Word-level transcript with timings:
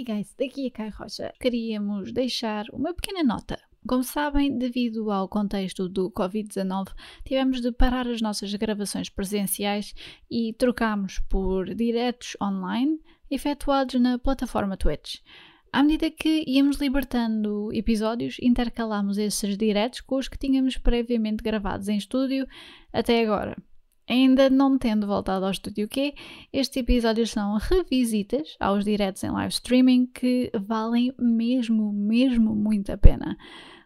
Hey 0.00 0.04
guys, 0.16 0.34
daqui 0.38 0.66
a 0.66 0.70
Kai 0.70 0.88
Rocha. 0.88 1.30
Queríamos 1.38 2.10
deixar 2.10 2.64
uma 2.72 2.94
pequena 2.94 3.22
nota. 3.22 3.60
Como 3.86 4.02
sabem, 4.02 4.56
devido 4.56 5.10
ao 5.10 5.28
contexto 5.28 5.90
do 5.90 6.10
Covid-19, 6.10 6.94
tivemos 7.22 7.60
de 7.60 7.70
parar 7.70 8.08
as 8.08 8.22
nossas 8.22 8.54
gravações 8.54 9.10
presenciais 9.10 9.94
e 10.30 10.54
trocámos 10.54 11.18
por 11.28 11.74
diretos 11.74 12.34
online 12.42 12.98
efetuados 13.30 14.00
na 14.00 14.18
plataforma 14.18 14.74
Twitch. 14.74 15.16
À 15.70 15.82
medida 15.82 16.10
que 16.10 16.44
íamos 16.46 16.78
libertando 16.78 17.70
episódios, 17.70 18.38
intercalámos 18.40 19.18
esses 19.18 19.54
diretos 19.54 20.00
com 20.00 20.16
os 20.16 20.28
que 20.28 20.38
tínhamos 20.38 20.78
previamente 20.78 21.44
gravados 21.44 21.88
em 21.88 21.98
estúdio 21.98 22.46
até 22.90 23.22
agora. 23.22 23.54
Ainda 24.10 24.50
não 24.50 24.76
tendo 24.76 25.06
voltado 25.06 25.44
ao 25.44 25.52
Estúdio 25.52 25.88
Q, 25.88 26.12
estes 26.52 26.76
episódios 26.78 27.30
são 27.30 27.56
revisitas 27.58 28.56
aos 28.58 28.84
diretos 28.84 29.22
em 29.22 29.30
live 29.30 29.52
streaming 29.52 30.06
que 30.06 30.50
valem 30.52 31.14
mesmo, 31.16 31.92
mesmo 31.92 32.52
muito 32.52 32.90
a 32.90 32.98
pena. 32.98 33.36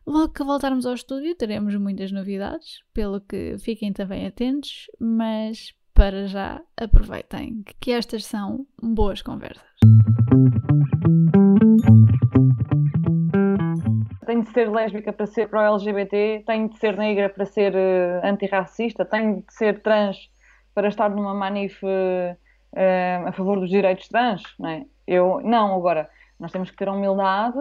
Logo 0.06 0.32
que 0.32 0.42
voltarmos 0.42 0.86
ao 0.86 0.94
estúdio, 0.94 1.34
teremos 1.34 1.76
muitas 1.76 2.10
novidades, 2.10 2.82
pelo 2.94 3.20
que 3.20 3.58
fiquem 3.58 3.92
também 3.92 4.26
atentos, 4.26 4.86
mas 4.98 5.74
para 5.92 6.26
já 6.26 6.62
aproveitem 6.74 7.62
que 7.78 7.90
estas 7.90 8.24
são 8.24 8.66
boas 8.82 9.20
conversas. 9.20 9.62
De 14.44 14.50
ser 14.50 14.70
lésbica 14.70 15.12
para 15.12 15.26
ser 15.26 15.48
pró-LGBT, 15.48 16.44
tenho 16.46 16.68
de 16.68 16.78
ser 16.78 16.96
negra 16.96 17.28
para 17.28 17.46
ser 17.46 17.74
uh, 17.74 18.26
antirracista, 18.26 19.04
tenho 19.04 19.42
de 19.42 19.54
ser 19.54 19.82
trans 19.82 20.30
para 20.74 20.88
estar 20.88 21.08
numa 21.08 21.34
manif 21.34 21.82
uh, 21.82 22.36
a 23.26 23.32
favor 23.32 23.60
dos 23.60 23.70
direitos 23.70 24.08
trans, 24.08 24.42
não 24.58 24.68
é? 24.68 24.84
Eu, 25.06 25.40
não, 25.42 25.74
agora, 25.74 26.08
nós 26.38 26.50
temos 26.52 26.70
que 26.70 26.76
ter 26.76 26.88
a 26.88 26.92
humildade 26.92 27.58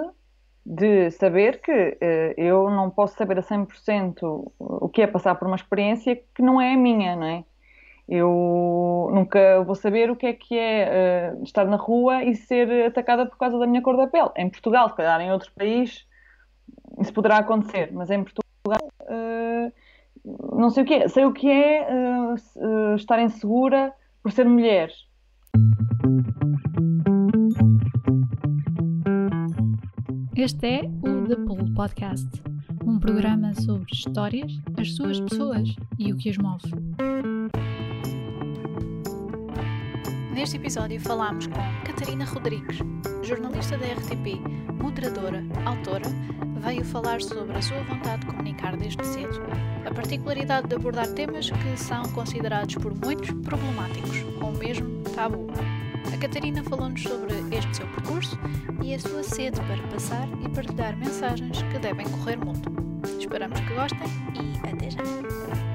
de 0.66 1.12
saber 1.12 1.62
que 1.62 1.98
eu 2.38 2.70
não 2.70 2.90
posso 2.90 3.18
saber 3.18 3.38
a 3.38 3.42
100% 3.42 4.18
o 4.58 4.90
que 4.90 5.02
é 5.02 5.08
passar 5.08 5.36
por 5.36 5.46
uma 5.46 5.58
experiência 5.58 6.16
que 6.34 6.42
não 6.42 6.60
é 6.62 6.74
a 6.74 6.78
minha, 6.78 7.18
não 7.18 7.28
é? 7.28 7.44
Eu 8.08 9.10
nunca 9.14 9.64
vou 9.64 9.76
saber 9.76 10.12
o 10.12 10.16
que 10.16 10.26
é 10.28 10.34
que 10.34 10.58
é 10.58 11.34
uh, 11.38 11.44
estar 11.44 11.66
na 11.66 11.78
rua 11.78 12.24
e 12.24 12.36
ser 12.36 12.86
atacada 12.86 13.26
por 13.26 13.38
causa 13.38 13.58
da 13.58 13.66
minha 13.66 13.82
cor 13.82 13.96
da 13.96 14.08
pele. 14.08 14.30
Em 14.36 14.50
Portugal, 14.50 14.90
se 14.90 14.96
calhar 14.96 15.22
em 15.22 15.32
outro 15.32 15.52
país, 15.54 16.06
isso 17.00 17.14
poderá 17.14 17.38
acontecer, 17.38 17.92
mas 17.92 18.10
em 18.10 18.24
Portugal 18.24 18.90
uh, 19.02 19.72
não 20.58 20.70
sei 20.70 20.84
o 20.84 20.86
que 20.86 20.94
é. 20.94 21.08
Sei 21.08 21.26
o 21.26 21.34
que 21.34 21.50
é 21.50 21.88
uh, 21.92 22.96
estar 22.96 23.22
insegura 23.22 23.94
por 24.22 24.32
ser 24.32 24.46
mulher. 24.46 24.92
Este 30.36 30.68
é 30.68 30.82
o 31.08 31.28
The 31.28 31.36
Pool 31.36 31.74
Podcast, 31.76 32.28
um 32.86 33.00
programa 33.00 33.54
sobre 33.54 33.86
histórias, 33.94 34.52
as 34.78 34.96
suas 34.96 35.20
pessoas 35.20 35.76
e 36.00 36.12
o 36.12 36.18
que 36.18 36.30
as 36.30 36.38
move. 36.38 37.13
Neste 40.34 40.58
episódio 40.58 41.00
falámos 41.00 41.46
com 41.46 41.60
Catarina 41.86 42.26
Rodrigues, 42.26 42.80
jornalista 43.22 43.78
da 43.78 43.86
RTP, 43.86 44.42
moderadora, 44.82 45.44
autora, 45.64 46.10
veio 46.60 46.84
falar 46.84 47.22
sobre 47.22 47.56
a 47.56 47.62
sua 47.62 47.84
vontade 47.84 48.22
de 48.22 48.28
comunicar 48.28 48.76
desde 48.76 49.06
cedo, 49.06 49.40
a 49.86 49.94
particularidade 49.94 50.68
de 50.68 50.76
abordar 50.76 51.08
temas 51.10 51.52
que 51.52 51.78
são 51.78 52.02
considerados 52.14 52.74
por 52.76 52.96
muitos 52.96 53.30
problemáticos 53.44 54.26
ou 54.42 54.52
mesmo 54.52 55.04
tabu. 55.16 55.46
A 56.12 56.18
Catarina 56.18 56.64
falou-nos 56.64 57.04
sobre 57.04 57.36
este 57.56 57.78
seu 57.78 57.88
percurso 57.90 58.38
e 58.82 58.96
a 58.96 59.00
sua 59.00 59.22
sede 59.22 59.62
para 59.62 59.88
passar 59.88 60.28
e 60.44 60.50
partilhar 60.50 60.98
mensagens 60.98 61.62
que 61.62 61.78
devem 61.78 62.10
correr 62.10 62.38
mundo. 62.38 63.02
Esperamos 63.20 63.60
que 63.60 63.74
gostem 63.76 64.08
e 64.34 64.68
até 64.68 64.90
já! 64.90 65.73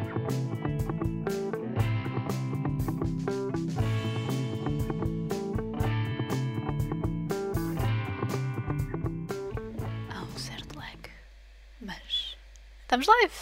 Estamos 12.89 13.07
live! 13.07 13.35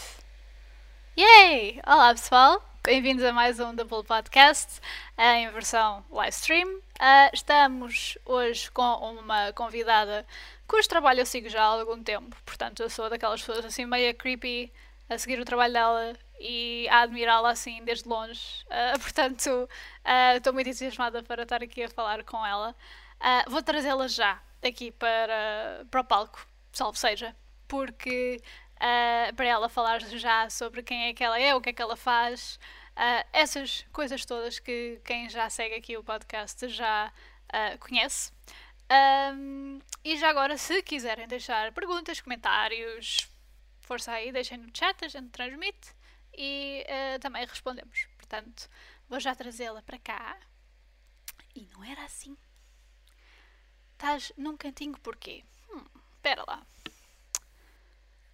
Yay! 1.17 1.81
Olá 1.87 2.13
pessoal, 2.13 2.61
bem-vindos 2.83 3.25
a 3.25 3.33
mais 3.33 3.61
um 3.61 3.77
Double 3.77 4.03
Podcast 4.03 4.81
em 5.17 5.49
versão 5.51 6.05
live 6.11 6.35
stream. 6.35 6.69
Uh, 6.69 7.31
estamos 7.33 8.19
hoje 8.25 8.69
com 8.73 8.83
uma 8.83 9.53
convidada 9.53 10.27
cujo 10.67 10.89
trabalho 10.89 11.21
eu 11.21 11.27
sigo 11.27 11.49
já 11.49 11.63
há 11.63 11.67
algum 11.67 12.03
tempo, 12.03 12.37
portanto 12.45 12.83
eu 12.83 12.91
sou 12.91 13.09
daquelas 13.09 13.41
pessoas 13.41 13.65
assim 13.65 13.87
meio 13.87 14.13
creepy 14.17 14.73
a 15.09 15.17
seguir 15.17 15.39
o 15.39 15.45
trabalho 15.45 15.75
dela 15.75 16.17
e 16.41 16.89
a 16.91 17.03
admirá-la 17.03 17.51
assim 17.51 17.85
desde 17.85 18.09
longe. 18.09 18.65
Uh, 18.65 18.99
portanto, 18.99 19.49
uh, 19.49 20.37
estou 20.37 20.53
muito 20.53 20.67
entusiasmada 20.67 21.23
para 21.23 21.45
estar 21.45 21.63
aqui 21.63 21.85
a 21.85 21.89
falar 21.89 22.25
com 22.25 22.45
ela. 22.45 22.75
vou 23.47 23.63
trazê-la 23.63 24.09
já 24.09 24.43
aqui 24.61 24.91
para, 24.91 25.87
para 25.89 26.01
o 26.01 26.05
palco, 26.05 26.45
salvo 26.73 26.99
seja, 26.99 27.33
porque 27.69 28.43
uh, 28.77 29.35
para 29.35 29.47
ela 29.47 29.69
falar 29.69 30.01
já 30.01 30.49
sobre 30.51 30.83
quem 30.83 31.07
é 31.07 31.15
que 31.15 31.25
ela 31.25 31.39
é, 31.39 31.55
o 31.55 31.61
que 31.61 31.71
é 31.71 31.73
que 31.73 31.83
ela 31.83 31.97
faz, 31.97 32.59
uh, 32.93 33.27
essas 33.33 33.85
coisas 33.93 34.25
todas 34.25 34.59
que 34.59 35.01
quem 35.05 35.29
já 35.29 35.49
segue 35.51 35.75
aqui 35.75 35.97
o 35.97 36.05
podcast 36.05 36.69
já 36.69 37.13
uh, 37.49 37.79
conhece. 37.79 38.33
Um, 39.35 39.81
e 40.05 40.17
já 40.17 40.31
agora, 40.31 40.57
se 40.57 40.83
quiserem 40.83 41.27
deixar 41.27 41.73
perguntas, 41.73 42.21
comentários, 42.21 43.29
força 43.81 44.13
aí, 44.13 44.31
deixem 44.31 44.59
no 44.59 44.71
chat, 44.73 45.05
a 45.05 45.09
gente 45.09 45.31
transmite 45.31 45.95
e 46.39 46.85
também 47.21 47.45
respondemos. 47.47 48.07
Portanto, 48.17 48.69
vou 49.09 49.19
já 49.19 49.35
trazê-la 49.35 49.83
para 49.83 49.99
cá. 49.99 50.37
E 51.55 51.67
não 51.73 51.83
era 51.83 52.05
assim. 52.05 52.37
Estás 53.93 54.31
num 54.37 54.57
cantinho 54.57 54.97
porquê? 54.99 55.43
Hum, 55.71 55.85
lá. 56.47 56.67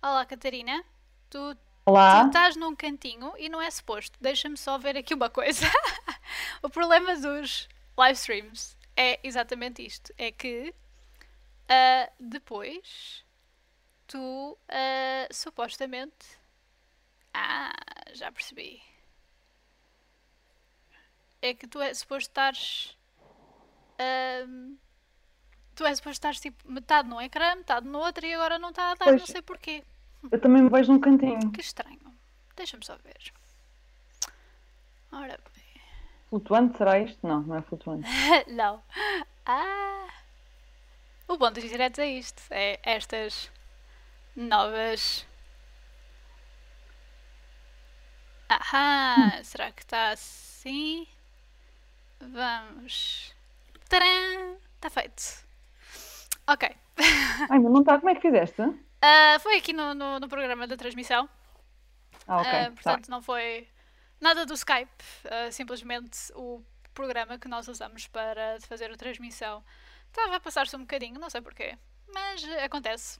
Olá, 0.04 0.26
Catarina. 0.26 0.84
Tu, 1.30 1.56
Olá. 1.86 2.22
tu 2.22 2.26
estás 2.26 2.56
num 2.56 2.74
cantinho 2.74 3.32
e 3.38 3.48
não 3.48 3.62
é 3.62 3.70
suposto. 3.70 4.18
Deixa-me 4.20 4.56
só 4.56 4.76
ver 4.76 4.96
aqui 4.96 5.14
uma 5.14 5.30
coisa. 5.30 5.64
o 6.60 6.68
problema 6.68 7.14
dos 7.14 7.68
live 7.96 8.18
streams 8.18 8.76
é 8.96 9.20
exatamente 9.22 9.86
isto: 9.86 10.12
é 10.18 10.32
que 10.32 10.74
uh, 11.70 12.12
depois 12.18 13.24
tu 14.08 14.58
uh, 14.58 15.32
supostamente. 15.32 16.36
Ah, 17.32 17.72
já 18.12 18.32
percebi. 18.32 18.82
É 21.40 21.54
que 21.54 21.68
tu 21.68 21.80
é 21.80 21.94
suposto 21.94 22.28
estares. 22.28 22.98
Uh, 24.00 24.76
tu 25.76 25.86
és 25.86 25.98
suposto 25.98 26.26
estar 26.26 26.34
tipo 26.34 26.68
metade 26.68 27.08
num 27.08 27.20
ecrã, 27.20 27.54
metade 27.54 27.86
no 27.86 28.00
outro 28.00 28.26
e 28.26 28.34
agora 28.34 28.58
não 28.58 28.70
está 28.70 28.90
a 28.90 28.94
dar, 28.96 29.04
pois. 29.04 29.20
não 29.20 29.26
sei 29.28 29.40
porquê. 29.42 29.84
Eu 30.30 30.40
também 30.40 30.62
me 30.62 30.70
vejo 30.70 30.92
num 30.92 31.00
cantinho. 31.00 31.50
Que 31.50 31.60
estranho. 31.60 31.98
Deixa-me 32.56 32.84
só 32.84 32.96
ver. 32.96 33.32
Ora 35.10 35.38
bem. 35.54 35.82
Flutuante 36.28 36.78
será 36.78 36.98
isto? 36.98 37.26
Não, 37.26 37.42
não 37.42 37.56
é 37.56 37.62
flutuante. 37.62 38.08
não. 38.48 38.82
Ah. 39.44 40.06
O 41.28 41.36
bom 41.36 41.50
dos 41.50 41.62
diretos 41.64 41.98
é 41.98 42.06
isto. 42.06 42.42
É 42.50 42.78
estas 42.82 43.50
novas. 44.36 45.26
Ahá! 48.48 49.38
Hum. 49.38 49.44
Será 49.44 49.72
que 49.72 49.82
está 49.82 50.10
assim? 50.10 51.06
Vamos. 52.20 53.34
Tcharam! 53.88 54.56
Está 54.76 54.90
feito. 54.90 55.44
Ok. 56.46 56.68
Ai, 57.50 57.58
mas 57.58 57.72
não 57.72 57.80
está. 57.80 57.98
Como 57.98 58.10
é 58.10 58.14
que 58.14 58.20
fizeste? 58.20 58.62
Uh, 59.02 59.40
foi 59.40 59.56
aqui 59.56 59.72
no, 59.72 59.94
no, 59.94 60.20
no, 60.20 60.28
programa 60.28 60.64
da 60.66 60.76
transmissão. 60.76 61.28
Ah, 62.26 62.36
ok. 62.40 62.52
Uh, 62.52 62.72
portanto, 62.72 63.06
tá. 63.06 63.10
não 63.10 63.20
foi 63.20 63.68
nada 64.20 64.46
do 64.46 64.54
Skype, 64.54 65.02
uh, 65.24 65.50
simplesmente 65.50 66.32
o 66.36 66.62
programa 66.94 67.36
que 67.36 67.48
nós 67.48 67.66
usamos 67.66 68.06
para 68.06 68.60
fazer 68.60 68.92
a 68.92 68.96
transmissão 68.96 69.64
estava 70.06 70.36
a 70.36 70.40
passar-se 70.40 70.76
um 70.76 70.80
bocadinho, 70.80 71.18
não 71.18 71.28
sei 71.28 71.40
porquê, 71.40 71.76
mas 72.14 72.44
acontece. 72.62 73.18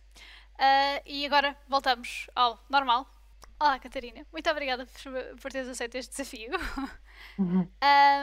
e 1.05 1.26
agora 1.26 1.56
voltamos 1.67 2.28
ao 2.35 2.62
normal. 2.69 3.11
Olá, 3.58 3.78
Catarina. 3.78 4.26
Muito 4.31 4.49
obrigada 4.50 4.87
por, 4.87 5.40
por 5.40 5.50
teres 5.50 5.69
aceito 5.69 5.96
este 5.96 6.11
desafio. 6.11 6.50
Uhum. 7.38 7.67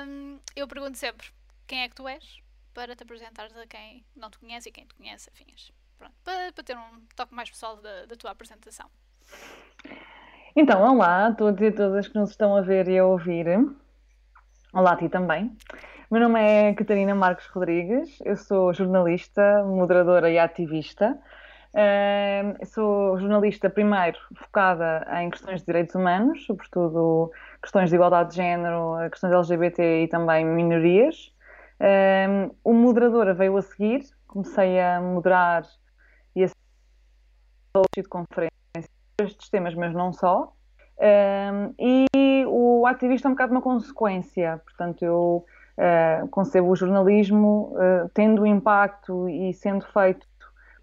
um, 0.08 0.40
eu 0.56 0.68
pergunto 0.68 0.98
sempre 0.98 1.32
quem 1.66 1.82
é 1.82 1.90
que 1.90 1.96
tu 1.96 2.06
és 2.06 2.42
para 2.74 2.96
te 2.96 3.04
apresentares 3.04 3.56
a 3.56 3.66
quem 3.66 4.06
não 4.14 4.30
te 4.30 4.38
conhece 4.38 4.68
e 4.68 4.72
quem 4.74 4.86
te 4.86 4.94
conhece, 4.94 5.30
afins. 5.30 5.72
Pronto, 6.00 6.14
para, 6.24 6.54
para 6.54 6.64
ter 6.64 6.78
um 6.78 7.02
toque 7.14 7.36
mais 7.36 7.50
pessoal 7.50 7.76
da, 7.76 8.06
da 8.06 8.16
tua 8.16 8.32
apresentação. 8.32 8.88
Então, 10.56 10.82
olá 10.82 11.28
a 11.28 11.34
todos 11.34 11.62
e 11.62 11.72
todas 11.74 12.08
que 12.08 12.18
nos 12.18 12.30
estão 12.30 12.56
a 12.56 12.62
ver 12.62 12.88
e 12.88 12.98
a 12.98 13.06
ouvir. 13.06 13.46
Olá 14.74 14.94
a 14.94 14.96
ti 14.96 15.10
também. 15.10 15.52
meu 16.10 16.22
nome 16.22 16.40
é 16.40 16.74
Catarina 16.74 17.14
Marques 17.14 17.48
Rodrigues, 17.48 18.18
eu 18.24 18.38
sou 18.38 18.74
jornalista, 18.74 19.62
moderadora 19.66 20.30
e 20.32 20.40
ativista. 20.40 21.20
Uh, 21.74 22.66
sou 22.66 23.20
jornalista, 23.20 23.70
primeiro, 23.70 24.18
focada 24.36 25.06
em 25.22 25.30
questões 25.30 25.60
de 25.60 25.66
direitos 25.66 25.96
humanos, 25.96 26.46
sobretudo 26.46 27.30
questões 27.62 27.90
de 27.90 27.96
igualdade 27.96 28.30
de 28.30 28.38
género, 28.38 28.96
questões 29.12 29.34
LGBT 29.34 30.04
e 30.04 30.08
também 30.08 30.46
minorias. 30.46 31.34
Uh, 31.80 32.56
o 32.64 32.74
moderadora 32.74 33.34
veio 33.34 33.58
a 33.58 33.62
seguir, 33.62 34.02
comecei 34.28 34.80
a 34.80 35.02
moderar 35.02 35.64
ser 37.96 38.04
de 38.04 38.10
conferências 38.10 38.50
estes 39.22 39.50
temas, 39.50 39.76
mas 39.76 39.94
não 39.94 40.14
só. 40.14 40.54
Uh, 40.98 41.74
e 41.80 42.46
o 42.48 42.86
ativista 42.86 43.28
é 43.28 43.30
um 43.30 43.34
bocado 43.34 43.54
uma 43.54 43.62
consequência, 43.62 44.62
portanto, 44.66 45.04
eu 45.04 45.46
uh, 45.78 46.28
concebo 46.28 46.70
o 46.70 46.76
jornalismo 46.76 47.74
uh, 47.74 48.10
tendo 48.14 48.46
impacto 48.46 49.30
e 49.30 49.54
sendo 49.54 49.86
feito 49.88 50.28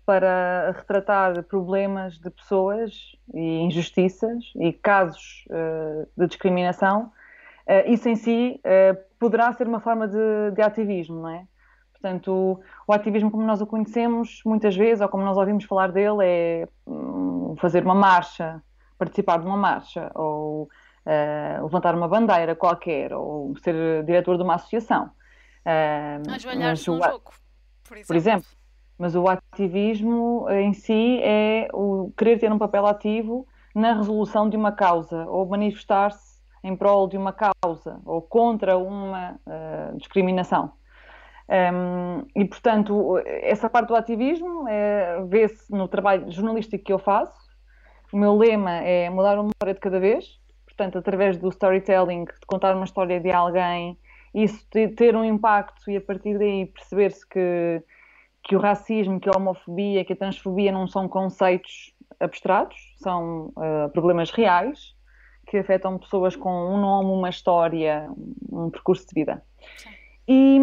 para 0.07 0.73
retratar 0.77 1.43
problemas 1.45 2.19
de 2.19 2.31
pessoas 2.31 3.17
e 3.35 3.59
injustiças 3.59 4.53
e 4.57 4.73
casos 4.73 5.45
uh, 5.51 6.09
de 6.17 6.27
discriminação, 6.29 7.13
isso 7.87 8.09
em 8.09 8.15
si 8.15 8.61
poderá 9.19 9.53
ser 9.53 9.67
uma 9.67 9.81
forma 9.81 10.07
de, 10.07 10.53
de 10.55 10.63
ativismo, 10.63 11.23
não 11.23 11.31
é? 11.31 11.45
Portanto, 12.07 12.31
o, 12.33 12.61
o, 12.87 12.93
ativismo 12.93 13.33
como 13.33 13.45
nós 13.45 13.61
o 13.61 13.67
conhecemos, 13.67 14.41
muitas 14.47 14.77
vezes, 14.77 15.01
ou 15.01 15.09
como 15.09 15.25
nós 15.25 15.37
ouvimos 15.37 15.65
falar 15.65 15.91
dele, 15.91 16.19
é 16.23 16.69
um, 16.87 17.57
fazer 17.59 17.83
uma 17.83 17.97
marcha, 17.97 18.63
participar 18.97 19.41
de 19.41 19.47
uma 19.47 19.57
marcha, 19.57 20.13
ou 20.15 20.63
uh, 20.63 21.65
levantar 21.65 21.97
uma 21.97 22.07
bandeira 22.07 22.55
qualquer, 22.55 23.13
ou 23.13 23.57
ser 23.59 24.05
diretor 24.05 24.37
de 24.37 24.45
uma 24.45 24.55
associação. 24.55 25.11
Uh, 25.67 26.31
Ajoelhar-se 26.33 26.89
num 26.89 27.03
jogo, 27.03 27.33
por 27.83 27.97
exemplo. 27.97 28.07
por 28.07 28.17
exemplo. 28.17 28.49
Mas 28.97 29.17
o 29.17 29.29
ativismo 29.29 30.47
em 30.49 30.73
si 30.73 31.21
é 31.25 31.69
o 31.75 32.13
querer 32.17 32.39
ter 32.39 32.53
um 32.53 32.59
papel 32.59 32.87
ativo 32.87 33.49
na 33.75 33.95
resolução 33.95 34.49
de 34.49 34.57
uma 34.57 34.71
causa, 34.71 35.27
ou 35.27 35.45
manifestar-se 35.45 36.41
em 36.63 36.77
prol 36.77 37.09
de 37.09 37.17
uma 37.17 37.33
causa, 37.33 38.01
ou 38.05 38.23
contra 38.23 38.79
uma 38.79 39.41
uh, 39.45 39.97
discriminação. 39.99 40.71
Um, 41.49 42.27
e, 42.35 42.45
portanto, 42.45 43.19
essa 43.25 43.71
parte 43.71 43.89
do 43.89 43.95
ativismo 43.95 44.67
é, 44.69 45.23
vê-se 45.29 45.71
no 45.71 45.87
trabalho 45.87 46.31
jornalístico 46.31 46.85
que 46.85 46.93
eu 46.93 46.99
faço. 46.99 47.39
O 48.13 48.17
meu 48.17 48.37
lema 48.37 48.73
é 48.73 49.09
mudar 49.11 49.39
uma 49.39 49.51
história 49.51 49.75
de 49.75 49.81
cada 49.81 50.01
vez, 50.01 50.41
portanto, 50.65 50.99
através 50.99 51.39
do 51.39 51.49
storytelling, 51.49 52.25
de 52.25 52.47
contar 52.47 52.75
uma 52.75 52.85
história 52.85 53.21
de 53.21 53.31
alguém, 53.31 53.99
isso 54.35 54.67
ter 54.71 55.17
um 55.17 55.25
impacto 55.25 55.91
e 55.91 55.97
a 55.97 56.01
partir 56.01 56.39
daí 56.39 56.67
perceber-se 56.67 57.27
que, 57.27 57.83
que 58.45 58.55
o 58.55 58.59
racismo, 58.59 59.19
que 59.19 59.29
a 59.29 59.33
homofobia, 59.37 60.05
que 60.05 60.13
a 60.13 60.17
transfobia 60.17 60.71
não 60.71 60.87
são 60.87 61.09
conceitos 61.09 61.95
abstratos, 62.21 62.77
são 62.99 63.53
uh, 63.57 63.89
problemas 63.93 64.31
reais 64.31 64.95
que 65.47 65.57
afetam 65.57 65.99
pessoas 65.99 66.35
com 66.35 66.51
um 66.51 66.81
nome, 66.81 67.11
uma 67.11 67.29
história, 67.29 68.09
um 68.51 68.69
percurso 68.69 69.07
de 69.07 69.15
vida. 69.15 69.43
E 70.29 70.59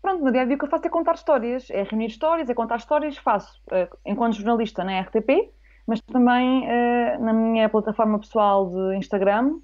pronto, 0.00 0.24
no 0.24 0.32
dia 0.32 0.42
a 0.42 0.44
dia 0.46 0.54
o 0.54 0.58
que 0.58 0.64
eu 0.64 0.70
faço 0.70 0.86
é 0.86 0.90
contar 0.90 1.14
histórias, 1.14 1.68
é 1.70 1.82
reunir 1.82 2.06
histórias, 2.06 2.48
é 2.48 2.54
contar 2.54 2.76
histórias, 2.76 3.16
faço 3.18 3.60
uh, 3.66 3.96
enquanto 4.06 4.36
jornalista 4.36 4.82
na 4.84 5.00
RTP, 5.00 5.52
mas 5.86 6.00
também 6.00 6.64
uh, 6.64 7.22
na 7.22 7.32
minha 7.32 7.68
plataforma 7.68 8.18
pessoal 8.18 8.70
de 8.70 8.96
Instagram, 8.96 9.58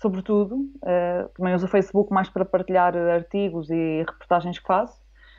sobretudo. 0.00 0.56
Uh, 0.76 1.28
também 1.36 1.54
uso 1.54 1.66
o 1.66 1.68
Facebook 1.68 2.12
mais 2.12 2.30
para 2.30 2.44
partilhar 2.44 2.96
artigos 2.96 3.68
e 3.70 3.98
reportagens 3.98 4.58
que 4.58 4.66
faço, 4.66 4.98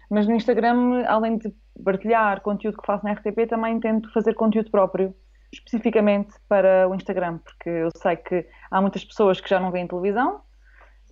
mas 0.10 0.28
no 0.28 0.36
Instagram, 0.36 1.04
além 1.07 1.39
de 1.39 1.51
partilhar 1.83 2.42
conteúdo 2.42 2.78
que 2.78 2.86
faço 2.86 3.04
na 3.04 3.13
RTP, 3.13 3.48
também 3.50 3.80
tento 3.80 4.13
fazer 4.13 4.36
conteúdo 4.36 4.69
próprio, 4.69 5.16
especificamente 5.51 6.36
para 6.48 6.88
o 6.88 6.94
Instagram, 6.94 7.39
porque 7.39 7.69
eu 7.69 7.89
sei 7.98 8.16
que 8.18 8.45
há 8.69 8.80
muitas 8.80 9.04
pessoas 9.04 9.42
que 9.42 9.50
já 9.50 9.60
não 9.60 9.71
veem 9.71 9.88
televisão 9.88 10.42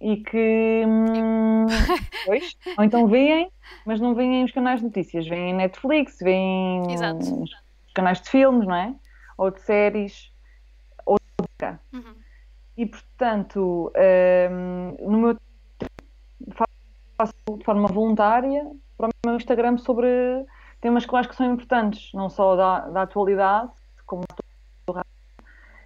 e 0.04 0.18
que. 0.18 0.84
Hum, 0.86 1.66
pois, 2.26 2.56
ou 2.78 2.84
então 2.84 3.08
veem, 3.08 3.50
mas 3.86 4.00
não 4.00 4.14
veem 4.14 4.44
os 4.44 4.52
canais 4.52 4.82
de 4.82 4.86
notícias, 4.86 5.28
veem 5.28 5.54
Netflix, 5.54 6.20
veem 6.20 6.82
os 6.82 7.94
canais 7.96 8.22
de 8.22 8.30
filmes, 8.30 8.68
não 8.68 8.76
é? 8.76 8.94
Ou 9.38 9.50
de 9.50 9.62
séries, 9.62 10.32
ou 11.06 11.18
de 11.18 11.66
uhum. 11.94 12.16
E 12.76 12.86
portanto, 12.86 13.92
um, 14.52 15.10
no 15.10 15.18
meu 15.18 15.38
faço 17.18 17.34
de 17.58 17.64
forma 17.64 17.88
voluntária 17.88 18.70
para 18.98 19.08
o 19.08 19.12
meu 19.26 19.38
Instagram 19.38 19.78
sobre 19.78 20.08
temas 20.82 21.06
que 21.06 21.14
eu 21.14 21.18
acho 21.18 21.30
que 21.30 21.36
são 21.36 21.54
importantes, 21.54 22.12
não 22.14 22.30
só 22.30 22.56
da, 22.56 22.80
da 22.90 23.02
atualidade, 23.04 23.72
como 24.06 24.24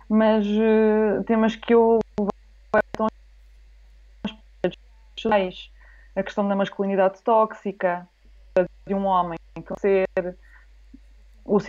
mas 0.10 0.48
uh, 0.48 1.22
temas 1.25 1.56
que 1.58 1.74
eu 1.74 2.00
a 6.16 6.24
questão 6.24 6.48
da 6.48 6.56
masculinidade 6.56 7.22
tóxica, 7.22 8.08
de 8.86 8.94
um 8.94 9.06
homem 9.06 9.38
ser 9.80 10.08
o 11.46 11.60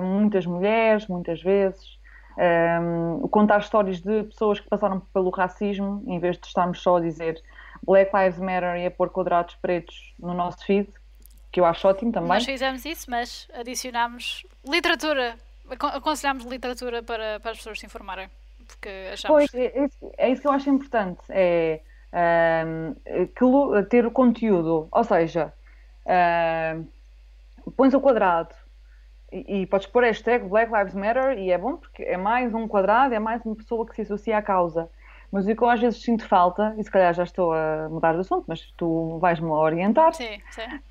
muitas 0.00 0.44
mulheres, 0.44 1.06
muitas 1.06 1.40
vezes, 1.40 1.98
um, 2.36 3.26
contar 3.28 3.60
histórias 3.60 4.00
de 4.00 4.24
pessoas 4.24 4.60
que 4.60 4.68
passaram 4.68 5.00
pelo 5.12 5.30
racismo, 5.30 6.02
em 6.06 6.18
vez 6.18 6.36
de 6.36 6.46
estarmos 6.46 6.82
só 6.82 6.96
a 6.98 7.00
dizer 7.00 7.42
Black 7.82 8.10
Lives 8.14 8.38
Matter 8.38 8.76
e 8.76 8.86
a 8.86 8.90
pôr 8.90 9.10
quadrados 9.10 9.54
pretos 9.56 10.14
no 10.18 10.34
nosso 10.34 10.64
feed, 10.64 10.88
que 11.50 11.60
eu 11.60 11.64
acho 11.64 11.88
ótimo 11.88 12.12
também. 12.12 12.28
Nós 12.28 12.44
fizemos 12.44 12.84
isso, 12.84 13.10
mas 13.10 13.48
adicionámos 13.54 14.46
literatura, 14.68 15.36
aconselhámos 15.70 16.44
literatura 16.44 17.02
para, 17.02 17.40
para 17.40 17.52
as 17.52 17.58
pessoas 17.58 17.80
se 17.80 17.86
informarem 17.86 18.28
porque 18.66 18.88
achamos... 19.12 19.50
Pois, 19.50 19.54
é, 19.54 19.88
é, 20.18 20.30
isso 20.30 20.42
que 20.42 20.48
eu 20.48 20.52
acho 20.52 20.70
importante, 20.70 21.20
é 21.30 21.80
um, 22.64 22.94
ter 23.88 24.06
o 24.06 24.10
conteúdo, 24.10 24.88
ou 24.90 25.04
seja, 25.04 25.52
um, 26.06 26.86
pões 27.76 27.94
o 27.94 28.00
quadrado 28.00 28.54
e, 29.30 29.62
e 29.62 29.66
podes 29.66 29.86
pôr 29.86 30.04
a 30.04 30.06
hashtag 30.08 30.48
Black 30.48 30.72
Lives 30.72 30.94
Matter 30.94 31.38
e 31.38 31.50
é 31.50 31.58
bom 31.58 31.76
porque 31.76 32.02
é 32.02 32.16
mais 32.16 32.54
um 32.54 32.68
quadrado, 32.68 33.14
é 33.14 33.18
mais 33.18 33.44
uma 33.44 33.56
pessoa 33.56 33.86
que 33.86 33.94
se 33.94 34.02
associa 34.02 34.38
à 34.38 34.42
causa. 34.42 34.88
Mas 35.32 35.44
o 35.46 35.54
que 35.54 35.60
eu 35.60 35.68
às 35.68 35.80
vezes 35.80 36.00
sinto 36.00 36.24
falta, 36.24 36.74
e 36.78 36.84
se 36.84 36.90
calhar 36.90 37.12
já 37.12 37.24
estou 37.24 37.52
a 37.52 37.88
mudar 37.90 38.12
de 38.12 38.20
assunto, 38.20 38.44
mas 38.46 38.60
tu 38.76 39.18
vais-me 39.18 39.48
orientar. 39.48 40.14
Sim, 40.14 40.40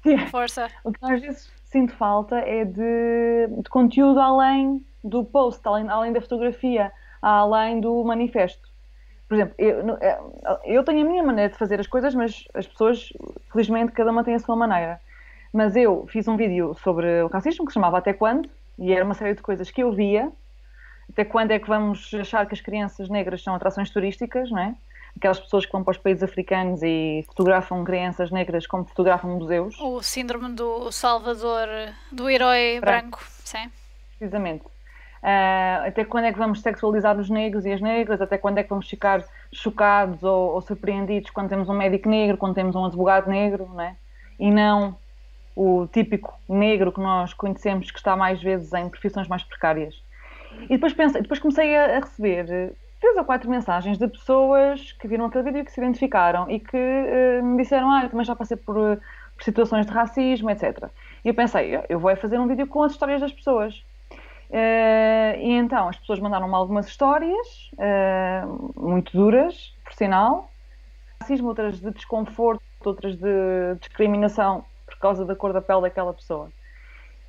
sim. 0.04 0.18
Força. 0.28 0.68
O 0.84 0.92
que 0.92 1.00
às 1.02 1.22
vezes 1.22 1.50
sinto 1.64 1.94
falta 1.94 2.38
é 2.40 2.66
de, 2.66 3.48
de 3.62 3.70
conteúdo 3.70 4.20
além 4.20 4.86
do 5.02 5.24
post, 5.24 5.62
além, 5.66 5.88
além 5.90 6.12
da 6.12 6.20
fotografia 6.20 6.92
além 7.26 7.82
do 7.82 8.04
manifesto. 8.04 8.70
Por 9.28 9.36
exemplo, 9.36 9.56
eu, 9.58 9.98
é, 10.00 10.20
eu 10.66 10.84
tenho 10.84 11.06
a 11.06 11.10
minha 11.10 11.24
maneira 11.24 11.52
de 11.52 11.58
fazer 11.58 11.80
as 11.80 11.88
coisas, 11.88 12.14
mas 12.14 12.48
as 12.54 12.68
pessoas, 12.68 13.12
felizmente, 13.52 13.92
cada 13.92 14.12
uma 14.12 14.24
tem 14.24 14.36
a 14.36 14.40
sua 14.40 14.56
maneira. 14.56 15.02
Mas 15.52 15.76
eu 15.76 16.06
fiz 16.08 16.28
um 16.28 16.38
vídeo 16.38 16.76
sobre 16.84 17.24
o 17.24 17.28
racismo 17.28 17.66
que 17.66 17.72
se 17.72 17.76
chamava 17.76 17.98
Até 17.98 18.14
Quando? 18.14 18.48
E 18.78 18.94
era 18.94 19.04
uma 19.04 19.16
série 19.16 19.34
de 19.34 19.42
coisas 19.42 19.72
que 19.72 19.82
eu 19.82 19.92
via. 19.92 20.32
Até 21.10 21.26
quando 21.26 21.52
é 21.52 21.60
que 21.60 21.68
vamos 21.68 22.14
achar 22.14 22.46
que 22.46 22.54
as 22.54 22.62
crianças 22.62 23.10
negras 23.10 23.42
são 23.42 23.56
atrações 23.56 23.90
turísticas, 23.90 24.52
não 24.52 24.60
é? 24.60 24.76
Aquelas 25.16 25.40
pessoas 25.40 25.66
que 25.66 25.72
vão 25.72 25.84
para 25.84 25.92
os 25.92 25.98
países 25.98 26.22
africanos 26.22 26.84
e 26.84 27.24
fotografam 27.28 27.84
crianças 27.84 28.30
negras 28.32 28.68
como 28.68 28.84
fotografam 28.84 29.32
museus. 29.32 29.80
O 29.80 30.04
síndrome 30.04 30.54
do 30.54 30.92
Salvador, 30.92 31.68
do 32.12 32.30
herói 32.30 32.80
branco, 32.82 33.18
branco 33.18 33.24
sim. 33.44 33.72
Precisamente. 34.20 34.75
Uh, 35.26 35.88
até 35.88 36.06
quando 36.06 36.26
é 36.26 36.32
que 36.32 36.38
vamos 36.38 36.62
sexualizar 36.62 37.18
os 37.18 37.32
negros 37.32 37.66
e 37.66 37.74
as 37.74 37.82
negras? 37.82 38.22
Até 38.22 38.38
quando 38.38 38.60
é 38.60 38.64
que 38.64 38.70
vamos 38.70 38.88
ficar 38.88 39.24
chocados 39.52 40.22
ou, 40.22 40.54
ou 40.54 40.62
surpreendidos 40.62 41.32
quando 41.32 41.50
temos 41.50 41.68
um 41.68 41.74
médico 41.74 42.08
negro, 42.08 42.38
quando 42.38 42.54
temos 42.54 42.76
um 42.76 42.86
advogado 42.86 43.28
negro, 43.28 43.68
né? 43.74 43.96
e 44.40 44.52
não 44.52 44.96
o 45.56 45.88
típico 45.88 46.38
negro 46.48 46.92
que 46.92 47.00
nós 47.00 47.34
conhecemos 47.34 47.90
que 47.90 47.98
está 47.98 48.16
mais 48.16 48.40
vezes 48.40 48.72
em 48.74 48.88
profissões 48.88 49.28
mais 49.28 49.42
precárias? 49.42 49.96
E 50.66 50.76
depois, 50.76 50.94
pensei, 50.94 51.24
depois 51.24 51.40
comecei 51.40 51.76
a, 51.76 52.00
receber 52.02 52.76
três 53.00 53.18
ou 53.18 53.26
quatro 53.26 53.50
mensagens 53.50 53.98
de 53.98 54.08
pessoas 54.08 54.92
que 54.92 55.08
viram 55.08 55.26
aquele 55.26 55.46
vídeo 55.46 55.62
e 55.62 55.66
que 55.66 55.72
se 55.72 55.82
identificaram 55.82 56.48
e 56.52 56.60
que 56.60 56.78
uh, 56.78 57.44
me 57.44 57.58
disseram: 57.58 57.90
Ah, 57.90 58.04
eu 58.04 58.10
também 58.10 58.26
já 58.26 58.36
passei 58.36 58.58
por, 58.58 58.76
por 58.76 59.44
situações 59.44 59.88
de 59.88 59.92
racismo, 59.92 60.52
etc. 60.52 60.88
E 61.24 61.30
eu 61.30 61.34
pensei: 61.34 61.80
eu 61.90 62.00
vou 62.00 62.16
fazer 62.16 62.40
um 62.40 62.48
vídeo 62.48 62.68
com 62.68 62.84
as 62.84 62.92
histórias 62.92 63.22
das 63.22 63.32
pessoas 63.32 63.84
Uh, 64.50 65.40
e 65.40 65.52
então 65.54 65.90
as 65.90 65.98
pessoas 65.98 66.20
mandaram-me 66.20 66.54
algumas 66.54 66.88
histórias, 66.88 67.72
uh, 67.74 68.74
muito 68.80 69.16
duras, 69.16 69.74
por 69.84 69.94
sinal, 69.94 70.52
racismo, 71.20 71.48
outras 71.48 71.80
de 71.80 71.92
desconforto, 71.92 72.62
outras 72.84 73.16
de 73.16 73.76
discriminação 73.80 74.64
por 74.86 74.98
causa 75.00 75.26
da 75.26 75.36
cor 75.36 75.52
da 75.52 75.62
pele 75.62 75.82
daquela 75.82 76.14
pessoa. 76.14 76.52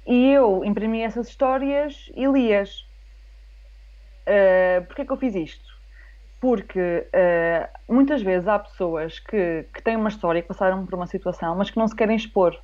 E 0.07 0.31
eu 0.31 0.65
imprimi 0.65 1.01
essas 1.01 1.29
histórias 1.29 2.11
e 2.15 2.27
li-as. 2.27 2.81
Uh, 4.27 4.85
Porquê 4.87 5.03
é 5.03 5.05
que 5.05 5.13
eu 5.13 5.17
fiz 5.17 5.35
isto? 5.35 5.77
porque 6.41 7.09
uh, 7.09 7.93
muitas 7.93 8.23
vezes 8.23 8.47
há 8.47 8.59
pessoas 8.59 9.19
que, 9.19 9.65
que 9.73 9.83
têm 9.83 9.97
uma 9.97 10.09
história, 10.09 10.43
que 10.43 10.49
passaram 10.49 10.85
por 10.85 10.95
uma 10.95 11.07
situação, 11.07 11.57
mas 11.57 11.71
que 11.71 11.77
não 11.77 11.89
se 11.89 11.97
querem 11.97 12.17
expor. 12.17 12.57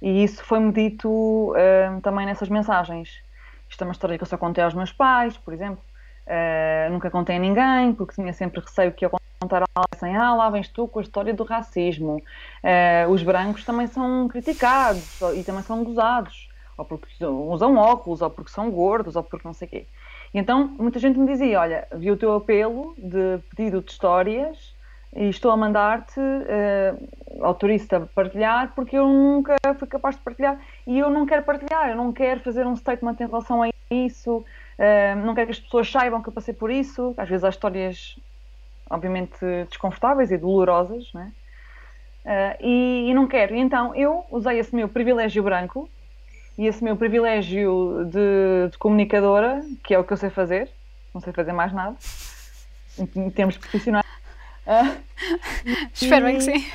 E 0.00 0.22
isso 0.22 0.44
foi-me 0.44 0.72
dito 0.72 1.08
uh, 1.52 2.00
também 2.02 2.26
nessas 2.26 2.48
mensagens. 2.48 3.22
Isto 3.68 3.82
é 3.82 3.86
uma 3.86 3.92
história 3.92 4.16
que 4.16 4.22
eu 4.22 4.28
só 4.28 4.36
contei 4.38 4.62
aos 4.62 4.74
meus 4.74 4.92
pais, 4.92 5.36
por 5.36 5.52
exemplo. 5.52 5.82
Uh, 6.26 6.90
nunca 6.90 7.10
contei 7.10 7.36
a 7.36 7.38
ninguém, 7.38 7.92
porque 7.92 8.14
tinha 8.14 8.32
sempre 8.32 8.60
receio 8.60 8.92
que 8.92 9.04
eu 9.04 9.10
contar 9.40 9.62
a 9.62 9.84
assim, 9.94 10.14
ah, 10.16 10.34
lá 10.34 10.50
vens 10.50 10.68
tu 10.68 10.88
com 10.88 10.98
a 10.98 11.02
história 11.02 11.32
do 11.34 11.44
racismo. 11.44 12.22
os 13.08 13.22
brancos 13.22 13.64
também 13.64 13.86
são 13.86 14.26
criticados 14.28 15.20
e 15.34 15.44
também 15.44 15.62
são 15.62 15.84
gozados. 15.84 16.48
Ou 16.76 16.84
porque 16.84 17.24
usam 17.24 17.76
óculos, 17.76 18.22
ou 18.22 18.30
porque 18.30 18.50
são 18.50 18.70
gordos, 18.70 19.16
ou 19.16 19.22
porque 19.22 19.46
não 19.46 19.54
sei 19.54 19.66
o 19.68 19.70
quê. 19.70 19.86
E 20.34 20.38
então 20.38 20.68
muita 20.78 20.98
gente 20.98 21.18
me 21.18 21.26
dizia: 21.26 21.60
Olha, 21.60 21.88
vi 21.92 22.10
o 22.10 22.16
teu 22.16 22.34
apelo 22.34 22.94
de 22.98 23.38
pedido 23.54 23.80
de 23.80 23.90
histórias 23.90 24.75
e 25.16 25.30
estou 25.30 25.50
a 25.50 25.56
mandar-te, 25.56 26.20
uh, 26.20 27.44
autorizo-te 27.44 27.94
a 27.94 28.00
partilhar, 28.00 28.72
porque 28.74 28.96
eu 28.96 29.08
nunca 29.08 29.56
fui 29.78 29.88
capaz 29.88 30.14
de 30.16 30.22
partilhar 30.22 30.60
e 30.86 30.98
eu 30.98 31.08
não 31.08 31.24
quero 31.24 31.42
partilhar, 31.42 31.88
eu 31.88 31.96
não 31.96 32.12
quero 32.12 32.40
fazer 32.40 32.66
um 32.66 32.76
statement 32.76 33.16
em 33.20 33.26
relação 33.26 33.62
a 33.62 33.70
isso, 33.90 34.38
uh, 34.38 35.16
não 35.24 35.34
quero 35.34 35.46
que 35.46 35.52
as 35.52 35.60
pessoas 35.60 35.90
saibam 35.90 36.22
que 36.22 36.28
eu 36.28 36.32
passei 36.32 36.52
por 36.52 36.70
isso. 36.70 37.14
Às 37.16 37.28
vezes 37.28 37.44
há 37.44 37.48
histórias, 37.48 38.18
obviamente, 38.90 39.38
desconfortáveis 39.68 40.30
e 40.30 40.36
dolorosas, 40.36 41.10
né? 41.14 41.32
Uh, 42.24 42.56
e, 42.60 43.10
e 43.10 43.14
não 43.14 43.26
quero. 43.26 43.54
E 43.54 43.58
então 43.58 43.94
eu 43.94 44.24
usei 44.30 44.58
esse 44.58 44.74
meu 44.74 44.88
privilégio 44.88 45.42
branco 45.42 45.88
e 46.58 46.66
esse 46.66 46.84
meu 46.84 46.96
privilégio 46.96 48.04
de, 48.10 48.70
de, 48.70 48.78
comunicadora, 48.78 49.62
que 49.82 49.94
é 49.94 49.98
o 49.98 50.04
que 50.04 50.12
eu 50.12 50.16
sei 50.16 50.28
fazer, 50.28 50.68
não 51.14 51.20
sei 51.20 51.32
fazer 51.32 51.52
mais 51.52 51.72
nada, 51.72 51.96
em 53.14 53.30
termos 53.30 53.56
profissionais. 53.56 54.04
Uh, 54.66 54.96
Espero 55.94 56.26
bem 56.26 56.38
que 56.38 56.42
sim. 56.42 56.64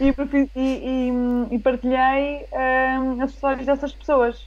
E, 0.00 0.14
e, 0.54 1.12
e 1.50 1.58
partilhei 1.58 2.46
as 3.20 3.30
histórias 3.30 3.66
dessas 3.66 3.92
pessoas. 3.92 4.46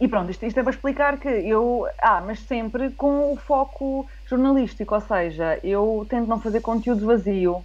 E 0.00 0.08
pronto, 0.08 0.30
isto, 0.30 0.44
isto 0.44 0.60
é 0.60 0.62
para 0.62 0.72
explicar 0.72 1.18
que 1.18 1.28
eu. 1.28 1.86
Ah, 1.98 2.20
mas 2.20 2.40
sempre 2.40 2.90
com 2.90 3.32
o 3.32 3.36
foco 3.36 4.08
jornalístico, 4.26 4.94
ou 4.94 5.00
seja, 5.00 5.58
eu 5.62 6.06
tento 6.08 6.28
não 6.28 6.40
fazer 6.40 6.60
conteúdo 6.60 7.06
vazio. 7.06 7.64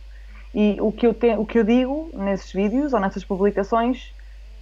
E 0.54 0.78
o 0.82 0.92
que 0.92 1.08
eu, 1.08 1.14
te, 1.14 1.36
o 1.36 1.46
que 1.46 1.60
eu 1.60 1.64
digo 1.64 2.12
nesses 2.14 2.52
vídeos 2.52 2.94
ou 2.94 3.00
nessas 3.00 3.24
publicações 3.24 4.14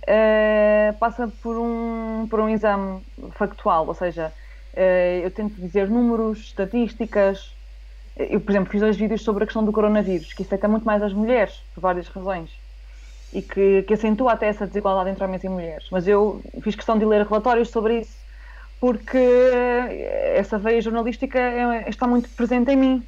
uh, 0.03 0.98
passa 1.00 1.27
por 1.27 1.58
um, 1.58 2.27
por 2.29 2.39
um 2.39 2.50
exame 2.50 3.01
factual, 3.31 3.88
ou 3.88 3.93
seja, 3.96 4.34
uh, 4.74 5.24
eu 5.24 5.31
tento 5.31 5.60
dizer 5.60 5.89
números, 5.89 6.39
estatísticas. 6.39 7.58
Eu, 8.19 8.41
por 8.41 8.51
exemplo, 8.51 8.69
fiz 8.69 8.81
dois 8.81 8.97
vídeos 8.97 9.21
sobre 9.21 9.43
a 9.43 9.47
questão 9.47 9.63
do 9.63 9.71
coronavírus, 9.71 10.33
que 10.33 10.43
afeta 10.43 10.67
muito 10.67 10.83
mais 10.83 11.01
as 11.01 11.13
mulheres, 11.13 11.61
por 11.73 11.79
várias 11.79 12.07
razões, 12.09 12.49
e 13.31 13.41
que, 13.41 13.83
que 13.83 13.93
acentua 13.93 14.33
até 14.33 14.47
essa 14.47 14.67
desigualdade 14.67 15.09
entre 15.09 15.23
homens 15.23 15.43
e 15.43 15.47
mulheres. 15.47 15.88
Mas 15.89 16.05
eu 16.05 16.41
fiz 16.61 16.75
questão 16.75 16.97
de 16.97 17.05
ler 17.05 17.25
relatórios 17.25 17.69
sobre 17.69 18.01
isso, 18.01 18.17
porque 18.79 19.17
essa 20.35 20.57
veia 20.57 20.81
jornalística 20.81 21.39
é, 21.39 21.89
está 21.89 22.05
muito 22.05 22.29
presente 22.29 22.71
em 22.71 22.75
mim 22.75 23.07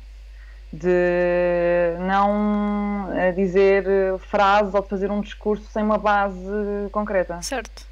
de 0.71 1.97
não 1.99 3.11
eh, 3.13 3.33
dizer 3.33 3.85
eh, 3.85 4.17
frases 4.17 4.73
ou 4.73 4.81
de 4.81 4.87
fazer 4.87 5.11
um 5.11 5.19
discurso 5.19 5.65
sem 5.65 5.83
uma 5.83 5.97
base 5.97 6.39
concreta. 6.93 7.41
Certo. 7.41 7.85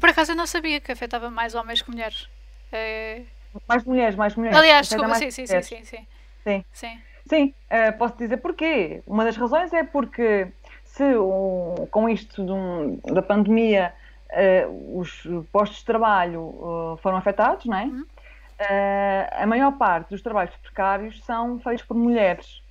Por 0.00 0.08
acaso 0.08 0.32
eu 0.32 0.36
não 0.36 0.46
sabia 0.46 0.80
que 0.80 0.90
afetava 0.90 1.30
mais 1.30 1.54
homens 1.54 1.82
que 1.82 1.90
mulheres. 1.90 2.26
É... 2.72 3.20
Mais 3.68 3.84
mulheres, 3.84 4.14
mais 4.14 4.34
mulheres. 4.34 4.58
Aliás, 4.58 4.88
desculpa, 4.88 5.14
sim, 5.16 5.30
sim, 5.30 5.46
sim, 5.46 5.62
sim, 5.62 5.84
sim. 5.84 6.06
Sim. 6.44 6.64
Sim, 6.72 7.02
sim 7.26 7.54
uh, 7.70 7.96
posso 7.98 8.16
dizer 8.16 8.38
porquê. 8.38 9.02
Uma 9.06 9.24
das 9.24 9.36
razões 9.36 9.72
é 9.72 9.82
porque 9.82 10.48
se 10.84 11.16
um, 11.16 11.86
com 11.90 12.08
isto 12.08 12.42
um, 12.42 13.00
da 13.12 13.22
pandemia 13.22 13.94
uh, 14.32 14.98
os 14.98 15.26
postos 15.50 15.78
de 15.78 15.84
trabalho 15.86 16.42
uh, 16.42 16.98
foram 17.02 17.16
afetados, 17.16 17.64
não 17.66 17.78
é? 17.78 17.84
Uhum. 17.84 18.02
Uh, 18.02 19.42
a 19.42 19.46
maior 19.46 19.72
parte 19.72 20.10
dos 20.10 20.22
trabalhos 20.22 20.54
precários 20.56 21.24
são 21.24 21.58
feitos 21.60 21.84
por 21.84 21.96
mulheres. 21.96 22.62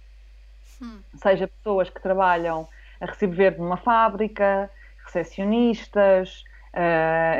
Hum. 0.82 1.00
Seja 1.16 1.48
pessoas 1.48 1.90
que 1.90 2.01
trabalham 2.01 2.68
a 3.00 3.06
recibo 3.06 3.34
verde 3.34 3.60
numa 3.60 3.78
fábrica, 3.78 4.70
recepcionistas, 5.06 6.44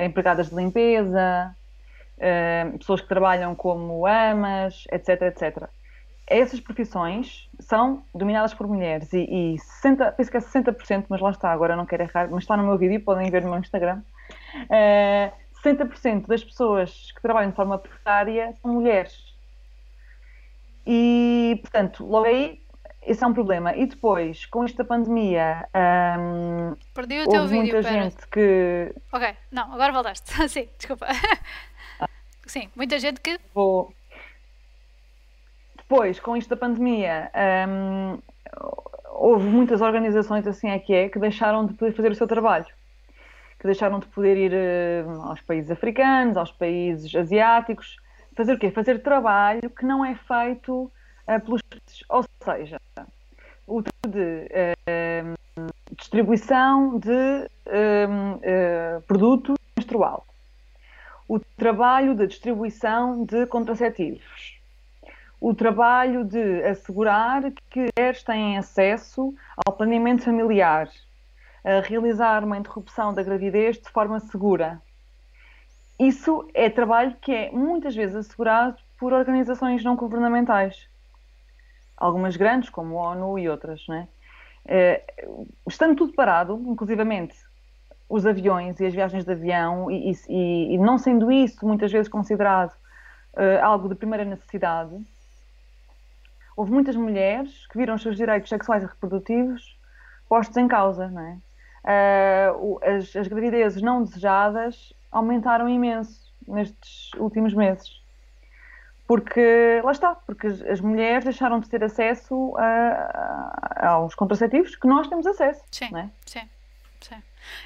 empregadas 0.04 0.50
de 0.50 0.56
limpeza, 0.56 1.56
pessoas 2.78 3.02
que 3.02 3.08
trabalham 3.08 3.56
como 3.56 4.06
amas, 4.06 4.84
etc, 4.92 5.22
etc. 5.22 5.70
Essas 6.32 6.62
profissões 6.62 7.50
são 7.60 8.06
dominadas 8.16 8.54
por 8.54 8.66
mulheres 8.66 9.12
e, 9.12 9.56
e 9.56 9.60
60, 9.60 10.14
penso 10.14 10.32
que 10.32 10.38
é 10.38 10.40
60%, 10.40 11.06
mas 11.10 11.20
lá 11.20 11.30
está, 11.30 11.52
agora 11.52 11.76
não 11.76 11.86
quero 11.86 12.04
errar, 12.04 12.30
mas 12.32 12.44
está 12.44 12.56
no 12.56 12.64
meu 12.64 12.78
vídeo, 12.78 13.04
podem 13.04 13.30
ver 13.30 13.44
no 13.44 13.50
meu 13.50 13.60
Instagram. 13.60 14.02
Uh, 14.70 15.32
60% 15.62 16.28
das 16.28 16.42
pessoas 16.42 17.12
que 17.12 17.22
trabalham 17.22 17.50
de 17.50 17.56
forma 17.56 17.78
precária 17.78 18.54
são 18.62 18.74
mulheres. 18.74 19.36
E, 20.88 21.60
portanto, 21.62 22.06
logo 22.06 22.26
aí, 22.26 22.62
esse 23.04 23.24
é 23.24 23.28
um 23.28 23.34
problema. 23.34 23.76
E 23.76 23.86
depois, 23.86 24.46
com 24.46 24.64
esta 24.64 24.84
pandemia, 24.86 25.68
um, 26.18 26.76
Perdi 26.94 27.20
o 27.20 27.28
teu 27.28 27.42
houve 27.42 27.60
vídeo, 27.60 27.74
muita 27.74 27.90
pera. 27.90 28.04
gente 28.04 28.28
que... 28.28 28.96
Ok, 29.12 29.36
não, 29.52 29.74
agora 29.74 29.92
voltaste. 29.92 30.32
Sim, 30.50 30.70
desculpa. 30.78 31.08
Sim, 32.46 32.70
muita 32.76 32.98
gente 33.00 33.20
que... 33.20 33.38
Vou... 33.54 33.94
Depois, 35.92 36.22
com 36.22 36.38
isto 36.38 36.48
da 36.52 36.56
pandemia, 36.56 37.30
um, 37.68 38.18
houve 39.10 39.44
muitas 39.44 39.82
organizações, 39.82 40.48
assim 40.48 40.70
é 40.70 40.80
que 40.80 40.94
é, 40.94 41.10
que 41.10 41.20
deixaram 41.20 41.66
de 41.66 41.74
poder 41.74 41.92
fazer 41.92 42.10
o 42.10 42.16
seu 42.16 42.26
trabalho. 42.26 42.66
Que 43.60 43.66
deixaram 43.66 44.00
de 44.00 44.06
poder 44.06 44.38
ir 44.38 44.54
uh, 44.54 45.22
aos 45.24 45.42
países 45.42 45.70
africanos, 45.70 46.38
aos 46.38 46.50
países 46.50 47.14
asiáticos, 47.14 47.98
fazer 48.38 48.54
o 48.54 48.58
quê? 48.58 48.72
Fazer 48.72 49.04
trabalho 49.04 49.70
que 49.70 49.86
não 49.86 50.06
é 50.06 50.16
feito 50.16 50.90
uh, 51.28 51.42
pelos 51.44 51.62
ou 52.08 52.24
seja, 52.42 52.80
o 53.68 53.82
tipo 53.82 54.08
de 54.08 54.48
uh, 54.48 55.68
distribuição 55.98 57.00
de 57.00 57.50
produto 59.06 59.56
menstrual, 59.78 60.26
o 61.28 61.38
trabalho 61.38 62.16
de 62.16 62.28
distribuição 62.28 63.26
de 63.26 63.46
contraceptivos, 63.48 64.61
o 65.42 65.56
trabalho 65.56 66.24
de 66.24 66.64
assegurar 66.64 67.52
que 67.72 67.88
mulheres 67.98 68.24
têm 68.24 68.60
acesso 68.60 69.34
ao 69.66 69.74
planeamento 69.74 70.24
familiar, 70.24 70.88
a 71.66 71.82
realizar 71.82 72.44
uma 72.44 72.60
interrupção 72.60 73.12
da 73.12 73.24
gravidez 73.24 73.80
de 73.80 73.90
forma 73.90 74.20
segura. 74.20 74.80
Isso 76.00 76.48
é 76.54 76.70
trabalho 76.70 77.16
que 77.20 77.34
é 77.34 77.52
muitas 77.52 77.96
vezes 77.96 78.16
assegurado 78.16 78.78
por 79.00 79.14
organizações 79.14 79.84
não 79.84 79.96
governamentais. 79.96 80.88
Algumas 81.98 82.38
grandes, 82.38 82.70
como 82.70 83.00
a 83.00 83.12
ONU 83.12 83.40
e 83.40 83.50
outras. 83.50 83.84
Não 83.88 83.96
é? 83.96 84.08
Eh, 84.66 85.04
estando 85.68 85.96
tudo 85.96 86.14
parado, 86.14 86.54
inclusivamente 86.68 87.36
os 88.08 88.26
aviões 88.28 88.80
e 88.80 88.86
as 88.86 88.94
viagens 88.94 89.24
de 89.24 89.32
avião, 89.32 89.90
e, 89.90 90.12
e, 90.30 90.76
e 90.76 90.78
não 90.78 90.98
sendo 90.98 91.32
isso 91.32 91.66
muitas 91.66 91.92
vezes 91.92 92.10
considerado 92.10 92.74
uh, 93.34 93.64
algo 93.64 93.88
de 93.88 93.96
primeira 93.96 94.26
necessidade, 94.26 94.94
houve 96.62 96.72
muitas 96.72 96.96
mulheres 96.96 97.68
que 97.68 97.78
viram 97.78 97.96
os 97.96 98.02
seus 98.02 98.16
direitos 98.16 98.50
sexuais 98.50 98.84
e 98.84 98.86
reprodutivos 98.86 99.78
postos 100.30 100.56
em 100.58 100.68
causa, 100.68 101.08
não 101.10 101.22
é? 101.22 101.38
uh, 101.84 102.80
as, 102.84 103.16
as 103.16 103.28
gravidezes 103.28 103.82
não 103.82 104.04
desejadas 104.04 104.94
aumentaram 105.12 105.68
imenso 105.68 106.32
nestes 106.48 107.14
últimos 107.16 107.54
meses. 107.54 108.02
Porque, 109.08 109.82
lá 109.84 109.92
está, 109.92 110.16
porque 110.16 110.48
as 110.48 110.80
mulheres 110.80 111.26
deixaram 111.26 111.60
de 111.60 111.68
ter 111.68 111.84
acesso 111.84 112.56
a, 112.58 113.50
a, 113.76 113.90
aos 113.90 114.16
contraceptivos 114.16 114.76
que 114.76 114.88
nós 114.88 115.08
temos 115.08 115.28
acesso. 115.28 115.62
Sim, 115.70 115.90
é? 115.98 116.10
sim, 116.26 116.50
sim. 117.02 117.24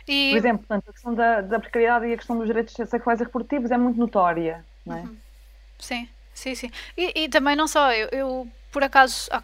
E... 0.08 0.32
Por 0.32 0.38
exemplo, 0.38 0.60
portanto, 0.60 0.90
a 0.90 0.94
questão 0.94 1.14
da, 1.14 1.42
da, 1.42 1.60
precariedade 1.60 2.08
e 2.08 2.14
a 2.14 2.18
questão 2.18 2.38
dos 2.38 2.48
direitos 2.48 2.74
sexuais 2.74 3.22
e 3.22 3.25
reprodutivos 3.25 3.70
é 3.70 3.78
muito 3.78 4.00
notória, 4.00 4.66
não 4.84 4.98
é? 4.98 5.02
Uhum. 5.02 5.18
Sim, 5.78 6.10
sim, 6.34 6.56
sim. 6.56 6.72
E, 6.98 7.25
e, 7.25 7.30
também 7.30 7.56
não 7.56 7.68
só, 7.68 7.92
eu, 7.92 8.08
eu 8.12 8.48
por 8.75 8.84
acaso, 8.84 9.29
há 9.32 9.41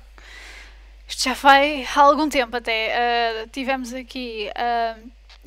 isto 1.07 1.23
já 1.23 1.33
vai 1.33 1.85
há 1.95 2.01
algum 2.01 2.27
tempo 2.27 2.57
até. 2.57 3.45
Uh, 3.45 3.49
tivemos 3.49 3.93
aqui 3.93 4.49
a 4.53 4.97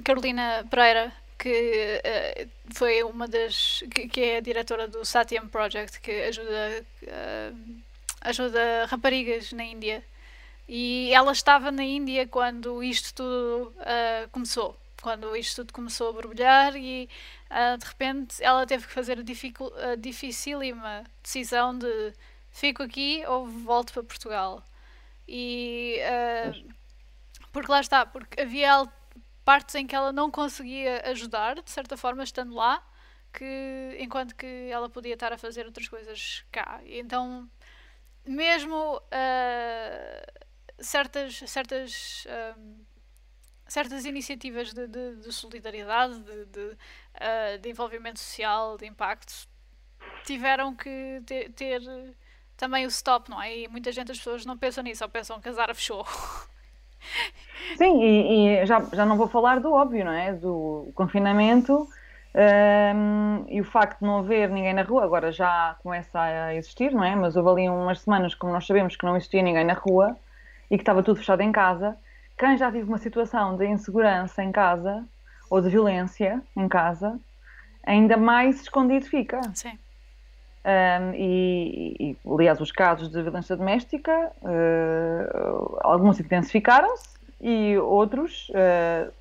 Carolina 0.03 0.67
Pereira, 0.71 1.13
que 1.39 2.01
uh, 2.01 2.51
foi 2.75 3.03
uma 3.03 3.29
das. 3.29 3.85
Que, 3.95 4.09
que, 4.09 4.21
é 4.23 4.37
a 4.39 4.41
diretora 4.41 4.89
do 4.89 5.05
Satyam 5.05 5.49
Project, 5.49 6.01
que 6.01 6.11
ajuda, 6.23 6.87
ajuda 8.23 8.87
raparigas 8.87 9.53
na 9.53 9.65
Índia. 9.65 10.03
E 10.67 11.13
ela 11.13 11.33
estava 11.33 11.71
na 11.71 11.85
Índia 11.85 12.27
quando 12.27 12.83
isto 12.83 13.13
tudo 13.15 13.75
começou. 14.33 14.79
quando 15.03 15.37
isto 15.37 15.57
tudo 15.57 15.75
começou 15.75 16.09
a 16.09 16.13
borbulhar 16.15 16.75
e 16.75 17.07
uh, 17.51 17.77
de 17.77 17.85
repente 17.85 18.43
ela 18.43 18.67
teve 18.67 18.87
que 18.87 18.93
fazer 18.95 19.19
a, 19.19 19.93
a 19.93 19.95
dificílima 19.97 21.05
decisão 21.23 21.79
de 21.79 22.15
fico 22.55 22.85
aqui 22.85 23.23
ou 23.27 23.47
volto 23.47 23.93
para 23.93 24.03
Portugal. 24.05 24.63
E 25.29 25.99
uh, 26.01 26.75
porque 27.53 27.71
lá 27.71 27.81
está, 27.81 28.07
porque 28.07 28.41
havia 28.41 28.87
partes 29.45 29.75
em 29.75 29.87
que 29.87 29.95
ela 29.95 30.13
não 30.13 30.31
conseguia 30.31 31.03
ajudar, 31.11 31.61
de 31.61 31.71
certa 31.71 31.97
forma, 31.97 32.23
estando 32.23 32.55
lá, 32.55 32.83
que 33.33 33.97
enquanto 33.99 34.35
que 34.37 34.47
ela 34.71 34.89
podia 34.89 35.15
estar 35.15 35.33
a 35.33 35.39
fazer 35.39 35.67
outras 35.67 35.89
coisas 35.89 36.45
cá. 36.53 36.81
Então, 36.87 37.51
mesmo 38.25 38.97
uh, 38.97 40.45
certas 40.79 41.43
certas 41.47 42.25
um, 42.57 42.85
certas 43.67 44.05
iniciativas 44.05 44.73
de, 44.73 44.87
de, 44.87 45.17
de 45.17 45.33
solidariedade, 45.33 46.21
de, 46.21 46.45
de, 46.47 46.61
uh, 46.61 47.59
de, 47.61 47.69
envolvimento 47.71 48.21
social, 48.21 48.77
de 48.77 48.87
impacto, 48.87 49.49
tiveram 50.25 50.75
que 50.77 51.23
ter, 51.27 51.51
ter, 51.53 51.81
também 52.57 52.85
o 52.85 52.89
stop, 52.89 53.31
não 53.31 53.41
é? 53.41 53.59
E 53.59 53.69
muita 53.69 53.93
gente, 53.93 54.13
as 54.13 54.19
pessoas 54.19 54.45
não 54.45 54.57
pensam 54.57 54.85
nisso, 54.85 55.01
só 55.01 55.09
pensam 55.09 55.41
que 55.41 55.49
a 55.49 55.53
Zara 55.53 55.75
fechou. 55.75 56.05
Sim, 57.77 58.03
e, 58.03 58.61
e, 58.63 58.67
já, 58.67 58.81
já 58.93 59.05
não 59.05 59.17
vou 59.17 59.29
falar 59.29 59.61
do 59.61 59.73
óbvio, 59.73 60.05
não 60.05 60.13
é? 60.13 60.33
Do 60.33 60.91
confinamento 60.95 61.89
um, 62.35 63.45
e 63.49 63.61
o 63.61 63.65
facto 63.65 64.01
de 64.01 64.07
não 64.07 64.19
haver 64.19 64.49
ninguém 64.49 64.75
na 64.75 64.83
rua, 64.83 65.05
agora 65.05 65.31
já 65.31 65.77
começa 65.83 66.21
a 66.21 66.55
existir, 66.55 66.93
não 66.93 67.05
é? 67.05 67.15
Mas 67.15 67.37
houve 67.37 67.49
ali 67.51 67.69
umas 67.69 68.01
semanas, 68.01 68.35
como 68.35 68.53
nós 68.53 68.67
sabemos, 68.67 68.97
que 68.97 69.05
não 69.05 69.17
existia 69.17 69.43
ninguém 69.43 69.65
na 69.65 69.75
rua 69.75 70.17
e 70.71 70.77
que 70.77 70.83
estava 70.83 71.03
tudo 71.03 71.19
fechado 71.19 71.43
em 71.43 71.53
casa 71.53 71.97
quem 72.39 72.57
já 72.57 72.69
vive 72.69 72.89
uma 72.89 72.99
situação 72.99 73.57
de 73.57 73.67
insegurança 73.67 74.43
em 74.43 74.51
casa 74.51 75.05
ou 75.49 75.61
de 75.61 75.71
violência 75.71 76.43
em 76.57 76.69
casa, 76.69 77.19
ainda 77.87 78.17
mais 78.17 78.61
escondido 78.63 79.07
fica. 79.07 79.41
Sim. 79.55 79.79
Um, 80.65 81.13
e, 81.15 81.97
e, 82.01 82.17
aliás, 82.27 82.59
os 82.59 82.73
casos 82.73 83.11
de 83.11 83.21
violência 83.21 83.55
doméstica, 83.55 84.33
uh, 84.41 85.79
alguns 85.83 86.19
intensificaram-se 86.19 87.19
e 87.39 87.77
outros 87.77 88.49
uh, 88.49 89.13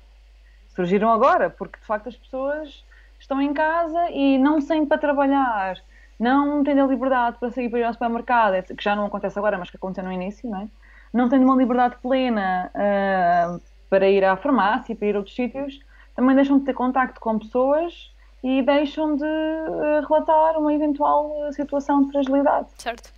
surgiram 0.74 1.12
agora, 1.12 1.50
porque 1.50 1.78
de 1.78 1.84
facto 1.84 2.08
as 2.08 2.16
pessoas 2.16 2.82
estão 3.20 3.42
em 3.42 3.52
casa 3.52 4.10
e 4.10 4.38
não 4.38 4.58
saem 4.60 4.86
para 4.86 4.96
trabalhar, 4.96 5.76
não 6.18 6.64
têm 6.64 6.80
a 6.80 6.86
liberdade 6.86 7.36
para 7.38 7.50
sair 7.50 7.68
para 7.68 7.78
ir 7.78 7.84
ao 7.84 7.92
supermercado, 7.92 8.62
que 8.62 8.82
já 8.82 8.96
não 8.96 9.04
acontece 9.04 9.38
agora, 9.38 9.58
mas 9.58 9.68
que 9.68 9.76
aconteceu 9.76 10.04
no 10.04 10.12
início, 10.12 10.48
não 10.48 10.62
é? 10.62 10.68
não 11.12 11.28
tendo 11.28 11.44
uma 11.44 11.56
liberdade 11.56 11.96
plena 12.02 12.70
uh, 12.74 13.60
para 13.90 14.08
ir 14.08 14.24
à 14.24 14.34
farmácia, 14.36 14.96
para 14.96 15.06
ir 15.06 15.14
a 15.14 15.18
outros 15.18 15.36
sítios, 15.36 15.78
também 16.16 16.34
deixam 16.34 16.58
de 16.58 16.64
ter 16.64 16.72
contacto 16.72 17.20
com 17.20 17.38
pessoas 17.38 18.13
e 18.44 18.60
deixam 18.60 19.16
de 19.16 19.24
uh, 19.24 20.06
relatar 20.06 20.58
uma 20.58 20.74
eventual 20.74 21.50
situação 21.54 22.04
de 22.04 22.12
fragilidade. 22.12 22.68
Certo. 22.76 23.10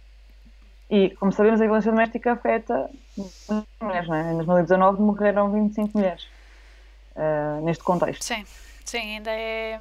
E, 0.89 1.11
como 1.17 1.33
sabemos, 1.33 1.61
a 1.61 1.65
violência 1.65 1.91
doméstica 1.91 2.33
afeta 2.35 2.89
mulheres, 3.83 4.09
não 4.09 4.15
é? 4.15 4.33
Em 4.33 4.37
2019 4.37 5.03
morreram 5.03 5.51
25 5.51 5.99
mulheres 5.99 6.29
uh, 7.17 7.61
neste 7.65 7.83
contexto. 7.83 8.25
Sim, 8.25 8.45
sim, 8.85 9.17
ainda 9.17 9.33
é 9.33 9.81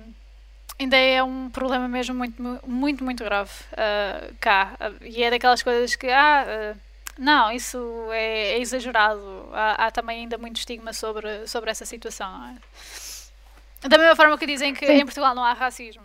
ainda 0.80 0.98
é 0.98 1.24
um 1.24 1.50
problema 1.52 1.88
mesmo 1.88 2.16
muito, 2.16 2.42
muito, 2.66 3.04
muito 3.04 3.24
grave 3.24 3.52
uh, 3.74 4.36
cá. 4.40 4.76
E 5.02 5.24
é 5.24 5.30
daquelas 5.30 5.62
coisas 5.62 5.96
que, 5.96 6.08
ah, 6.10 6.74
uh, 6.76 6.80
não, 7.20 7.52
isso 7.52 7.78
é, 8.12 8.54
é 8.54 8.60
exagerado. 8.60 9.48
Há, 9.54 9.86
há, 9.86 9.92
também 9.92 10.22
ainda 10.22 10.40
muito 10.40 10.58
estigma 10.58 10.92
sobre, 10.92 11.48
sobre 11.48 11.70
essa 11.70 11.86
situação. 11.86 12.28
É? 12.50 12.56
Da 13.90 13.98
mesma 13.98 14.16
forma 14.16 14.38
que 14.38 14.46
dizem 14.46 14.74
que 14.74 14.86
sim. 14.86 14.94
em 14.94 15.06
Portugal 15.06 15.36
não 15.36 15.44
há 15.44 15.54
racismo. 15.54 16.04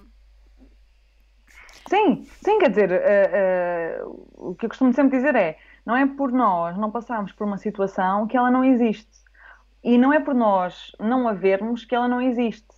Sim, 1.88 2.24
sim, 2.44 2.58
quer 2.58 2.70
dizer, 2.70 2.90
uh, 2.92 4.06
uh, 4.06 4.50
o 4.50 4.54
que 4.54 4.66
eu 4.66 4.68
costumo 4.68 4.92
sempre 4.92 5.16
dizer 5.16 5.34
é: 5.34 5.58
não 5.84 5.96
é 5.96 6.06
por 6.06 6.30
nós 6.30 6.76
não 6.78 6.90
passarmos 6.90 7.32
por 7.32 7.46
uma 7.46 7.58
situação 7.58 8.26
que 8.26 8.36
ela 8.36 8.50
não 8.50 8.64
existe. 8.64 9.18
E 9.82 9.96
não 9.96 10.12
é 10.12 10.20
por 10.20 10.34
nós 10.34 10.92
não 11.00 11.26
a 11.26 11.32
vermos 11.32 11.84
que 11.84 11.94
ela 11.94 12.06
não 12.06 12.20
existe. 12.20 12.68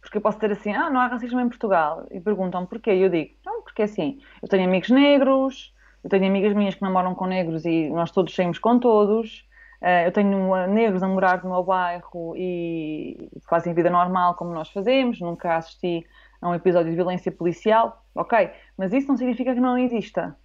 Porque 0.00 0.16
eu 0.16 0.22
posso 0.22 0.38
dizer 0.38 0.52
assim: 0.52 0.72
ah, 0.72 0.90
não 0.90 1.00
há 1.00 1.06
racismo 1.06 1.40
em 1.40 1.48
Portugal. 1.48 2.06
E 2.10 2.20
perguntam 2.20 2.66
porquê. 2.66 2.94
E 2.94 3.02
eu 3.02 3.10
digo: 3.10 3.34
não, 3.44 3.62
porque 3.62 3.82
assim, 3.82 4.20
eu 4.42 4.48
tenho 4.48 4.64
amigos 4.64 4.90
negros, 4.90 5.72
eu 6.02 6.10
tenho 6.10 6.26
amigas 6.26 6.54
minhas 6.54 6.74
que 6.74 6.82
namoram 6.82 7.14
com 7.14 7.26
negros 7.26 7.64
e 7.64 7.88
nós 7.90 8.10
todos 8.10 8.34
saímos 8.34 8.58
com 8.58 8.78
todos. 8.78 9.46
Uh, 9.82 10.06
eu 10.06 10.12
tenho 10.12 10.66
negros 10.68 11.02
a 11.02 11.08
morar 11.08 11.42
no 11.42 11.50
meu 11.50 11.64
bairro 11.64 12.36
e 12.36 13.28
fazem 13.48 13.74
vida 13.74 13.90
normal 13.90 14.36
como 14.36 14.54
nós 14.54 14.70
fazemos. 14.70 15.20
Nunca 15.20 15.56
assisti 15.56 16.06
a 16.40 16.48
um 16.48 16.54
episódio 16.54 16.90
de 16.90 16.96
violência 16.96 17.32
policial. 17.32 18.04
Ok, 18.14 18.48
mas 18.78 18.92
isso 18.92 19.08
não 19.08 19.16
significa 19.16 19.52
que 19.52 19.60
não 19.60 19.76
exista. 19.76 20.36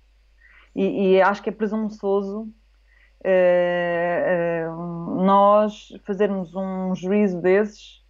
E, 0.76 1.14
e 1.14 1.22
acho 1.22 1.44
que 1.44 1.50
é 1.50 1.52
presunçoso 1.52 2.52
uh, 3.24 5.22
nós 5.24 5.90
fazermos 6.04 6.56
um 6.56 6.96
juízo 6.96 7.40
desses 7.40 8.04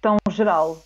tão 0.00 0.16
geral 0.30 0.76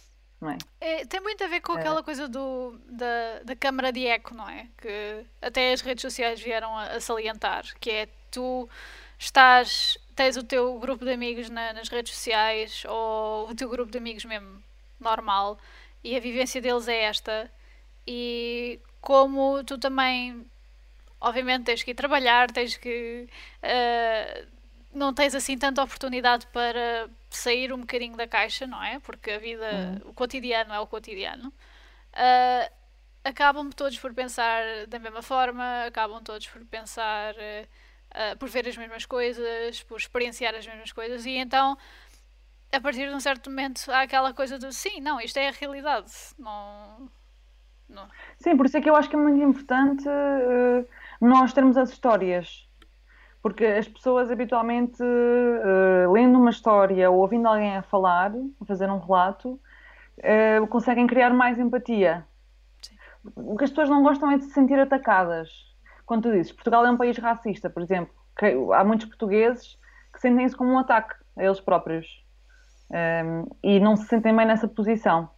não 0.43 0.51
é? 0.51 0.59
é? 0.81 1.05
tem 1.07 1.21
muito 1.21 1.43
a 1.45 1.47
ver 1.47 1.61
com 1.61 1.75
é. 1.75 1.81
aquela 1.81 2.03
coisa 2.03 2.27
do, 2.29 2.77
da, 2.89 3.43
da 3.45 3.55
câmara 3.55 3.93
de 3.93 4.07
eco, 4.07 4.35
não 4.35 4.49
é? 4.49 4.67
Que 4.77 5.25
até 5.41 5.73
as 5.73 5.81
redes 5.81 6.03
sociais 6.03 6.41
vieram 6.41 6.77
a, 6.77 6.97
a 6.97 7.01
salientar, 7.01 7.65
que 7.79 7.91
é 7.91 8.09
tu 8.31 8.69
estás, 9.25 9.97
tens 10.17 10.37
o 10.37 10.43
teu 10.43 10.79
grupo 10.79 11.05
de 11.05 11.13
amigos 11.13 11.49
na, 11.49 11.73
nas 11.73 11.89
redes 11.89 12.15
sociais 12.15 12.85
ou 12.89 13.49
o 13.49 13.55
teu 13.55 13.69
grupo 13.69 13.91
de 13.91 13.99
amigos 13.99 14.25
mesmo 14.25 14.63
normal 14.99 15.59
e 16.03 16.17
a 16.17 16.21
vivência 16.21 16.61
deles 16.61 16.89
é 16.89 17.05
esta 17.05 17.51
e 18.07 18.81
como 19.01 19.63
tu 19.65 19.79
também 19.79 20.45
obviamente 21.21 21.65
tens 21.65 21.83
que 21.85 21.93
ir 21.93 21.95
trabalhar, 21.95 22.51
tens 22.51 22.77
que 22.77 23.29
uh, 23.63 24.47
não 24.93 25.15
tens 25.15 25.35
assim 25.35 25.57
tanta 25.57 25.83
oportunidade 25.83 26.47
para 26.49 27.09
sair 27.31 27.73
um 27.73 27.81
bocadinho 27.81 28.17
da 28.17 28.27
caixa, 28.27 28.67
não 28.67 28.83
é? 28.83 28.99
Porque 28.99 29.31
a 29.31 29.39
vida, 29.39 30.01
uhum. 30.05 30.11
o 30.11 30.15
cotidiano 30.15 30.75
é 30.75 30.81
o 30.81 30.87
cotidiano. 30.87 31.49
Uh, 31.49 32.73
acabam 33.25 33.71
todos 33.71 33.99
por 33.99 34.13
pensar 34.13 34.87
da 34.89 34.99
mesma 34.99 35.23
forma, 35.23 35.85
acabam 35.87 36.21
todos 36.23 36.49
por 36.49 36.65
pensar, 36.67 37.35
uh, 37.35 37.69
por 38.39 38.49
ver 38.49 38.69
as 38.69 38.77
mesmas 38.77 39.07
coisas, 39.07 39.83
por 39.83 39.99
experienciar 39.99 40.55
as 40.55 40.67
mesmas 40.67 40.93
coisas, 40.93 41.25
e 41.25 41.37
então, 41.37 41.77
a 42.73 42.81
partir 42.81 43.09
de 43.09 43.15
um 43.15 43.21
certo 43.21 43.51
momento, 43.51 43.91
há 43.91 44.03
aquela 44.03 44.33
coisa 44.33 44.59
do 44.59 44.73
sim, 44.73 45.01
não, 45.01 45.21
isto 45.21 45.39
é 45.39 45.49
a 45.49 45.53
realidade. 45.53 46.13
Não, 46.39 47.09
não. 47.89 48.09
Sim, 48.39 48.57
por 48.57 48.67
isso 48.67 48.77
é 48.77 48.81
que 48.81 48.91
eu 48.91 48.97
acho 48.97 49.09
que 49.09 49.17
é 49.17 49.19
muito 49.19 49.43
importante 49.43 50.07
uh, 50.09 50.87
nós 51.21 51.53
termos 51.53 51.77
as 51.77 51.91
histórias 51.91 52.69
porque 53.43 53.67
as 53.67 53.89
pessoas 53.89 54.31
habitualmente, 54.31 55.03
uh, 55.03 56.13
lendo 56.13 56.39
uma 56.39 56.51
história 56.51 57.11
ou 57.11 57.19
ouvindo 57.19 57.49
alguém 57.49 57.77
a 57.77 57.83
falar, 57.83 58.33
a 58.61 58.65
fazer 58.65 58.89
um 58.89 58.99
relato, 58.99 59.61
uh, 60.19 60.67
conseguem 60.69 61.09
criar 61.09 61.31
mais 61.31 61.59
empatia. 61.59 62.25
Sim. 62.81 62.95
O 63.35 63.57
que 63.57 63.65
as 63.65 63.71
pessoas 63.71 63.89
não 63.89 64.03
gostam 64.03 64.31
é 64.31 64.39
de 64.39 64.45
se 64.45 64.53
sentir 64.53 64.79
atacadas. 64.79 65.51
Quando 66.07 66.23
tu 66.25 66.33
dizes, 66.33 66.53
Portugal 66.53 66.85
é 66.87 66.91
um 66.91 66.97
país 66.97 67.17
racista, 67.19 67.71
por 67.71 67.83
exemplo, 67.83 68.13
há 68.75 68.85
muitos 68.85 69.07
portugueses 69.07 69.79
que 70.13 70.21
sentem 70.21 70.45
isso 70.45 70.57
como 70.57 70.73
um 70.73 70.79
ataque 70.79 71.15
a 71.37 71.45
eles 71.45 71.61
próprios. 71.61 72.07
Um, 72.91 72.97
ehm, 72.97 73.45
e 73.63 73.81
não 73.81 73.97
se 73.97 74.07
sentem 74.07 74.35
bem 74.35 74.47
nessa 74.47 74.69
posição. 74.69 75.31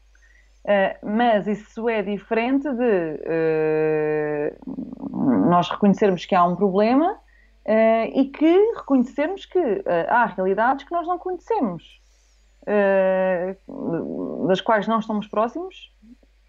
Uh, 0.65 0.97
mas 1.07 1.47
isso 1.47 1.89
é 1.91 2.03
diferente 2.03 2.67
de 2.73 3.21
uh, 3.27 4.57
nós 5.51 5.69
reconhecermos 5.69 6.25
que 6.25 6.35
há 6.35 6.45
um 6.45 6.57
problema 6.57 7.19
Uh, 7.67 8.13
e 8.13 8.27
que 8.27 8.73
reconhecermos 8.77 9.47
que 9.47 9.59
há 10.11 10.27
realidades 10.27 10.85
que 10.85 10.93
nós 10.93 11.07
não 11.07 11.17
conhecemos, 11.17 11.99
das 14.47 14.61
quais 14.61 14.87
não 14.87 14.99
estamos 14.99 15.27
próximos, 15.29 15.91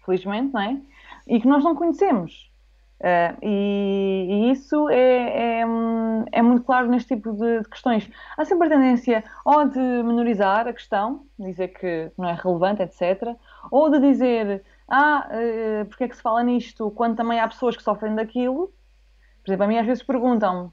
felizmente, 0.04 0.52
não 0.52 0.60
é? 0.60 0.78
E 1.26 1.40
que 1.40 1.48
nós 1.48 1.64
não 1.64 1.74
conhecemos. 1.74 2.52
E, 3.42 4.26
e, 4.28 4.50
isso 4.52 4.88
é, 4.88 5.60
é, 5.60 5.64
é, 6.32 6.42
muito 6.42 6.64
claro 6.64 6.88
neste 6.88 7.14
tipo 7.14 7.32
de, 7.32 7.60
de, 7.60 7.68
questões. 7.68 8.10
Há 8.36 8.44
sempre 8.44 8.68
a 8.68 8.70
tendência 8.70 9.24
ou 9.44 9.68
de 9.68 9.78
menorizar 9.78 10.66
a 10.66 10.72
questão, 10.72 11.26
dizer 11.38 11.68
que 11.68 12.10
não 12.16 12.28
é 12.28 12.32
relevante, 12.32 12.82
etc., 12.82 13.36
ou 13.70 13.90
de 13.90 14.00
dizer, 14.00 14.64
ah, 14.88 15.28
porque 15.88 16.04
é 16.04 16.08
que 16.08 16.16
se 16.16 16.22
fala 16.22 16.42
nisto, 16.42 16.90
quando 16.92 17.16
também 17.16 17.38
há 17.38 17.48
pessoas 17.48 17.76
que 17.76 17.82
sofrem 17.82 18.14
daquilo. 18.14 18.72
Por 19.44 19.50
exemplo, 19.50 19.64
a 19.64 19.68
mim 19.68 19.78
às 19.78 19.86
vezes 19.86 20.02
perguntam 20.02 20.72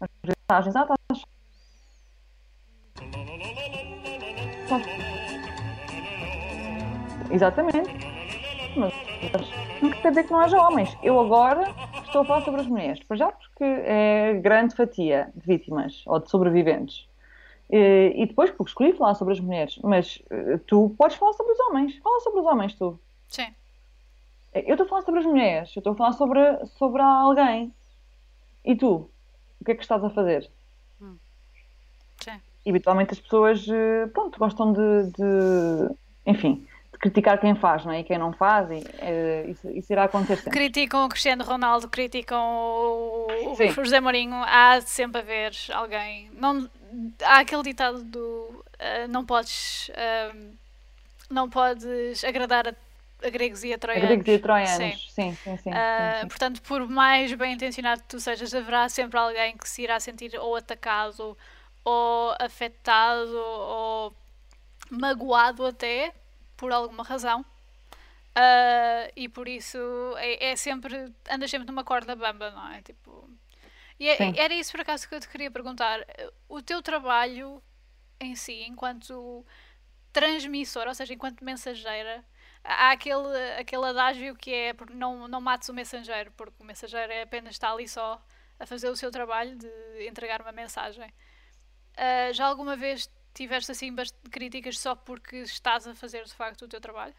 as 0.00 0.08
mensagens. 0.24 0.76
Ah, 0.76 0.82
estás. 0.82 1.18
Exatamente. 7.30 7.90
Mas 8.76 9.07
não 9.82 9.90
quer 9.90 10.10
dizer 10.10 10.24
que 10.24 10.32
não 10.32 10.40
haja 10.40 10.60
homens. 10.60 10.96
Eu 11.02 11.18
agora 11.20 11.74
estou 12.04 12.22
a 12.22 12.24
falar 12.24 12.44
sobre 12.44 12.60
as 12.60 12.66
mulheres. 12.66 13.02
Para 13.02 13.16
já 13.16 13.32
porque 13.32 13.64
é 13.64 14.34
grande 14.34 14.74
fatia 14.74 15.30
de 15.34 15.46
vítimas 15.46 16.02
ou 16.06 16.18
de 16.18 16.30
sobreviventes. 16.30 17.08
E, 17.70 18.24
depois, 18.26 18.50
porque 18.50 18.70
escolhi 18.70 18.92
falar 18.94 19.14
sobre 19.14 19.34
as 19.34 19.40
mulheres, 19.40 19.78
mas 19.82 20.22
uh, 20.30 20.58
tu 20.66 20.94
podes 20.96 21.16
falar 21.16 21.34
sobre 21.34 21.52
os 21.52 21.60
homens. 21.60 21.96
Fala 21.98 22.20
sobre 22.20 22.40
os 22.40 22.46
homens, 22.46 22.74
tu. 22.74 22.98
Sim. 23.28 23.48
Eu 24.54 24.74
estou 24.74 24.86
a 24.86 24.88
falar 24.88 25.02
sobre 25.02 25.20
as 25.20 25.26
mulheres, 25.26 25.76
eu 25.76 25.80
estou 25.80 25.92
a 25.92 25.96
falar 25.96 26.12
sobre, 26.12 26.40
sobre 26.78 27.02
alguém. 27.02 27.72
E 28.64 28.74
tu? 28.74 29.10
O 29.60 29.64
que 29.64 29.72
é 29.72 29.74
que 29.74 29.82
estás 29.82 30.02
a 30.02 30.08
fazer? 30.08 30.50
Hum. 31.00 31.16
Sim. 32.20 32.40
E 32.64 32.70
habitualmente 32.70 33.12
as 33.12 33.20
pessoas, 33.20 33.66
uh, 33.68 34.08
pronto, 34.14 34.38
gostam 34.38 34.72
de, 34.72 35.10
de 35.10 35.94
enfim, 36.26 36.66
criticar 36.98 37.38
quem 37.38 37.54
faz, 37.54 37.84
não 37.84 37.92
é? 37.92 38.00
E 38.00 38.04
quem 38.04 38.18
não 38.18 38.32
faz, 38.32 38.70
e, 38.70 38.74
uh, 38.74 39.50
isso, 39.50 39.70
isso, 39.70 39.92
irá 39.92 40.04
acontecer 40.04 40.36
sempre. 40.36 40.50
Criticam 40.50 41.04
o 41.04 41.08
Cristiano 41.08 41.44
Ronaldo, 41.44 41.88
criticam 41.88 42.40
o, 42.40 43.26
o 43.52 43.84
José 43.84 44.00
Mourinho, 44.00 44.34
há 44.44 44.80
sempre 44.80 45.20
a 45.20 45.24
ver 45.24 45.52
alguém. 45.72 46.30
Não, 46.34 46.68
há 47.22 47.40
aquele 47.40 47.62
ditado 47.62 48.02
do 48.02 48.20
uh, 48.20 49.08
não 49.08 49.24
podes 49.24 49.90
uh, 49.90 50.56
não 51.30 51.48
podes 51.48 52.24
agradar 52.24 52.68
a, 52.68 52.74
a 53.26 53.30
gregos 53.30 53.62
e 53.64 53.72
a 53.72 53.78
troianos. 53.78 54.04
A 54.04 54.08
gregos 54.08 54.28
e 54.28 54.34
a 54.34 54.38
troianos, 54.38 54.76
sim, 54.76 54.90
sim, 54.90 55.34
sim. 55.34 55.34
sim, 55.34 55.56
sim, 55.56 55.70
sim. 56.20 56.28
Portanto, 56.28 56.62
por 56.62 56.88
mais 56.88 57.32
bem 57.34 57.54
intencionado 57.54 58.02
que 58.02 58.08
tu 58.08 58.18
sejas, 58.18 58.52
haverá 58.54 58.88
sempre 58.88 59.18
alguém 59.18 59.56
que 59.56 59.68
se 59.68 59.82
irá 59.82 60.00
sentir 60.00 60.36
ou 60.38 60.56
atacado 60.56 61.36
ou 61.84 62.34
afetado 62.40 63.36
ou 63.36 64.14
magoado 64.90 65.66
até 65.66 66.12
por 66.58 66.70
alguma 66.72 67.02
razão. 67.02 67.40
Uh, 68.36 69.10
e 69.16 69.28
por 69.28 69.48
isso 69.48 69.78
é, 70.18 70.50
é, 70.50 70.56
sempre. 70.56 71.12
andas 71.30 71.50
sempre 71.50 71.66
numa 71.66 71.82
corda 71.82 72.14
bamba, 72.14 72.50
não 72.50 72.72
é? 72.72 72.82
Tipo. 72.82 73.30
E 73.98 74.08
é, 74.08 74.16
era 74.36 74.54
isso 74.54 74.70
por 74.70 74.80
acaso 74.80 75.08
que 75.08 75.14
eu 75.14 75.20
te 75.20 75.28
queria 75.28 75.50
perguntar. 75.50 76.04
O 76.48 76.60
teu 76.60 76.82
trabalho 76.82 77.62
em 78.20 78.36
si, 78.36 78.62
enquanto 78.62 79.44
transmissora, 80.12 80.90
ou 80.90 80.94
seja, 80.94 81.14
enquanto 81.14 81.44
mensageira, 81.44 82.24
há 82.62 82.92
aquele, 82.92 83.36
aquele 83.58 83.86
adágio 83.86 84.36
que 84.36 84.52
é 84.52 84.74
não, 84.90 85.26
não 85.26 85.40
mates 85.40 85.68
o 85.68 85.74
mensageiro, 85.74 86.32
porque 86.36 86.62
o 86.62 86.64
mensageiro 86.64 87.12
é 87.12 87.22
apenas 87.22 87.54
está 87.54 87.72
ali 87.72 87.88
só 87.88 88.22
a 88.58 88.66
fazer 88.66 88.88
o 88.88 88.96
seu 88.96 89.10
trabalho 89.10 89.56
de 89.56 90.06
entregar 90.06 90.40
uma 90.40 90.52
mensagem. 90.52 91.08
Uh, 91.96 92.32
já 92.32 92.46
alguma 92.46 92.76
vez 92.76 93.10
tiveste 93.38 93.70
assim 93.70 93.94
críticas 94.30 94.78
só 94.78 94.96
porque 94.96 95.36
estás 95.36 95.86
a 95.86 95.94
fazer 95.94 96.24
de 96.24 96.34
facto 96.34 96.62
o 96.62 96.68
teu 96.68 96.80
trabalho? 96.80 97.14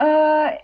Uh, 0.00 0.58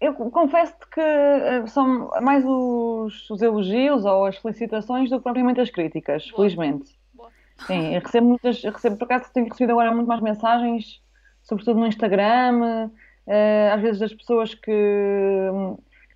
eu 0.00 0.14
confesso-te 0.14 0.86
que 0.88 1.00
ah, 1.00 1.66
são 1.66 2.10
mais 2.20 2.44
os, 2.44 3.30
os, 3.30 3.42
elogios 3.42 4.04
ou 4.04 4.26
as 4.26 4.36
felicitações 4.38 5.10
do 5.10 5.18
que 5.18 5.22
propriamente 5.22 5.60
as 5.60 5.70
críticas, 5.70 6.24
Boa. 6.26 6.36
felizmente. 6.36 6.98
Boa. 7.14 7.30
Sim, 7.66 7.94
eu 7.94 8.00
recebo 8.00 8.28
muitas, 8.28 8.64
eu 8.64 8.72
recebo, 8.72 8.96
por 8.96 9.04
acaso 9.04 9.32
tenho 9.32 9.46
recebido 9.46 9.70
agora 9.72 9.92
muito 9.94 10.08
mais 10.08 10.20
mensagens, 10.20 11.00
sobretudo 11.42 11.78
no 11.78 11.86
Instagram, 11.86 12.90
uh, 13.26 13.74
às 13.74 13.80
vezes 13.80 14.00
das 14.00 14.14
pessoas 14.14 14.54
que 14.54 14.72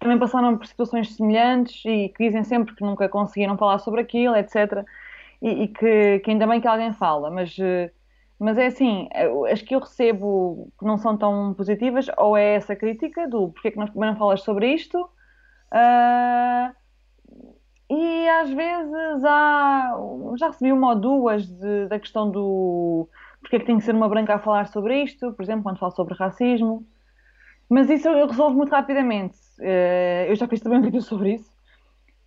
também 0.00 0.18
passaram 0.18 0.56
por 0.56 0.66
situações 0.66 1.14
semelhantes 1.14 1.84
e 1.84 2.08
que 2.08 2.24
dizem 2.24 2.42
sempre 2.42 2.74
que 2.74 2.82
nunca 2.82 3.08
conseguiram 3.08 3.56
falar 3.56 3.78
sobre 3.78 4.00
aquilo, 4.00 4.34
etc 4.34 4.84
e, 5.42 5.64
e 5.64 5.68
que, 5.68 6.20
que, 6.20 6.30
ainda 6.30 6.46
bem 6.46 6.60
que 6.60 6.68
alguém 6.68 6.92
fala, 6.92 7.30
mas, 7.30 7.56
eh, 7.58 7.90
mas 8.38 8.56
é 8.58 8.66
assim, 8.66 9.08
eh, 9.12 9.28
as 9.52 9.60
que 9.60 9.74
eu 9.74 9.80
recebo 9.80 10.72
que 10.78 10.84
não 10.86 10.96
são 10.98 11.16
tão 11.18 11.52
positivas, 11.54 12.06
ou 12.16 12.36
é 12.36 12.54
essa 12.54 12.76
crítica 12.76 13.28
do 13.28 13.50
porque 13.50 13.68
é 13.68 13.70
que 13.72 13.78
não, 13.78 13.88
não 13.94 14.16
falas 14.16 14.42
sobre 14.42 14.72
isto, 14.72 14.98
uh, 15.00 16.74
e 17.90 18.28
às 18.28 18.50
vezes 18.50 19.24
há, 19.24 19.94
já 20.36 20.46
recebi 20.48 20.72
uma 20.72 20.90
ou 20.90 20.96
duas 20.96 21.46
de, 21.46 21.88
da 21.88 21.98
questão 21.98 22.30
do 22.30 23.08
porque 23.40 23.56
é 23.56 23.58
que 23.58 23.66
tem 23.66 23.78
que 23.78 23.84
ser 23.84 23.94
uma 23.94 24.08
branca 24.08 24.34
a 24.36 24.38
falar 24.38 24.68
sobre 24.68 25.02
isto, 25.02 25.32
por 25.32 25.42
exemplo, 25.42 25.64
quando 25.64 25.78
falo 25.78 25.92
sobre 25.92 26.14
racismo, 26.14 26.86
mas 27.68 27.90
isso 27.90 28.08
eu 28.08 28.26
resolvo 28.28 28.56
muito 28.56 28.70
rapidamente. 28.70 29.36
Uh, 29.58 30.28
eu 30.28 30.36
já 30.36 30.46
fiz 30.48 30.60
também 30.60 30.78
um 30.80 30.82
vídeo 30.82 31.02
sobre 31.02 31.34
isso 31.34 31.51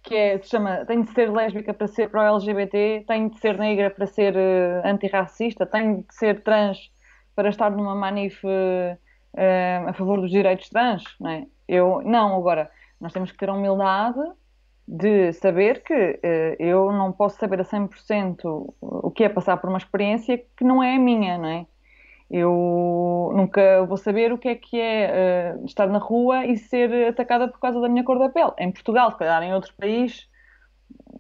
que 0.06 0.16
é, 0.16 0.38
se 0.40 0.50
chama 0.50 0.86
Tenho 0.86 1.04
de 1.04 1.12
ser 1.12 1.32
lésbica 1.32 1.74
para 1.74 1.88
ser 1.88 2.10
pró-LGBT, 2.10 3.06
tenho 3.08 3.30
de 3.30 3.40
ser 3.40 3.58
negra 3.58 3.90
para 3.90 4.06
ser 4.08 4.36
uh, 4.36 4.88
antirracista, 4.88 5.66
tenho 5.66 6.04
de 6.04 6.16
ser 6.16 6.44
trans 6.44 6.92
para 7.36 7.50
estar 7.50 7.72
numa 7.72 7.96
manif 7.96 8.42
uh, 8.46 8.98
a 9.88 9.94
favor 9.94 10.22
dos 10.22 10.32
direitos 10.32 10.70
trans, 10.70 11.04
não 11.20 11.30
é? 11.30 11.46
Eu, 11.68 12.02
não, 12.04 12.36
agora, 12.36 12.70
nós 13.02 13.12
temos 13.12 13.32
que 13.32 13.38
ter 13.38 13.50
a 13.50 13.54
humildade 13.54 14.20
de 14.88 15.34
saber 15.34 15.82
que 15.84 16.20
eu 16.60 16.92
não 16.92 17.12
posso 17.12 17.40
saber 17.40 17.60
a 17.60 17.64
100% 17.66 18.38
o 18.80 19.12
que 19.12 19.24
é 19.24 19.30
passar 19.30 19.58
por 19.58 19.68
uma 19.68 19.80
experiência 19.80 20.38
que 20.56 20.64
não 20.64 20.82
é 20.84 20.96
a 20.96 21.00
minha, 21.00 21.40
não 21.40 21.50
é? 21.50 21.66
Eu 22.30 23.32
nunca 23.36 23.86
vou 23.86 23.98
saber 23.98 24.34
o 24.34 24.38
que 24.38 24.48
é 24.48 24.56
que 24.56 24.80
é 24.80 25.56
uh, 25.56 25.66
estar 25.66 25.88
na 25.88 26.00
rua 26.00 26.46
e 26.46 26.58
ser 26.58 27.10
atacada 27.10 27.48
por 27.48 27.60
causa 27.60 27.80
da 27.80 27.88
minha 27.88 28.04
cor 28.04 28.18
da 28.18 28.30
pele. 28.30 28.52
Em 28.58 28.72
Portugal, 28.72 29.12
se 29.12 29.18
calhar 29.18 29.44
em 29.44 29.54
outro 29.54 29.74
país, 29.76 30.28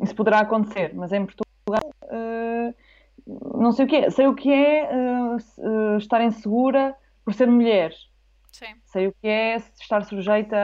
isso 0.01 0.15
poderá 0.15 0.39
acontecer, 0.39 0.93
mas 0.95 1.11
em 1.11 1.25
Portugal, 1.25 1.91
uh, 2.03 2.75
não 3.59 3.71
sei 3.71 3.85
o 3.85 3.87
que 3.87 3.95
é. 3.97 4.09
Sei 4.09 4.27
o 4.27 4.35
que 4.35 4.51
é 4.51 4.89
uh, 4.91 5.97
estar 5.97 6.23
insegura 6.23 6.95
por 7.23 7.33
ser 7.33 7.47
mulher. 7.47 7.93
Sim. 8.51 8.73
Sei 8.85 9.07
o 9.07 9.15
que 9.21 9.27
é 9.27 9.57
estar 9.57 10.03
sujeita 10.05 10.57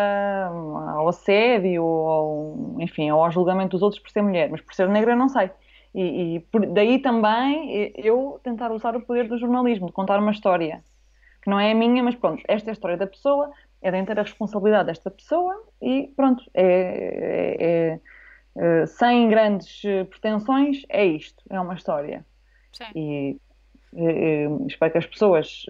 ao 0.96 1.10
assédio, 1.10 1.84
ou, 1.84 2.78
enfim, 2.80 3.10
ao 3.10 3.30
julgamento 3.30 3.72
dos 3.72 3.82
outros 3.82 4.02
por 4.02 4.10
ser 4.10 4.22
mulher, 4.22 4.50
mas 4.50 4.62
por 4.62 4.74
ser 4.74 4.88
negra 4.90 5.16
não 5.16 5.28
sei. 5.28 5.52
E, 5.94 6.36
e 6.36 6.40
por, 6.40 6.66
daí 6.68 7.00
também 7.00 7.92
eu 7.96 8.40
tentar 8.44 8.72
usar 8.72 8.96
o 8.96 9.02
poder 9.02 9.28
do 9.28 9.38
jornalismo, 9.38 9.88
de 9.88 9.94
contar 9.94 10.20
uma 10.20 10.32
história 10.32 10.84
que 11.42 11.50
não 11.50 11.60
é 11.60 11.72
a 11.72 11.76
minha, 11.76 12.04
mas 12.04 12.16
pronto, 12.16 12.42
esta 12.48 12.70
é 12.70 12.72
a 12.72 12.74
história 12.74 12.98
da 12.98 13.08
pessoa, 13.08 13.52
é 13.82 13.90
de 13.92 13.98
inteira 13.98 14.22
responsabilidade 14.22 14.88
desta 14.88 15.10
pessoa 15.10 15.66
e 15.82 16.14
pronto, 16.16 16.44
é, 16.54 17.58
é, 17.60 18.00
é, 18.56 18.86
sem 18.86 19.28
grandes 19.28 19.82
pretensões, 20.10 20.84
é 20.88 21.06
isto, 21.06 21.44
é 21.50 21.60
uma 21.60 21.74
história. 21.74 22.24
Sim. 22.72 22.86
E, 22.96 23.38
e 23.94 24.68
espero 24.68 24.92
que 24.92 24.98
as 25.00 25.06
pessoas 25.06 25.66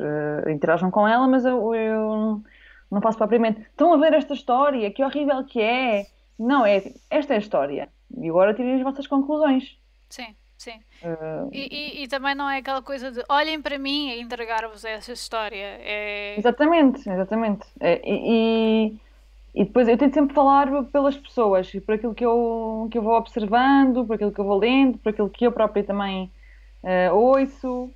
interajam 0.50 0.92
com 0.92 1.08
ela, 1.08 1.28
mas 1.28 1.46
eu, 1.46 1.74
eu 1.74 2.44
não 2.92 3.02
faço 3.02 3.18
propriamente. 3.18 3.62
Estão 3.62 3.94
a 3.94 3.98
ver 3.98 4.14
esta 4.14 4.34
história, 4.34 4.92
que 4.92 5.04
horrível 5.04 5.44
que 5.46 5.62
é. 5.62 6.06
Não, 6.38 6.66
é 6.66 6.84
esta 7.10 7.34
é 7.34 7.38
a 7.38 7.40
história. 7.40 7.90
E 8.18 8.30
agora 8.30 8.54
tirem 8.54 8.76
as 8.76 8.84
vossas 8.84 9.08
conclusões. 9.08 9.80
Sim, 10.12 10.36
sim. 10.58 10.80
Uh... 11.02 11.50
E, 11.52 11.67
e, 11.71 12.04
e, 12.04 12.08
também 12.08 12.36
não 12.36 12.50
é 12.50 12.58
aquela 12.58 12.82
coisa 12.82 13.12
de 13.12 13.24
olhem 13.30 13.62
para 13.62 13.80
mim 13.80 14.10
e 14.10 14.21
entregar-vos 14.21 14.86
essa 14.86 15.12
história. 15.12 15.80
É... 15.82 16.36
Exatamente, 16.38 17.10
exatamente. 17.10 17.65
É, 17.80 18.00
e, 18.06 19.00
e, 19.56 19.63
depois 19.65 19.88
eu 19.88 19.97
tento 19.97 20.13
sempre 20.13 20.36
falar 20.36 20.67
pelas 20.91 21.17
pessoas, 21.17 21.71
por 21.86 21.95
aquilo 21.95 22.13
que 22.13 22.26
eu, 22.26 22.88
que 22.91 22.97
eu 22.97 23.02
vou 23.02 23.15
observando, 23.15 24.06
por 24.06 24.15
aquilo 24.15 24.32
que 24.32 24.39
eu 24.39 24.45
vou 24.45 24.60
lendo, 24.60 24.97
por 25.00 25.10
aquilo 25.10 25.30
que 25.30 25.47
eu 25.47 25.52
própria 25.52 25.84
também 25.84 26.32
uh, 26.84 27.15
ouço. 27.15 27.89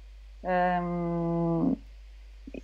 Um, 0.43 1.75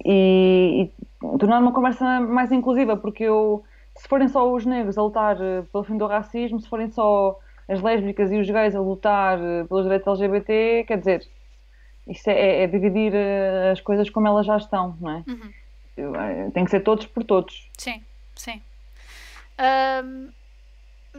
e, 0.05 0.89
e 1.21 1.37
tornar 1.37 1.59
uma 1.59 1.73
conversa 1.73 2.19
mais 2.19 2.51
inclusiva, 2.51 2.95
porque 2.95 3.23
eu, 3.23 3.63
se 3.95 4.07
forem 4.07 4.27
só 4.27 4.51
os 4.51 4.65
negros 4.65 4.97
a 4.97 5.03
lutar 5.03 5.37
eh, 5.41 5.63
pelo 5.71 5.83
fim 5.83 5.97
do 5.97 6.07
racismo, 6.07 6.59
se 6.59 6.69
forem 6.69 6.89
só 6.91 7.37
as 7.71 7.81
lésbicas 7.81 8.31
e 8.31 8.37
os 8.37 8.49
gays 8.49 8.75
a 8.75 8.79
lutar 8.79 9.39
eh, 9.39 9.63
pelos 9.63 9.83
direitos 9.83 10.19
LGBT, 10.19 10.83
quer 10.87 10.97
dizer, 10.97 11.27
isto 12.07 12.27
é, 12.27 12.33
é, 12.33 12.63
é 12.63 12.67
dividir 12.67 13.13
eh, 13.15 13.71
as 13.71 13.79
coisas 13.79 14.09
como 14.09 14.27
elas 14.27 14.45
já 14.45 14.57
estão, 14.57 14.97
não 14.99 15.11
é? 15.11 15.23
Uhum. 15.27 15.53
Eh, 15.97 16.51
tem 16.53 16.65
que 16.65 16.71
ser 16.71 16.81
todos 16.81 17.05
por 17.05 17.23
todos. 17.23 17.69
Sim, 17.77 18.03
sim. 18.35 18.61
Um, 20.03 20.31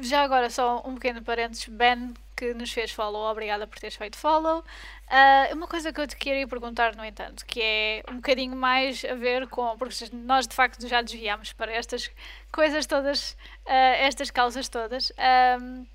já 0.01 0.23
agora, 0.23 0.51
só 0.51 0.83
um 0.87 0.95
pequeno 0.95 1.23
parênteses, 1.23 1.67
Ben, 1.69 2.13
que 2.37 2.53
nos 2.55 2.73
fez 2.73 2.91
follow, 2.91 3.31
obrigada 3.31 3.67
por 3.67 3.79
teres 3.79 3.95
feito 3.95 4.17
follow. 4.17 4.61
Uh, 4.61 5.55
uma 5.55 5.69
coisa 5.69 5.93
que 5.93 6.01
eu 6.01 6.07
te 6.07 6.17
queria 6.17 6.49
perguntar, 6.49 6.97
no 6.97 7.05
entanto, 7.05 7.45
que 7.47 7.61
é 7.63 8.03
um 8.11 8.17
bocadinho 8.17 8.57
mais 8.57 9.05
a 9.05 9.15
ver 9.15 9.47
com. 9.49 9.77
Porque 9.77 9.95
nós 10.13 10.47
de 10.47 10.55
facto 10.55 10.89
já 10.89 11.03
desviámos 11.03 11.53
para 11.53 11.73
estas 11.73 12.11
coisas 12.51 12.87
todas, 12.87 13.33
uh, 13.67 13.97
estas 14.01 14.31
causas 14.31 14.69
todas. 14.69 15.13
Um, 15.61 15.87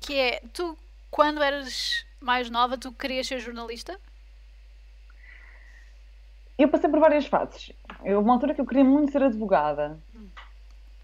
que 0.00 0.18
é, 0.18 0.42
tu, 0.52 0.76
quando 1.10 1.42
eras 1.42 2.04
mais 2.20 2.50
nova, 2.50 2.76
tu 2.76 2.92
querias 2.92 3.26
ser 3.26 3.38
jornalista? 3.38 3.98
Eu 6.58 6.68
passei 6.68 6.88
por 6.88 7.00
várias 7.00 7.26
fases. 7.26 7.72
Houve 8.00 8.14
uma 8.14 8.34
altura 8.34 8.54
que 8.54 8.60
eu 8.60 8.66
queria 8.66 8.84
muito 8.84 9.12
ser 9.12 9.22
advogada. 9.22 9.98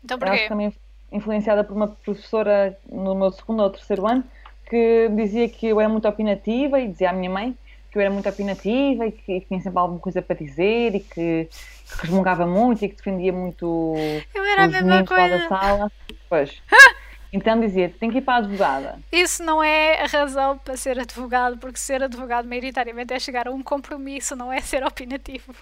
Então 0.03 0.19
porquê? 0.19 0.35
Acho 0.35 0.49
também 0.49 0.73
influenciada 1.11 1.63
por 1.63 1.77
uma 1.77 1.89
professora 1.89 2.79
no 2.91 3.15
meu 3.15 3.31
segundo 3.31 3.63
ou 3.63 3.71
terceiro 3.71 4.07
ano 4.07 4.25
que 4.69 5.11
dizia 5.15 5.47
que 5.49 5.67
eu 5.67 5.79
era 5.79 5.89
muito 5.89 6.09
opinativa 6.09 6.81
e 6.81 6.89
dizia 6.89 7.11
à 7.11 7.13
minha 7.13 7.29
mãe 7.29 7.57
que 7.91 7.99
eu 7.99 8.01
era 8.01 8.11
muito 8.11 8.27
opinativa 8.27 9.07
e 9.07 9.13
que, 9.13 9.33
e 9.33 9.41
que 9.43 9.47
tinha 9.49 9.61
sempre 9.61 9.79
alguma 9.79 10.01
coisa 10.01 10.23
para 10.23 10.35
dizer 10.35 10.95
e 10.95 11.01
que, 11.01 11.47
que 11.51 12.01
resmungava 12.01 12.47
muito 12.47 12.83
e 12.83 12.89
que 12.89 12.97
defendia 12.97 13.35
muito 13.35 13.95
eu 14.35 14.43
era 14.43 14.67
os 14.67 14.75
a 14.75 14.81
mesma 14.81 15.05
coisa. 15.05 15.39
da 15.39 15.49
sala. 15.49 15.93
Pois. 16.31 16.63
Então 17.33 17.59
dizia 17.59 17.89
tem 17.99 18.11
que 18.11 18.19
ir 18.19 18.23
para 18.23 18.35
a 18.35 18.37
advogada. 18.39 18.99
Isso 19.11 19.43
não 19.43 19.63
é 19.63 20.03
a 20.03 20.07
razão 20.07 20.59
para 20.59 20.77
ser 20.77 20.99
advogado, 20.99 21.57
porque 21.59 21.79
ser 21.79 22.03
advogado 22.03 22.47
maioritariamente 22.47 23.15
é 23.15 23.19
chegar 23.19 23.49
a 23.49 23.51
um 23.51 23.63
compromisso, 23.63 24.37
não 24.37 24.53
é 24.53 24.61
ser 24.61 24.85
opinativo. 24.85 25.55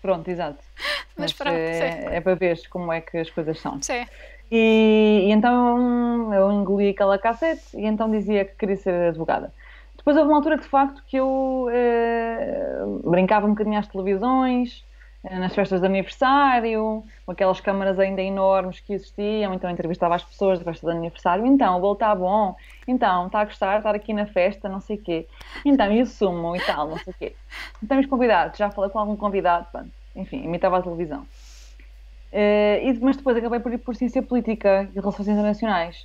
Pronto, 0.00 0.28
exato. 0.28 0.58
Mas, 1.16 1.30
Mas 1.30 1.32
pronto, 1.32 1.54
é, 1.54 2.16
é, 2.16 2.20
para 2.20 2.34
ver 2.34 2.60
como 2.68 2.92
é 2.92 3.00
que 3.00 3.18
as 3.18 3.30
coisas 3.30 3.58
são. 3.60 3.82
Sim. 3.82 4.06
E, 4.50 5.26
e, 5.26 5.30
então 5.30 6.32
eu 6.32 6.52
engoli 6.52 6.90
aquela 6.90 7.18
cassete 7.18 7.62
e 7.74 7.86
então 7.86 8.10
dizia 8.10 8.44
que 8.44 8.54
queria 8.56 8.76
ser 8.76 9.08
advogada. 9.08 9.52
Depois 9.96 10.16
houve 10.16 10.28
uma 10.28 10.36
altura 10.36 10.58
que 10.58 10.64
de 10.64 10.68
facto 10.68 11.02
que 11.06 11.16
eu 11.16 11.68
eh, 11.72 12.80
brincava 13.04 13.46
um 13.46 13.50
bocadinho 13.50 13.78
às 13.78 13.86
televisões, 13.86 14.84
nas 15.30 15.54
festas 15.54 15.80
de 15.80 15.86
aniversário, 15.86 17.04
com 17.24 17.32
aquelas 17.32 17.60
câmaras 17.60 17.98
ainda 17.98 18.20
enormes 18.20 18.80
que 18.80 18.92
existiam, 18.92 19.54
então 19.54 19.70
entrevistava 19.70 20.16
as 20.16 20.24
pessoas 20.24 20.58
da 20.58 20.64
festa 20.64 20.90
de 20.90 20.96
aniversário, 20.96 21.46
então, 21.46 21.76
o 21.76 21.80
bolo 21.80 21.92
está 21.92 22.12
bom, 22.14 22.56
então, 22.88 23.26
está 23.26 23.40
a 23.40 23.44
gostar 23.44 23.72
de 23.74 23.78
estar 23.78 23.94
aqui 23.94 24.12
na 24.12 24.26
festa, 24.26 24.68
não 24.68 24.80
sei 24.80 24.96
o 24.96 25.00
quê, 25.00 25.26
então, 25.64 25.92
e 25.92 26.02
o 26.02 26.06
sumo 26.06 26.56
e 26.56 26.60
tal, 26.60 26.88
não 26.88 26.98
sei 26.98 27.12
o 27.12 27.16
quê. 27.16 27.36
Então, 27.80 28.00
os 28.00 28.06
convidados, 28.06 28.58
já 28.58 28.68
falei 28.70 28.90
com 28.90 28.98
algum 28.98 29.14
convidado, 29.14 29.66
pronto, 29.70 29.90
enfim, 30.16 30.42
imitava 30.42 30.78
a 30.78 30.82
televisão. 30.82 31.24
Uh, 32.32 32.98
mas 33.00 33.16
depois 33.16 33.36
acabei 33.36 33.60
por 33.60 33.72
ir 33.72 33.78
por 33.78 33.94
Ciência 33.94 34.22
Política 34.22 34.88
e 34.92 34.98
Relações 34.98 35.28
Internacionais, 35.28 36.04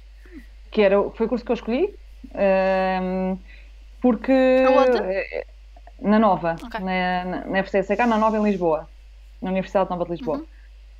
que 0.70 0.82
era, 0.82 1.02
foi 1.12 1.26
o 1.26 1.30
curso 1.30 1.44
que 1.44 1.52
eu 1.52 1.56
escolhi, 1.56 1.96
uh, 2.26 3.40
porque... 4.00 4.64
Na 6.00 6.20
Nova, 6.20 6.56
okay. 6.64 6.80
na, 6.80 7.26
na, 7.26 7.46
na 7.46 7.64
FCSH, 7.64 8.06
na 8.06 8.20
Nova 8.20 8.38
em 8.38 8.44
Lisboa 8.44 8.88
na 9.42 9.52
Universidade 9.52 9.90
Nova 9.90 10.06
de 10.06 10.12
Lisboa. 10.12 10.38
Uhum. 10.38 10.46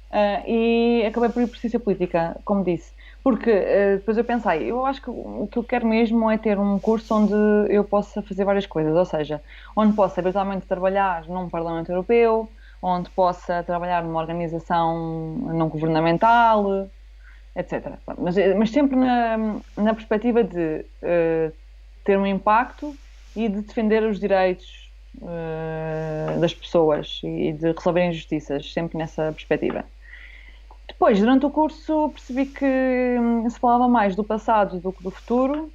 Uh, 0.10 0.50
e 0.50 1.06
acabei 1.06 1.30
por 1.30 1.42
ir 1.44 1.48
por 1.48 1.58
ciência 1.58 1.80
política, 1.80 2.40
como 2.46 2.64
disse. 2.64 2.92
Porque 3.24 3.52
uh, 3.52 3.98
depois 3.98 4.18
eu 4.18 4.24
pensei, 4.24 4.72
eu 4.72 4.86
acho 4.86 5.02
que 5.02 5.10
o 5.10 5.48
que 5.52 5.58
eu 5.58 5.64
quero 5.64 5.86
mesmo 5.86 6.32
é 6.32 6.38
ter 6.38 6.58
um 6.58 6.80
curso 6.80 7.14
onde 7.14 7.34
eu 7.74 7.84
possa 7.84 8.22
fazer 8.22 8.46
várias 8.46 8.66
coisas, 8.66 8.96
ou 8.96 9.06
seja, 9.06 9.42
onde 9.76 9.94
possa 9.94 10.22
eventualmente 10.22 10.66
trabalhar 10.66 11.26
num 11.28 11.50
Parlamento 11.50 11.92
Europeu, 11.92 12.50
onde 12.82 13.10
possa 13.10 13.64
trabalhar 13.64 14.04
numa 14.04 14.20
organização 14.20 15.36
não 15.54 15.68
governamental, 15.68 16.88
etc. 17.56 17.94
Mas, 18.18 18.36
mas 18.56 18.70
sempre 18.70 18.96
na, 18.96 19.60
na 19.76 19.94
perspectiva 19.94 20.44
de 20.44 20.86
uh, 21.04 21.52
ter 22.06 22.18
um 22.18 22.26
impacto 22.26 22.96
e 23.36 23.50
de 23.50 23.62
defender 23.62 24.04
os 24.04 24.20
direitos 24.20 24.87
uh, 25.22 26.40
das 26.40 26.54
pessoas 26.54 27.22
e 27.24 27.54
de 27.54 27.72
resolver 27.72 28.06
injustiças, 28.06 28.72
sempre 28.72 28.98
nessa 28.98 29.32
perspectiva. 29.32 29.84
Depois, 30.88 31.20
durante 31.20 31.46
o 31.46 31.50
curso, 31.50 32.10
percebi 32.10 32.46
que 32.46 32.66
hum, 33.20 33.50
se 33.50 33.60
falava 33.60 33.88
mais 33.88 34.16
do 34.16 34.24
passado 34.24 34.80
do 34.80 34.92
que 34.92 35.04
do 35.04 35.12
futuro 35.12 35.72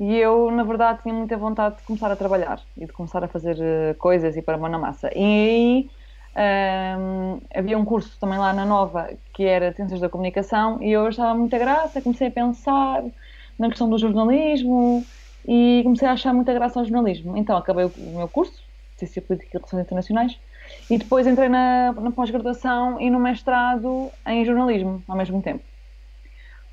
e 0.00 0.16
eu, 0.16 0.50
na 0.50 0.64
verdade, 0.64 1.00
tinha 1.02 1.14
muita 1.14 1.36
vontade 1.36 1.76
de 1.76 1.82
começar 1.82 2.10
a 2.10 2.16
trabalhar 2.16 2.60
e 2.76 2.86
de 2.86 2.92
começar 2.92 3.22
a 3.22 3.28
fazer 3.28 3.56
uh, 3.56 3.94
coisas 3.98 4.36
e 4.36 4.42
para 4.42 4.56
a 4.56 4.58
mão 4.58 4.68
na 4.68 4.78
massa. 4.78 5.10
E 5.14 5.20
aí 5.22 5.90
um, 6.98 7.40
havia 7.54 7.78
um 7.78 7.84
curso 7.84 8.18
também 8.18 8.38
lá 8.38 8.52
na 8.52 8.64
Nova 8.64 9.10
que 9.32 9.44
era 9.44 9.72
Ciências 9.72 10.00
da 10.00 10.08
Comunicação 10.08 10.82
e 10.82 10.90
eu 10.90 11.06
achava 11.06 11.38
muita 11.38 11.58
graça, 11.58 12.00
comecei 12.00 12.28
a 12.28 12.30
pensar 12.30 13.04
na 13.58 13.68
questão 13.68 13.88
do 13.88 13.98
jornalismo 13.98 15.04
e 15.46 15.80
comecei 15.82 16.08
a 16.08 16.12
achar 16.12 16.32
muita 16.32 16.52
graça 16.52 16.78
ao 16.78 16.84
jornalismo. 16.84 17.36
Então 17.36 17.56
acabei 17.56 17.84
o 17.84 18.16
meu 18.16 18.28
curso, 18.28 18.62
Ciência 18.96 19.22
Política 19.22 19.50
e 19.50 19.58
Relações 19.58 19.82
Internacionais, 19.82 20.38
e 20.90 20.98
depois 20.98 21.26
entrei 21.26 21.48
na, 21.48 21.92
na 21.92 22.10
pós-graduação 22.10 23.00
e 23.00 23.10
no 23.10 23.18
mestrado 23.18 24.10
em 24.26 24.44
jornalismo 24.44 25.02
ao 25.08 25.16
mesmo 25.16 25.42
tempo. 25.42 25.64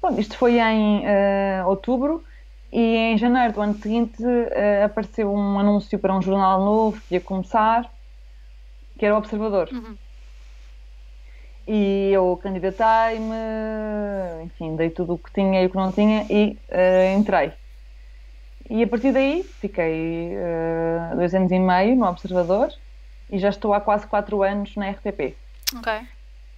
Bom, 0.01 0.17
isto 0.17 0.37
foi 0.37 0.59
em 0.59 0.99
uh, 0.99 1.67
outubro 1.67 2.23
e 2.71 2.95
em 2.95 3.17
janeiro 3.17 3.53
do 3.53 3.61
ano 3.61 3.73
seguinte 3.75 4.23
uh, 4.23 4.85
apareceu 4.85 5.33
um 5.33 5.59
anúncio 5.59 5.99
para 5.99 6.15
um 6.15 6.21
jornal 6.21 6.63
novo 6.63 7.01
que 7.01 7.15
ia 7.15 7.21
começar, 7.21 7.91
que 8.97 9.05
era 9.05 9.15
o 9.15 9.17
Observador. 9.17 9.67
Uhum. 9.71 9.97
E 11.67 12.11
eu 12.11 12.39
candidatei-me, 12.41 13.35
enfim, 14.43 14.75
dei 14.75 14.89
tudo 14.89 15.13
o 15.13 15.17
que 15.17 15.31
tinha 15.31 15.61
e 15.61 15.65
o 15.65 15.69
que 15.69 15.75
não 15.75 15.91
tinha 15.91 16.25
e 16.29 16.57
uh, 16.69 17.19
entrei. 17.19 17.51
E 18.69 18.83
a 18.83 18.87
partir 18.87 19.11
daí 19.11 19.43
fiquei 19.43 20.35
uh, 20.35 21.15
dois 21.15 21.33
anos 21.33 21.51
e 21.51 21.57
meio 21.57 21.95
no 21.95 22.05
Observador 22.05 22.71
e 23.31 23.39
já 23.39 23.49
estou 23.49 23.73
há 23.73 23.81
quase 23.81 24.05
quatro 24.05 24.43
anos 24.43 24.75
na 24.75 24.89
RTP. 24.89 25.35
Ok. 25.75 26.07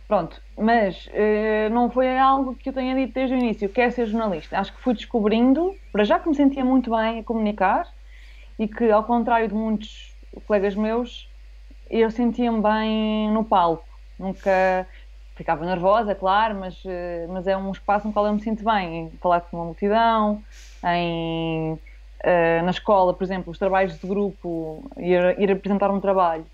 Pronto, 0.10 0.42
mas 0.58 1.08
uh, 1.08 1.74
não 1.74 1.90
foi 1.90 2.18
algo 2.20 2.54
que 2.54 2.68
eu 2.68 2.74
tenha 2.74 2.94
dito 2.94 3.14
desde 3.14 3.34
o 3.34 3.38
início, 3.38 3.70
quer 3.70 3.94
ser 3.94 4.08
jornalista. 4.08 4.60
Acho 4.60 4.74
que 4.74 4.82
fui 4.82 4.94
descobrindo, 4.94 5.74
para 5.90 6.04
já 6.04 6.20
que 6.20 6.28
me 6.28 6.36
sentia 6.36 6.66
muito 6.66 6.92
bem 6.92 7.20
a 7.20 7.24
comunicar 7.24 7.88
e 8.60 8.68
que, 8.68 8.92
ao 8.92 9.06
contrário 9.06 9.48
de 9.48 9.54
muitos 9.54 10.14
colegas 10.46 10.76
meus, 10.76 11.30
eu 11.90 12.12
sentia-me 12.12 12.62
bem 12.62 13.32
no 13.32 13.46
palco. 13.46 13.88
Nunca 14.20 14.86
ficava 15.36 15.66
nervosa, 15.66 16.14
claro, 16.14 16.56
mas, 16.56 16.84
uh, 16.84 17.30
mas 17.30 17.48
é 17.48 17.56
um 17.56 17.72
espaço 17.72 18.06
no 18.06 18.12
qual 18.12 18.28
eu 18.28 18.34
me 18.34 18.42
sinto 18.42 18.66
bem, 18.66 19.06
em 19.06 19.10
falar 19.12 19.40
com 19.40 19.56
uma 19.56 19.66
multidão, 19.66 20.44
em 20.84 21.80
uh, 22.24 22.64
na 22.64 22.72
escola, 22.72 23.14
por 23.14 23.24
exemplo, 23.24 23.52
os 23.52 23.60
trabalhos 23.60 24.00
de 24.00 24.08
grupo, 24.08 24.84
ir, 24.98 25.40
ir 25.40 25.52
apresentar 25.52 25.92
um 25.92 26.00
trabalho, 26.00 26.46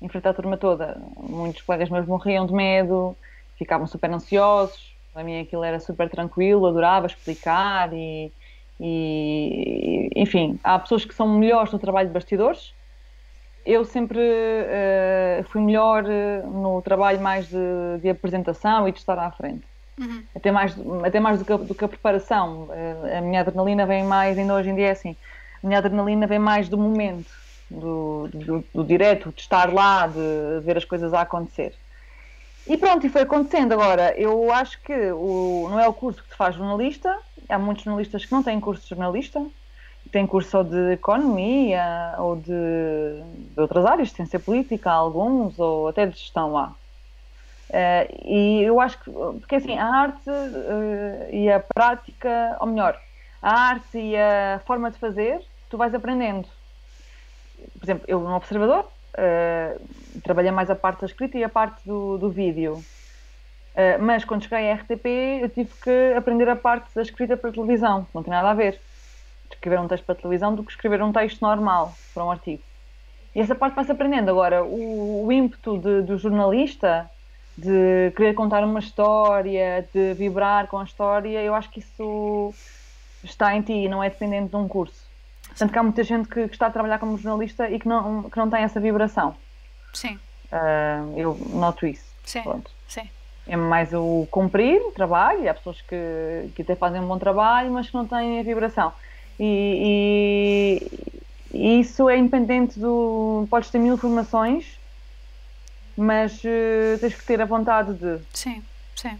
enfrentar 0.00 0.30
a 0.30 0.34
turma 0.34 0.56
toda, 0.56 1.00
muitos 1.16 1.62
colegas 1.62 1.88
meus 1.88 2.06
morriam 2.06 2.46
de 2.46 2.52
medo, 2.52 3.16
ficavam 3.58 3.86
super 3.86 4.10
ansiosos, 4.10 4.94
para 5.12 5.22
mim 5.24 5.40
aquilo 5.40 5.64
era 5.64 5.80
super 5.80 6.08
tranquilo, 6.10 6.66
adorava 6.66 7.06
explicar 7.06 7.92
e, 7.92 8.32
e 8.80 10.10
enfim, 10.16 10.58
há 10.62 10.78
pessoas 10.78 11.04
que 11.04 11.14
são 11.14 11.28
melhores 11.38 11.72
no 11.72 11.78
trabalho 11.78 12.08
de 12.08 12.14
bastidores, 12.14 12.74
eu 13.64 13.84
sempre 13.84 14.18
uh, 14.18 15.44
fui 15.44 15.60
melhor 15.60 16.04
uh, 16.04 16.50
no 16.50 16.82
trabalho 16.82 17.20
mais 17.20 17.48
de, 17.48 17.56
de, 18.02 18.10
apresentação 18.10 18.86
e 18.86 18.92
de 18.92 18.98
estar 18.98 19.18
à 19.18 19.30
frente. 19.30 19.66
Uhum. 19.98 20.22
Até, 20.34 20.50
mais, 20.50 20.76
até 21.04 21.20
mais 21.20 21.38
do 21.38 21.44
que, 21.44 21.52
a, 21.52 21.56
do 21.56 21.74
que 21.74 21.84
a 21.84 21.88
preparação. 21.88 22.68
A 23.16 23.20
minha 23.20 23.40
adrenalina 23.40 23.86
vem 23.86 24.04
mais, 24.04 24.36
ainda 24.36 24.54
hoje 24.54 24.70
em 24.70 24.74
dia 24.74 24.88
é 24.88 24.90
assim, 24.90 25.16
a 25.62 25.66
minha 25.66 25.78
adrenalina 25.78 26.26
vem 26.26 26.38
mais 26.38 26.68
do 26.68 26.76
momento, 26.76 27.30
do, 27.70 28.28
do, 28.32 28.64
do 28.74 28.84
direto, 28.84 29.32
de 29.32 29.40
estar 29.40 29.72
lá, 29.72 30.06
de 30.06 30.60
ver 30.64 30.76
as 30.76 30.84
coisas 30.84 31.14
a 31.14 31.22
acontecer. 31.22 31.74
E 32.66 32.76
pronto, 32.76 33.06
e 33.06 33.10
foi 33.10 33.22
acontecendo. 33.22 33.72
Agora, 33.72 34.18
eu 34.18 34.50
acho 34.52 34.80
que 34.82 34.92
o, 35.12 35.68
não 35.70 35.78
é 35.78 35.86
o 35.86 35.94
curso 35.94 36.22
que 36.22 36.30
te 36.30 36.36
faz 36.36 36.54
jornalista, 36.56 37.14
há 37.48 37.58
muitos 37.58 37.84
jornalistas 37.84 38.24
que 38.24 38.32
não 38.32 38.42
têm 38.42 38.60
curso 38.60 38.82
de 38.82 38.88
jornalista, 38.88 39.40
têm 40.10 40.26
curso 40.26 40.58
ou 40.58 40.64
de 40.64 40.92
economia 40.92 42.14
ou 42.18 42.36
de, 42.36 42.52
de 42.52 43.60
outras 43.60 43.84
áreas, 43.84 44.12
ciência 44.12 44.40
política, 44.40 44.90
alguns, 44.90 45.58
ou 45.58 45.88
até 45.88 46.06
de 46.06 46.16
gestão 46.18 46.52
lá. 46.52 46.74
Uh, 47.74 48.06
e 48.24 48.62
eu 48.62 48.80
acho 48.80 49.00
que, 49.00 49.10
porque 49.10 49.56
assim, 49.56 49.76
a 49.76 49.84
arte 49.84 50.30
uh, 50.30 51.34
e 51.34 51.50
a 51.50 51.58
prática, 51.58 52.56
ou 52.60 52.68
melhor, 52.68 52.96
a 53.42 53.52
arte 53.52 53.98
e 53.98 54.16
a 54.16 54.60
forma 54.64 54.92
de 54.92 54.98
fazer, 54.98 55.42
tu 55.68 55.76
vais 55.76 55.92
aprendendo. 55.92 56.46
Por 57.76 57.84
exemplo, 57.84 58.04
eu 58.06 58.20
no 58.20 58.36
Observador 58.36 58.84
uh, 58.84 60.20
trabalhei 60.22 60.52
mais 60.52 60.70
a 60.70 60.76
parte 60.76 61.00
da 61.00 61.06
escrita 61.06 61.36
e 61.36 61.42
a 61.42 61.48
parte 61.48 61.84
do, 61.84 62.16
do 62.16 62.30
vídeo. 62.30 62.74
Uh, 62.74 64.00
mas 64.00 64.24
quando 64.24 64.44
cheguei 64.44 64.70
à 64.70 64.74
RTP, 64.76 65.06
eu 65.42 65.48
tive 65.48 65.70
que 65.82 66.14
aprender 66.16 66.48
a 66.48 66.54
parte 66.54 66.94
da 66.94 67.02
escrita 67.02 67.36
para 67.36 67.50
televisão, 67.50 68.06
não 68.14 68.22
tem 68.22 68.30
nada 68.30 68.50
a 68.50 68.54
ver. 68.54 68.80
Escrever 69.50 69.80
um 69.80 69.88
texto 69.88 70.04
para 70.04 70.14
televisão 70.14 70.54
do 70.54 70.62
que 70.62 70.70
escrever 70.70 71.02
um 71.02 71.12
texto 71.12 71.40
normal 71.40 71.92
para 72.14 72.24
um 72.24 72.30
artigo. 72.30 72.62
E 73.34 73.40
essa 73.40 73.56
parte 73.56 73.74
vai-se 73.74 73.90
aprendendo. 73.90 74.30
Agora, 74.30 74.62
o, 74.62 75.26
o 75.26 75.32
ímpeto 75.32 75.76
de, 75.76 76.02
do 76.02 76.16
jornalista 76.16 77.10
de 77.56 78.12
querer 78.16 78.34
contar 78.34 78.64
uma 78.64 78.80
história, 78.80 79.88
de 79.92 80.14
vibrar 80.14 80.66
com 80.66 80.78
a 80.78 80.84
história, 80.84 81.40
eu 81.40 81.54
acho 81.54 81.70
que 81.70 81.80
isso 81.80 82.52
está 83.22 83.54
em 83.54 83.62
ti, 83.62 83.88
não 83.88 84.02
é 84.02 84.10
dependente 84.10 84.50
de 84.50 84.56
um 84.56 84.68
curso. 84.68 85.04
Portanto, 85.48 85.72
que 85.72 85.78
há 85.78 85.82
muita 85.82 86.02
gente 86.02 86.28
que, 86.28 86.48
que, 86.48 86.54
está 86.54 86.66
a 86.66 86.70
trabalhar 86.70 86.98
como 86.98 87.16
jornalista 87.16 87.70
e 87.70 87.78
que 87.78 87.86
não, 87.88 88.24
que 88.24 88.36
não 88.36 88.50
tem 88.50 88.62
essa 88.62 88.80
vibração. 88.80 89.36
Sim. 89.92 90.18
Uh, 90.50 91.16
eu 91.16 91.38
noto 91.50 91.86
isso. 91.86 92.04
Sim. 92.24 92.42
Pronto. 92.42 92.70
Sim. 92.88 93.08
É 93.46 93.56
mais 93.56 93.92
o 93.92 94.26
cumprir 94.30 94.80
o 94.80 94.90
trabalho, 94.90 95.48
há 95.48 95.54
pessoas 95.54 95.80
que, 95.82 96.50
que 96.54 96.62
até 96.62 96.74
fazem 96.74 97.00
um 97.00 97.06
bom 97.06 97.18
trabalho, 97.18 97.70
mas 97.70 97.88
que 97.88 97.94
não 97.94 98.06
têm 98.06 98.40
a 98.40 98.42
vibração. 98.42 98.92
E, 99.38 100.80
e, 101.52 101.56
e 101.56 101.80
isso 101.80 102.08
é 102.08 102.16
independente 102.16 102.78
do. 102.78 103.46
Podes 103.50 103.70
ter 103.70 103.78
mil 103.78 103.96
formações, 103.96 104.78
mas 105.96 106.42
uh, 106.44 106.98
tens 107.00 107.14
que 107.14 107.24
ter 107.24 107.40
a 107.40 107.44
vontade 107.44 107.94
de. 107.94 108.18
Sim, 108.32 108.62
sim. 108.96 109.18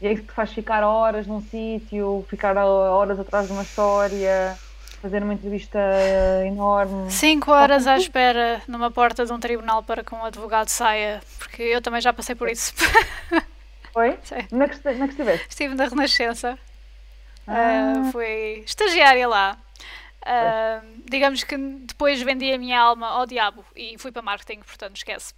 E 0.00 0.06
é 0.06 0.12
isso 0.12 0.22
que 0.22 0.28
te 0.28 0.34
faz 0.34 0.52
ficar 0.52 0.82
horas 0.82 1.26
num 1.26 1.40
sítio, 1.40 2.24
ficar 2.28 2.56
horas 2.56 3.20
atrás 3.20 3.46
de 3.46 3.52
uma 3.52 3.62
história, 3.62 4.58
fazer 5.00 5.22
uma 5.22 5.34
entrevista 5.34 5.78
enorme. 6.44 7.10
Cinco 7.10 7.52
horas 7.52 7.86
à 7.86 7.96
espera 7.96 8.62
numa 8.66 8.90
porta 8.90 9.24
de 9.24 9.32
um 9.32 9.38
tribunal 9.38 9.82
para 9.82 10.02
que 10.02 10.14
um 10.14 10.24
advogado 10.24 10.68
saia, 10.68 11.20
porque 11.38 11.62
eu 11.62 11.80
também 11.80 12.00
já 12.00 12.12
passei 12.12 12.34
por 12.34 12.48
isso. 12.48 12.72
Foi? 13.92 14.18
Sim. 14.24 14.46
Na 14.50 14.68
que, 14.68 14.76
na 14.84 15.06
que 15.06 15.12
estiveste? 15.12 15.46
Estive 15.48 15.74
na 15.74 15.84
Renascença. 15.84 16.58
Ah. 17.46 17.94
Uh, 17.96 18.12
fui 18.12 18.62
estagiária 18.64 19.28
lá. 19.28 19.58
Uh, 20.22 21.02
digamos 21.10 21.42
que 21.42 21.56
depois 21.56 22.22
vendi 22.22 22.52
a 22.52 22.58
minha 22.58 22.80
alma 22.80 23.08
ao 23.08 23.26
diabo 23.26 23.64
e 23.74 23.98
fui 23.98 24.12
para 24.12 24.22
marketing, 24.22 24.60
portanto 24.60 24.96
esquece. 24.96 25.34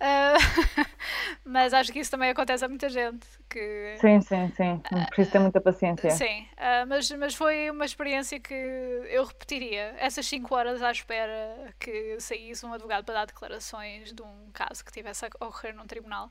Uh, 0.00 0.84
mas 1.44 1.72
acho 1.72 1.92
que 1.92 2.00
isso 2.00 2.10
também 2.10 2.30
acontece 2.30 2.64
a 2.64 2.68
muita 2.68 2.88
gente. 2.88 3.24
Que, 3.48 3.94
sim, 4.00 4.20
sim, 4.20 4.52
sim. 4.56 4.82
Preciso 5.06 5.30
ter 5.30 5.38
muita 5.38 5.60
paciência. 5.60 6.10
Sim, 6.10 6.48
uh, 6.52 6.86
mas, 6.88 7.10
mas 7.12 7.34
foi 7.34 7.70
uma 7.70 7.84
experiência 7.84 8.40
que 8.40 8.54
eu 8.54 9.24
repetiria. 9.24 9.94
Essas 9.98 10.26
5 10.26 10.52
horas 10.52 10.82
à 10.82 10.90
espera 10.90 11.72
que 11.78 12.18
saísse 12.18 12.66
um 12.66 12.72
advogado 12.72 13.04
para 13.04 13.14
dar 13.14 13.26
declarações 13.26 14.12
de 14.12 14.22
um 14.22 14.50
caso 14.52 14.84
que 14.84 14.90
tivesse 14.90 15.24
a 15.24 15.28
ocorrer 15.28 15.74
num 15.74 15.86
tribunal. 15.86 16.30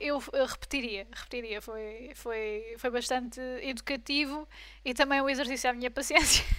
Eu, 0.00 0.18
repetiria, 0.46 1.06
repetiria. 1.12 1.60
Foi, 1.60 2.10
foi, 2.14 2.74
foi 2.78 2.90
bastante 2.90 3.40
educativo 3.62 4.46
e 4.84 4.94
também 4.94 5.20
um 5.20 5.28
exercício 5.28 5.70
à 5.70 5.72
minha 5.72 5.90
paciência. 5.90 6.44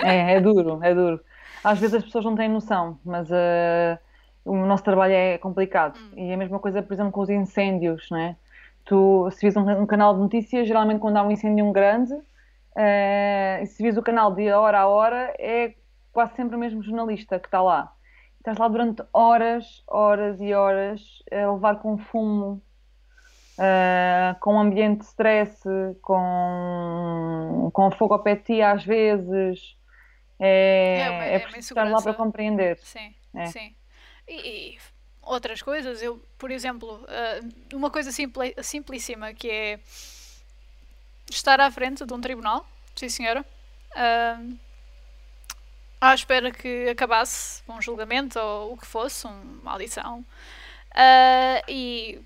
É, 0.00 0.34
é 0.34 0.40
duro, 0.40 0.78
é 0.80 0.94
duro. 0.94 1.20
Às 1.62 1.80
vezes 1.80 1.96
as 1.96 2.04
pessoas 2.04 2.24
não 2.24 2.36
têm 2.36 2.48
noção, 2.48 3.00
mas 3.04 3.28
uh, 3.28 3.98
o 4.44 4.54
nosso 4.54 4.84
trabalho 4.84 5.12
é 5.12 5.36
complicado. 5.38 5.98
Hum. 5.98 6.28
E 6.28 6.32
a 6.32 6.36
mesma 6.36 6.60
coisa, 6.60 6.80
por 6.80 6.94
exemplo, 6.94 7.10
com 7.10 7.20
os 7.20 7.28
incêndios, 7.28 8.08
não 8.08 8.16
é? 8.16 8.36
Tu, 8.84 9.28
se 9.32 9.44
vis 9.44 9.56
um, 9.56 9.68
um 9.68 9.86
canal 9.86 10.14
de 10.14 10.20
notícias, 10.20 10.68
geralmente 10.68 11.00
quando 11.00 11.16
há 11.16 11.22
um 11.24 11.32
incêndio 11.32 11.68
grande, 11.72 12.12
uh, 12.14 13.66
se 13.66 13.82
vis 13.82 13.96
o 13.96 14.02
canal 14.02 14.32
de 14.32 14.48
hora 14.52 14.78
a 14.78 14.86
hora, 14.86 15.34
é 15.36 15.74
quase 16.12 16.36
sempre 16.36 16.54
o 16.54 16.58
mesmo 16.60 16.80
jornalista 16.80 17.40
que 17.40 17.48
está 17.48 17.60
lá 17.60 17.92
estás 18.48 18.58
lá 18.58 18.68
durante 18.68 19.02
horas, 19.12 19.82
horas 19.86 20.40
e 20.40 20.54
horas 20.54 21.22
a 21.30 21.52
levar 21.52 21.76
com 21.76 21.98
fumo, 21.98 22.62
uh, 23.58 24.38
com 24.40 24.54
um 24.54 24.60
ambiente 24.60 25.00
de 25.00 25.04
stress, 25.04 25.60
com, 26.00 27.70
com 27.72 27.90
fogo 27.90 28.14
ao 28.14 28.22
pé 28.22 28.36
de 28.36 28.42
ti 28.44 28.62
às 28.62 28.84
vezes. 28.84 29.76
É, 30.40 31.00
é, 31.00 31.32
é, 31.32 31.34
é 31.34 31.38
preciso 31.40 31.74
estar 31.74 31.84
lá 31.84 32.00
para 32.00 32.14
compreender. 32.14 32.78
Sim, 32.78 33.14
é. 33.34 33.46
sim. 33.46 33.74
E, 34.26 34.74
e, 34.74 34.78
outras 35.22 35.60
coisas, 35.60 36.00
eu, 36.00 36.22
por 36.38 36.50
exemplo, 36.50 37.04
uh, 37.04 37.76
uma 37.76 37.90
coisa 37.90 38.10
simpli, 38.12 38.54
simplíssima 38.62 39.34
que 39.34 39.50
é 39.50 39.80
estar 41.28 41.60
à 41.60 41.70
frente 41.70 42.06
de 42.06 42.14
um 42.14 42.20
tribunal, 42.20 42.66
sim 42.94 43.08
senhora. 43.08 43.44
Uh, 43.92 44.67
à 46.00 46.14
espera 46.14 46.50
que 46.50 46.88
acabasse 46.88 47.62
um 47.68 47.80
julgamento 47.80 48.38
ou 48.38 48.74
o 48.74 48.76
que 48.76 48.86
fosse, 48.86 49.26
uma 49.26 49.72
audição. 49.72 50.24
Uh, 50.90 51.62
e 51.68 52.20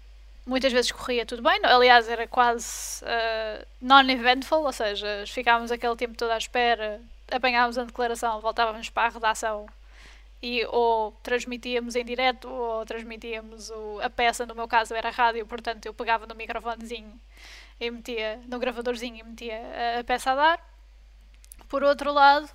muitas 0.47 0.73
vezes 0.73 0.93
corria 0.93 1.25
tudo 1.27 1.43
bem, 1.43 1.61
aliás, 1.65 2.09
era 2.09 2.27
quase 2.27 3.05
uh, 3.05 3.67
non-eventful, 3.81 4.65
ou 4.65 4.73
seja, 4.73 5.25
ficávamos 5.27 5.71
aquele 5.71 5.97
tempo 5.97 6.17
todo 6.17 6.31
à 6.31 6.39
espera, 6.39 7.01
apanhávamos 7.31 7.79
a 7.79 7.85
declaração, 7.85 8.41
voltávamos 8.41 8.91
para 8.91 9.09
a 9.09 9.11
redação 9.11 9.67
e 10.43 10.67
ou 10.67 11.13
transmitíamos 11.23 11.95
em 11.95 12.05
direto 12.05 12.49
ou 12.49 12.85
transmitíamos 12.85 13.71
o, 13.71 14.01
a 14.03 14.11
peça, 14.11 14.45
no 14.45 14.55
meu 14.55 14.67
caso 14.67 14.93
era 14.95 15.11
rádio, 15.11 15.47
portanto 15.47 15.87
eu 15.87 15.95
pegava 15.95 16.27
no 16.27 16.35
microfonezinho 16.35 17.19
e 17.81 17.91
metia, 17.91 18.41
no 18.49 18.59
gravadorzinho 18.59 19.19
e 19.19 19.23
metia 19.23 19.61
a, 19.97 20.01
a 20.01 20.05
peça 20.05 20.33
a 20.33 20.35
dar. 20.35 20.73
Por 21.69 21.83
outro 21.83 22.13
lado, 22.13 22.51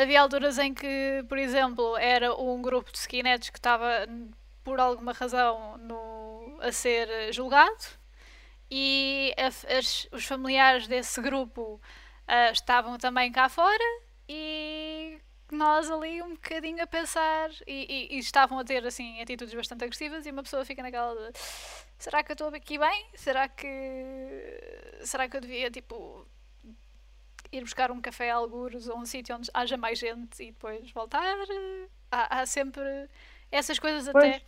Havia 0.00 0.20
alturas 0.20 0.58
em 0.58 0.72
que, 0.72 1.24
por 1.28 1.36
exemplo, 1.36 1.96
era 1.96 2.32
um 2.32 2.62
grupo 2.62 2.92
de 2.92 2.98
skinheads 2.98 3.50
que 3.50 3.58
estava, 3.58 4.06
por 4.62 4.78
alguma 4.78 5.12
razão, 5.12 5.76
no, 5.78 6.56
a 6.60 6.70
ser 6.70 7.32
julgado 7.32 7.84
e 8.70 9.34
as, 9.36 10.06
os 10.12 10.24
familiares 10.24 10.86
desse 10.86 11.20
grupo 11.20 11.80
uh, 12.28 12.52
estavam 12.52 12.96
também 12.96 13.32
cá 13.32 13.48
fora 13.48 13.82
e 14.28 15.18
nós 15.50 15.90
ali 15.90 16.22
um 16.22 16.34
bocadinho 16.34 16.80
a 16.80 16.86
pensar 16.86 17.50
e, 17.66 18.08
e, 18.12 18.16
e, 18.16 18.18
estavam 18.20 18.56
a 18.56 18.64
ter 18.64 18.86
assim 18.86 19.20
atitudes 19.20 19.52
bastante 19.52 19.82
agressivas 19.82 20.24
e 20.26 20.30
uma 20.30 20.44
pessoa 20.44 20.64
fica 20.64 20.80
naquela 20.80 21.32
de, 21.32 21.38
será 21.98 22.22
que 22.22 22.30
eu 22.30 22.34
estou 22.34 22.48
aqui 22.48 22.78
bem? 22.78 23.06
Será 23.16 23.48
que 23.48 23.66
será 25.02 25.28
que 25.28 25.36
eu 25.36 25.40
devia 25.40 25.70
tipo 25.72 26.24
ir 27.52 27.62
buscar 27.62 27.90
um 27.90 28.00
café 28.00 28.30
a 28.30 28.36
algures 28.36 28.88
ou 28.88 28.98
um 28.98 29.04
sítio 29.04 29.36
onde 29.36 29.50
haja 29.52 29.76
mais 29.76 29.98
gente 29.98 30.42
e 30.42 30.46
depois 30.52 30.90
voltar. 30.92 31.36
Há, 32.10 32.40
há 32.40 32.46
sempre 32.46 32.82
essas 33.50 33.78
coisas 33.78 34.08
pois. 34.10 34.24
até. 34.24 34.42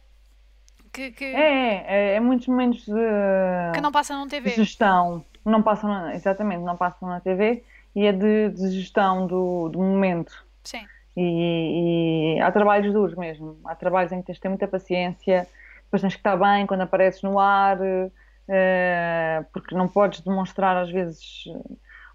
Que, 0.93 1.13
que... 1.13 1.25
É, 1.25 1.85
é, 1.87 2.15
é, 2.17 2.21
muitos 2.21 2.47
momentos 2.49 2.85
de. 2.85 3.73
Que 3.75 3.81
não 3.81 3.93
passam 3.93 4.25
na 4.25 4.31
TV. 4.31 4.51
De 4.51 4.57
gestão. 4.57 5.25
Não 5.45 5.63
passam, 5.63 6.11
exatamente, 6.11 6.63
não 6.63 6.77
passam 6.77 7.09
na 7.09 7.21
TV 7.21 7.65
e 7.95 8.07
é 8.07 8.13
de, 8.13 8.51
de 8.51 8.71
gestão 8.71 9.27
do, 9.27 9.69
do 9.69 9.79
momento. 9.79 10.45
Sim. 10.63 10.87
E, 11.17 12.37
e, 12.37 12.41
há 12.41 12.51
trabalhos 12.53 12.93
duros 12.93 13.17
mesmo. 13.17 13.59
Há 13.65 13.75
trabalhos 13.75 14.13
em 14.13 14.21
que 14.21 14.27
tens 14.27 14.37
de 14.37 14.41
ter 14.41 14.49
muita 14.49 14.69
paciência, 14.69 15.47
depois 15.85 16.03
tens 16.03 16.15
que 16.15 16.21
estar 16.21 16.37
bem 16.37 16.67
quando 16.67 16.83
apareces 16.83 17.23
no 17.23 17.39
ar, 17.39 17.79
uh, 17.81 19.47
porque 19.53 19.75
não 19.75 19.89
podes 19.89 20.21
demonstrar 20.21 20.77
às 20.77 20.91
vezes 20.91 21.45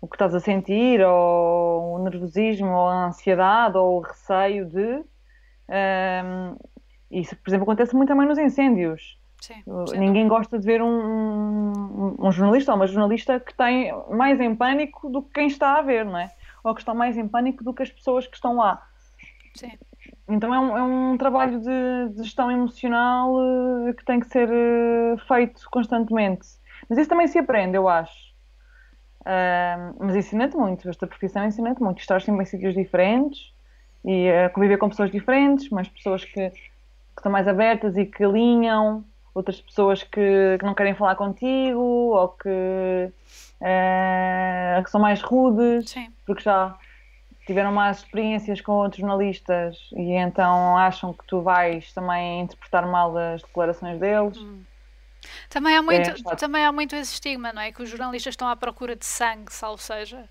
o 0.05 0.07
que 0.07 0.15
estás 0.15 0.35
a 0.35 0.39
sentir, 0.39 1.01
ou 1.01 1.95
o 1.95 2.03
nervosismo, 2.03 2.69
ou 2.69 2.87
a 2.87 3.07
ansiedade, 3.07 3.75
ou 3.77 3.97
o 3.97 4.01
receio 4.01 4.67
de. 4.67 5.03
Um, 5.67 6.55
isso, 7.09 7.35
por 7.37 7.49
exemplo, 7.49 7.63
acontece 7.63 7.95
muito 7.95 8.09
também 8.09 8.27
nos 8.27 8.37
incêndios. 8.37 9.19
Sim, 9.41 9.63
Ninguém 9.97 10.27
gosta 10.27 10.57
de 10.57 10.65
ver 10.65 10.81
um, 10.81 10.87
um, 10.87 12.15
um, 12.19 12.31
jornalista 12.31 12.71
ou 12.71 12.77
uma 12.77 12.87
jornalista 12.87 13.39
que 13.39 13.53
tem 13.53 13.91
mais 14.11 14.39
em 14.39 14.55
pânico 14.55 15.09
do 15.09 15.21
que 15.21 15.33
quem 15.33 15.47
está 15.47 15.77
a 15.77 15.81
ver, 15.81 16.05
não 16.05 16.17
é? 16.17 16.31
Ou 16.63 16.73
que 16.73 16.81
está 16.81 16.93
mais 16.93 17.17
em 17.17 17.27
pânico 17.27 17.63
do 17.63 17.73
que 17.73 17.83
as 17.83 17.91
pessoas 17.91 18.25
que 18.25 18.35
estão 18.35 18.55
lá. 18.55 18.87
Sim. 19.55 19.71
Então 20.27 20.53
é 20.53 20.59
um, 20.59 20.77
é 20.77 20.83
um 20.83 21.17
trabalho 21.17 21.59
de, 21.59 22.15
de, 22.15 22.23
gestão 22.23 22.51
emocional 22.51 23.33
uh, 23.35 23.93
que 23.93 24.05
tem 24.05 24.19
que 24.19 24.27
ser 24.27 24.49
uh, 24.49 25.17
feito 25.27 25.61
constantemente. 25.69 26.47
Mas 26.89 26.97
isso 26.99 27.09
também 27.09 27.27
se 27.27 27.37
aprende, 27.37 27.77
eu 27.77 27.87
acho. 27.87 28.24
Uh, 29.25 29.95
mas 29.99 30.15
ensina-te 30.15 30.55
muito, 30.55 30.87
esta 30.87 31.07
profissão 31.07 31.43
ensina-te 31.45 31.81
muito. 31.81 31.99
Estar 31.99 32.21
sempre 32.21 32.43
em 32.43 32.45
sítios 32.45 32.75
diferentes 32.75 33.51
e 34.03 34.29
uh, 34.29 34.53
conviver 34.53 34.77
com 34.77 34.87
pessoas 34.87 35.09
diferentes, 35.11 35.69
mas 35.69 35.87
pessoas 35.89 36.23
que, 36.23 36.49
que 36.51 36.61
estão 37.17 37.31
mais 37.31 37.47
abertas 37.47 37.97
e 37.97 38.05
que 38.05 38.23
alinham, 38.23 39.03
outras 39.33 39.59
pessoas 39.59 40.03
que, 40.03 40.57
que 40.59 40.65
não 40.65 40.75
querem 40.75 40.93
falar 40.93 41.15
contigo 41.15 41.79
ou 41.79 42.29
que, 42.29 43.09
uh, 43.09 44.83
que 44.83 44.91
são 44.91 45.01
mais 45.01 45.21
rudes, 45.21 45.89
Sim. 45.89 46.07
porque 46.25 46.43
já 46.43 46.77
tiveram 47.47 47.71
mais 47.71 47.97
experiências 47.97 48.61
com 48.61 48.73
outros 48.73 49.01
jornalistas 49.01 49.89
e 49.93 50.13
então 50.13 50.77
acham 50.77 51.13
que 51.13 51.25
tu 51.25 51.41
vais 51.41 51.91
também 51.93 52.41
interpretar 52.41 52.87
mal 52.87 53.15
as 53.17 53.41
declarações 53.41 53.99
deles. 53.99 54.37
Hum. 54.37 54.63
Também 55.49 55.75
há, 55.75 55.81
muito, 55.81 56.09
é, 56.09 56.35
também 56.35 56.65
há 56.65 56.71
muito 56.71 56.95
esse 56.95 57.13
estigma, 57.13 57.53
não 57.53 57.61
é? 57.61 57.71
Que 57.71 57.83
os 57.83 57.89
jornalistas 57.89 58.33
estão 58.33 58.47
à 58.47 58.55
procura 58.55 58.95
de 58.95 59.05
sangue, 59.05 59.51
salvo 59.53 59.81
seja. 59.81 60.27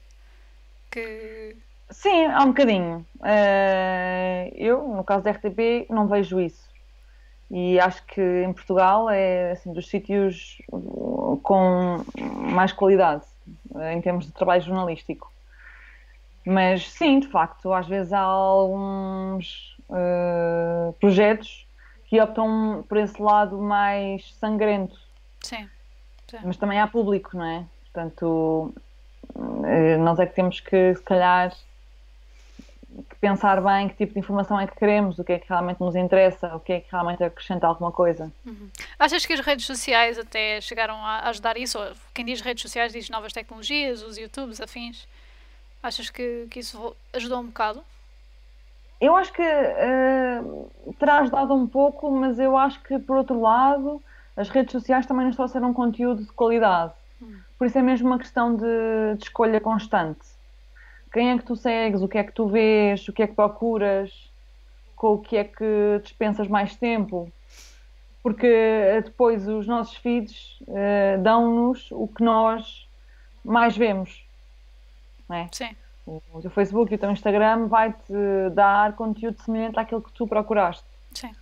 Que... 0.91 1.57
Sim, 1.91 2.27
há 2.27 2.43
um 2.43 2.49
bocadinho. 2.49 3.07
Uh, 3.17 4.55
eu, 4.55 4.89
no 4.89 5.05
caso 5.05 5.25
da 5.25 5.31
RTP, 5.33 5.87
não 5.91 6.07
vejo 6.07 6.41
isso. 6.41 6.69
E 7.51 7.79
acho 7.79 8.03
que 8.07 8.21
em 8.21 8.53
Portugal 8.53 9.09
é 9.11 9.53
assim, 9.53 9.73
dos 9.73 9.89
sítios 9.89 10.61
com 11.43 12.05
mais 12.51 12.73
qualidade 12.73 13.23
em 13.93 14.01
termos 14.01 14.27
de 14.27 14.33
trabalho 14.33 14.63
jornalístico. 14.63 15.31
Mas 16.45 16.91
sim, 16.91 17.21
de 17.21 17.29
facto, 17.29 17.73
às 17.73 17.87
vezes 17.87 18.13
há 18.13 18.21
alguns 18.21 19.77
uh, 19.89 20.93
projetos 20.95 21.64
que 22.15 22.21
optam 22.21 22.85
por 22.89 22.97
esse 22.97 23.21
lado 23.21 23.59
mais 23.59 24.33
sangrento. 24.37 24.97
Sim. 25.43 25.69
Sim. 26.31 26.39
Mas 26.45 26.57
também 26.57 26.79
há 26.79 26.87
público, 26.87 27.37
não 27.37 27.45
é? 27.45 27.65
Portanto, 27.93 28.73
eh, 29.67 29.97
nós 29.97 30.21
é 30.21 30.27
que 30.27 30.33
temos 30.33 30.61
que, 30.61 30.95
se 30.95 31.03
calhar, 31.03 31.53
pensar 33.21 33.61
bem 33.61 33.89
que 33.89 33.97
tipo 33.97 34.13
de 34.13 34.21
informação 34.21 34.61
é 34.61 34.69
que 34.69 34.77
queremos, 34.77 35.19
o 35.19 35.25
que 35.25 35.33
é 35.33 35.39
que 35.41 35.49
realmente 35.49 35.81
nos 35.81 35.97
interessa, 35.97 36.55
o 36.55 36.61
que 36.61 36.75
é 36.75 36.81
que 36.81 36.87
realmente 36.89 37.25
acrescenta 37.25 37.67
alguma 37.67 37.91
coisa. 37.91 38.33
Uhum. 38.47 38.71
Achas 38.97 39.27
que 39.27 39.33
as 39.33 39.41
redes 39.41 39.67
sociais 39.67 40.17
até 40.17 40.61
chegaram 40.61 40.95
a 41.05 41.29
ajudar 41.31 41.57
isso? 41.57 41.81
Quem 42.15 42.25
diz 42.25 42.41
redes 42.41 42.63
sociais 42.63 42.93
diz 42.93 43.11
novas 43.11 43.33
tecnologias, 43.33 44.03
os 44.03 44.17
YouTubes, 44.17 44.61
afins. 44.61 45.09
Achas 45.83 46.11
que, 46.11 46.47
que 46.49 46.61
isso 46.61 46.95
ajudou 47.13 47.41
um 47.41 47.47
bocado? 47.47 47.83
Eu 49.01 49.17
acho 49.17 49.33
que 49.33 49.43
uh, 49.43 50.95
terá 50.99 51.19
ajudado 51.19 51.55
um 51.55 51.67
pouco, 51.67 52.11
mas 52.11 52.39
eu 52.39 52.57
acho 52.57 52.83
que, 52.83 52.99
por 52.99 53.17
outro 53.17 53.41
lado, 53.41 54.03
as 54.37 54.49
redes 54.49 54.73
sociais 54.73 55.07
também 55.07 55.27
nos 55.27 55.37
trouxeram 55.37 55.71
um 55.71 55.75
conteúdo 55.75 56.23
de 56.23 56.33
qualidade. 56.33 56.93
Hum. 57.21 57.39
Por 57.59 57.67
isso 57.67 57.79
é 57.79 57.83
mesmo 57.83 58.09
uma 58.09 58.19
questão 58.19 58.55
de, 58.55 59.17
de, 59.17 59.25
escolha 59.25 59.61
constante. 59.61 60.21
Quem 61.13 61.31
é 61.31 61.39
que 61.39 61.45
tu 61.45 61.55
segues, 61.55 62.03
o 62.03 62.09
que 62.09 62.19
é 62.19 62.25
que 62.25 62.33
tu 62.33 62.49
vês, 62.49 63.07
o 63.09 63.13
que 63.13 63.23
é 63.23 63.27
que 63.27 63.35
procuras, 63.35 64.11
com 64.97 65.15
o 65.15 65.19
que 65.19 65.37
é 65.37 65.45
que 65.45 66.01
dispensas 66.03 66.49
mais 66.49 66.75
tempo. 66.77 67.31
Porque 68.23 68.47
eh, 68.47 69.03
depois 69.03 69.47
os 69.47 69.67
nossos 69.67 69.97
feeds 69.97 70.59
uh, 70.63 71.23
dão-nos 71.23 71.91
o 71.93 72.09
que 72.09 72.25
nós 72.25 72.89
mais 73.45 73.77
vemos. 73.77 74.27
Não 75.29 75.37
é? 75.37 75.49
Sim. 75.53 75.77
O, 76.07 76.23
o 76.33 76.41
teu 76.41 76.51
Facebook 76.51 76.93
e 76.93 76.97
o 76.97 76.99
teu 76.99 77.11
Instagram 77.11 77.67
vai-te 77.67 78.13
dar 78.53 78.95
conteúdo 78.95 79.41
semelhante 79.43 79.79
àquilo 79.79 80.03
que 80.03 80.13
tu 80.13 80.27
procuraste. 80.27 80.85
Sim. 81.13 81.33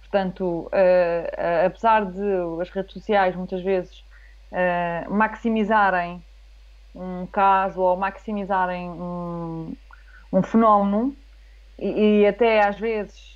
Portanto, 0.00 0.68
eh, 0.72 1.64
apesar 1.66 2.04
de 2.04 2.22
as 2.60 2.70
redes 2.70 2.92
sociais 2.92 3.34
muitas 3.34 3.62
vezes 3.62 4.04
eh, 4.52 5.06
maximizarem 5.08 6.22
um 6.94 7.26
caso 7.26 7.80
ou 7.80 7.96
maximizarem 7.96 8.88
um, 8.90 9.74
um 10.32 10.42
fenómeno 10.42 11.16
e, 11.78 12.20
e 12.20 12.26
até 12.26 12.64
às 12.64 12.78
vezes 12.78 13.34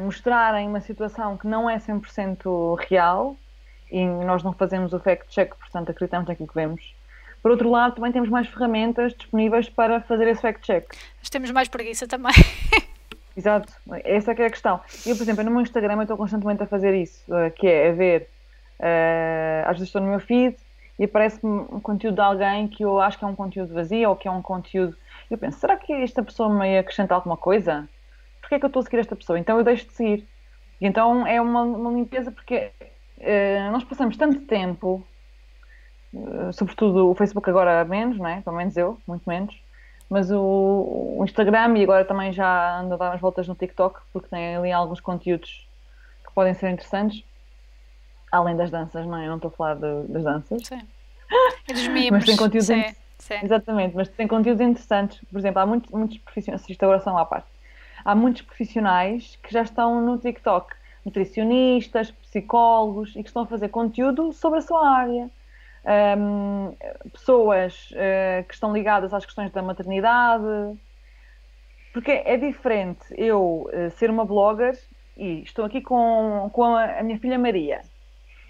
mostrarem 0.00 0.66
uma 0.66 0.80
situação 0.80 1.36
que 1.36 1.46
não 1.46 1.68
é 1.68 1.76
100% 1.76 2.78
real 2.88 3.36
e 3.90 4.04
nós 4.06 4.42
não 4.42 4.52
fazemos 4.52 4.92
o 4.92 4.98
fact-check, 4.98 5.54
portanto 5.56 5.90
acreditamos 5.90 6.28
naquilo 6.28 6.48
que 6.48 6.54
vemos. 6.54 6.94
Por 7.44 7.50
outro 7.50 7.68
lado, 7.68 7.96
também 7.96 8.10
temos 8.10 8.30
mais 8.30 8.48
ferramentas 8.48 9.12
disponíveis 9.12 9.68
para 9.68 10.00
fazer 10.00 10.26
esse 10.28 10.40
fact-check. 10.40 10.86
Mas 11.18 11.28
temos 11.28 11.50
mais 11.50 11.68
preguiça 11.68 12.08
também. 12.08 12.32
Exato, 13.36 13.70
essa 14.02 14.32
é 14.32 14.34
que 14.34 14.40
é 14.40 14.46
a 14.46 14.50
questão. 14.50 14.80
Eu, 15.04 15.14
por 15.14 15.24
exemplo, 15.24 15.44
no 15.44 15.50
meu 15.50 15.60
Instagram 15.60 15.96
eu 15.96 16.02
estou 16.04 16.16
constantemente 16.16 16.62
a 16.62 16.66
fazer 16.66 16.94
isso, 16.94 17.22
eh, 17.34 17.50
que 17.50 17.66
é 17.66 17.90
a 17.90 17.92
ver, 17.92 18.30
eh, 18.78 19.62
às 19.66 19.72
vezes 19.72 19.88
estou 19.88 20.00
no 20.00 20.08
meu 20.08 20.20
feed 20.20 20.56
e 20.98 21.04
aparece-me 21.04 21.66
um 21.70 21.80
conteúdo 21.80 22.14
de 22.14 22.20
alguém 22.22 22.66
que 22.66 22.82
eu 22.82 22.98
acho 22.98 23.18
que 23.18 23.26
é 23.26 23.28
um 23.28 23.34
conteúdo 23.34 23.74
vazio 23.74 24.08
ou 24.08 24.16
que 24.16 24.26
é 24.26 24.30
um 24.30 24.40
conteúdo. 24.40 24.96
Eu 25.30 25.36
penso, 25.36 25.58
será 25.58 25.76
que 25.76 25.92
esta 25.92 26.22
pessoa 26.22 26.48
me 26.48 26.78
acrescenta 26.78 27.14
alguma 27.14 27.36
coisa? 27.36 27.86
Porquê 28.40 28.54
é 28.54 28.58
que 28.58 28.64
eu 28.64 28.68
estou 28.68 28.80
a 28.80 28.84
seguir 28.84 29.00
esta 29.00 29.14
pessoa? 29.14 29.38
Então 29.38 29.58
eu 29.58 29.64
deixo 29.64 29.86
de 29.86 29.92
seguir. 29.92 30.26
E 30.80 30.86
então 30.86 31.26
é 31.26 31.42
uma, 31.42 31.60
uma 31.60 31.92
limpeza 31.92 32.30
porque 32.30 32.70
eh, 33.20 33.68
nós 33.70 33.84
passamos 33.84 34.16
tanto 34.16 34.40
tempo, 34.46 35.06
sobretudo 36.52 37.10
o 37.10 37.14
Facebook 37.14 37.48
agora 37.48 37.84
menos, 37.84 38.18
não 38.18 38.26
é? 38.26 38.40
Pelo 38.40 38.56
menos 38.56 38.76
eu, 38.76 38.98
muito 39.06 39.28
menos. 39.28 39.54
Mas 40.08 40.30
o, 40.30 41.16
o 41.18 41.24
Instagram 41.24 41.76
e 41.78 41.82
agora 41.82 42.04
também 42.04 42.32
já 42.32 42.78
ando 42.78 42.94
a 42.94 42.96
dar 42.96 43.10
umas 43.10 43.20
voltas 43.20 43.48
no 43.48 43.54
TikTok 43.54 44.00
porque 44.12 44.28
tem 44.28 44.56
ali 44.56 44.70
alguns 44.70 45.00
conteúdos 45.00 45.68
que 46.26 46.32
podem 46.34 46.54
ser 46.54 46.70
interessantes. 46.70 47.24
Além 48.30 48.56
das 48.56 48.70
danças, 48.70 49.06
não 49.06 49.16
é? 49.16 49.24
Eu 49.24 49.30
não 49.30 49.36
estou 49.36 49.48
a 49.48 49.52
falar 49.52 49.74
de- 49.76 50.08
das 50.08 50.24
danças. 50.24 50.66
Sim. 50.66 50.80
E 51.68 51.72
dos 51.72 51.88
memes. 51.88 52.10
Mas 52.10 52.24
tem 52.26 52.36
conteúdo 52.36 52.64
sim, 52.64 52.84
sim. 53.18 53.34
Exatamente, 53.42 53.96
mas 53.96 54.08
tem 54.08 54.28
conteúdos 54.28 54.60
interessantes. 54.60 55.20
Por 55.30 55.38
exemplo, 55.38 55.60
há 55.60 55.66
muitos, 55.66 55.90
muitos 55.90 56.18
profissionais, 56.18 56.68
isto 56.68 56.82
agora 56.82 57.00
são 57.00 57.16
à 57.16 57.24
parte, 57.24 57.48
há 58.04 58.14
muitos 58.14 58.42
profissionais 58.42 59.36
que 59.42 59.52
já 59.52 59.62
estão 59.62 60.00
no 60.04 60.18
TikTok, 60.18 60.74
nutricionistas, 61.04 62.10
psicólogos, 62.10 63.10
e 63.16 63.22
que 63.22 63.28
estão 63.28 63.42
a 63.42 63.46
fazer 63.46 63.68
conteúdo 63.68 64.32
sobre 64.32 64.58
a 64.58 64.62
sua 64.62 64.86
área. 64.88 65.30
Ahm, 65.86 66.74
pessoas 67.12 67.90
eh, 67.94 68.44
que 68.48 68.54
estão 68.54 68.72
ligadas 68.72 69.12
às 69.12 69.24
questões 69.24 69.50
da 69.52 69.62
maternidade. 69.62 70.44
Porque 71.92 72.10
é 72.10 72.36
diferente 72.36 73.04
eu 73.16 73.68
eh, 73.72 73.90
ser 73.90 74.10
uma 74.10 74.24
blogger 74.24 74.76
e 75.16 75.42
estou 75.42 75.64
aqui 75.64 75.80
com, 75.82 76.50
com 76.52 76.74
a, 76.74 77.00
a 77.00 77.02
minha 77.02 77.18
filha 77.18 77.38
Maria. 77.38 77.82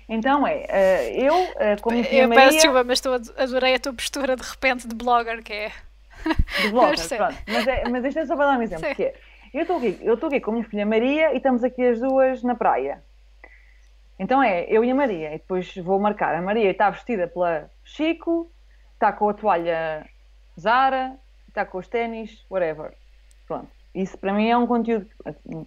Então 0.08 0.46
é, 0.46 0.64
eh, 0.68 1.26
eu 1.26 1.34
com 1.80 1.90
a 1.90 1.92
minha 1.92 2.04
filha 2.04 2.22
Eu 2.22 2.28
Maria. 2.28 2.44
peço 2.44 2.56
desculpa, 2.58 2.84
mas 2.84 2.98
estou 2.98 3.14
adorei 3.36 3.74
a 3.74 3.78
tua 3.80 3.92
postura 3.92 4.36
de 4.36 4.42
repente 4.42 4.86
de 4.86 4.94
blogger, 4.94 5.42
que 5.42 5.52
é. 5.52 5.72
de 6.62 6.68
blogger, 6.72 7.16
pronto. 7.16 7.36
Mas, 7.48 7.66
é, 7.66 7.88
mas 7.88 8.04
isto 8.04 8.18
é 8.20 8.26
só 8.26 8.36
para 8.36 8.52
dar 8.52 8.58
um 8.58 8.62
exemplo, 8.62 8.86
Sim. 8.86 8.94
que 8.94 9.02
é, 9.04 9.14
eu 9.52 9.62
estou 9.62 9.76
aqui, 9.78 9.98
eu 10.02 10.14
estou 10.14 10.28
aqui 10.28 10.40
com 10.40 10.50
a 10.52 10.54
minha 10.54 10.66
filha 10.66 10.86
Maria 10.86 11.32
e 11.32 11.38
estamos 11.38 11.64
aqui 11.64 11.84
as 11.84 12.00
duas 12.00 12.42
na 12.42 12.54
praia. 12.54 13.02
Então 14.18 14.42
é, 14.42 14.64
eu 14.68 14.84
e 14.84 14.90
a 14.90 14.94
Maria, 14.94 15.34
e 15.34 15.38
depois 15.38 15.74
vou 15.76 15.98
marcar. 15.98 16.34
A 16.34 16.42
Maria 16.42 16.70
está 16.70 16.90
vestida 16.90 17.26
pela 17.26 17.68
Chico, 17.84 18.50
está 18.94 19.12
com 19.12 19.28
a 19.28 19.34
toalha 19.34 20.06
Zara, 20.58 21.16
está 21.48 21.64
com 21.64 21.78
os 21.78 21.88
ténis, 21.88 22.44
whatever. 22.50 22.94
Pronto. 23.46 23.68
Isso 23.94 24.16
para 24.18 24.32
mim 24.32 24.48
é 24.48 24.56
um 24.56 24.66
conteúdo, 24.66 25.06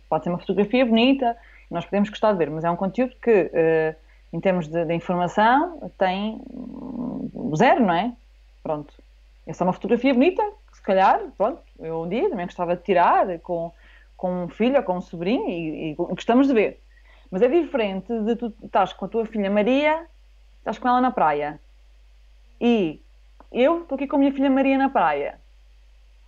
pode 0.10 0.24
ser 0.24 0.30
uma 0.30 0.39
fotografia 0.39 0.86
bonita, 0.86 1.38
nós 1.72 1.86
podemos 1.86 2.10
gostar 2.10 2.34
de 2.34 2.38
ver, 2.38 2.50
mas 2.50 2.64
é 2.64 2.70
um 2.70 2.76
conteúdo 2.76 3.16
que, 3.22 3.50
eh, 3.54 3.95
em 4.34 4.39
termos 4.39 4.68
de, 4.68 4.84
de 4.84 4.93
informação, 4.93 5.91
tem 5.98 6.41
zero, 7.56 7.86
não 7.86 7.93
é? 7.93 8.14
Pronto. 8.62 8.93
É 9.45 9.54
só 9.54 9.64
uma 9.64 9.72
fotografia 9.72 10.14
bonita, 10.14 10.43
que 10.70 10.78
se 10.78 10.82
calhar, 10.82 11.22
pronto, 11.38 11.62
eu 11.80 12.02
um 12.02 12.10
dia 12.10 12.30
também 12.30 12.45
gostava 12.45 12.76
de 12.76 12.84
tirar 12.84 13.39
com, 13.39 13.72
com 14.18 14.43
um 14.43 14.50
filho 14.50 14.76
ou 14.76 14.84
com 14.84 14.98
um 14.98 15.02
sobrinho 15.02 15.48
e, 15.48 15.91
e 15.91 15.95
gostamos 15.95 16.48
de 16.48 16.54
ver. 16.54 16.82
Mas 17.30 17.41
é 17.41 17.47
diferente 17.47 18.11
de 18.21 18.36
tu 18.36 18.53
estás 18.63 18.93
com 18.93 19.05
a 19.05 19.07
tua 19.07 19.25
filha 19.25 19.49
Maria, 19.49 20.05
estás 20.59 20.80
com 20.80 20.88
ela 20.88 21.01
na 21.01 21.11
praia. 21.11 21.59
E 22.59 23.01
eu 23.51 23.82
estou 23.82 23.95
aqui 23.95 24.07
com 24.07 24.15
a 24.15 24.19
minha 24.19 24.32
filha 24.32 24.49
Maria 24.49 24.78
na 24.78 24.89
praia. 24.89 25.39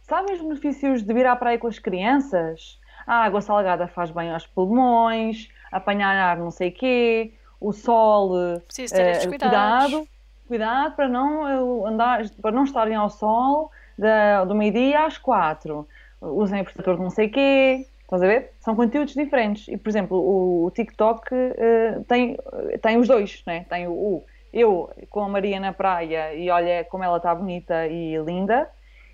Sabem 0.01 0.35
os 0.35 0.41
benefícios 0.41 1.03
de 1.03 1.13
vir 1.13 1.25
à 1.25 1.35
praia 1.35 1.57
com 1.57 1.67
as 1.67 1.79
crianças? 1.79 2.79
A 3.05 3.23
água 3.23 3.41
salgada 3.41 3.87
faz 3.87 4.11
bem 4.11 4.31
aos 4.31 4.45
pulmões, 4.45 5.49
apanhar 5.71 6.15
ar 6.15 6.37
não 6.37 6.51
sei 6.51 6.71
quê, 6.71 7.33
o 7.59 7.71
sol, 7.71 8.59
Preciso 8.65 8.95
ter 8.95 9.11
estes 9.11 9.27
cuidados. 9.27 9.91
cuidado, 9.91 10.07
cuidado 10.47 10.95
para 10.95 11.07
não 11.07 11.47
eh, 11.47 11.89
andar, 11.89 12.29
para 12.41 12.51
não 12.51 12.63
estarem 12.63 12.95
ao 12.95 13.09
sol 13.09 13.71
da, 13.97 14.45
do 14.45 14.55
meio-dia 14.55 15.05
às 15.05 15.17
quatro. 15.17 15.87
Usem 16.21 16.63
protetor 16.63 16.95
de 16.95 17.03
não 17.03 17.09
sei 17.09 17.29
quê, 17.29 17.87
estás 18.09 18.23
a 18.23 18.27
ver? 18.27 18.51
São 18.59 18.75
conteúdos 18.75 19.13
diferentes. 19.13 19.67
E, 19.67 19.77
por 19.77 19.89
exemplo, 19.89 20.17
o, 20.17 20.65
o 20.65 20.71
TikTok 20.71 21.27
eh, 21.31 21.99
tem, 22.07 22.37
tem 22.81 22.97
os 22.97 23.07
dois, 23.07 23.43
né? 23.45 23.65
Tem 23.69 23.87
o, 23.87 23.91
o 23.91 24.23
eu 24.51 24.89
com 25.11 25.21
a 25.21 25.29
Maria 25.29 25.59
na 25.59 25.71
praia 25.71 26.33
e 26.33 26.49
olha 26.49 26.83
como 26.85 27.03
ela 27.03 27.17
está 27.17 27.33
bonita 27.35 27.85
e 27.87 28.17
linda, 28.17 28.67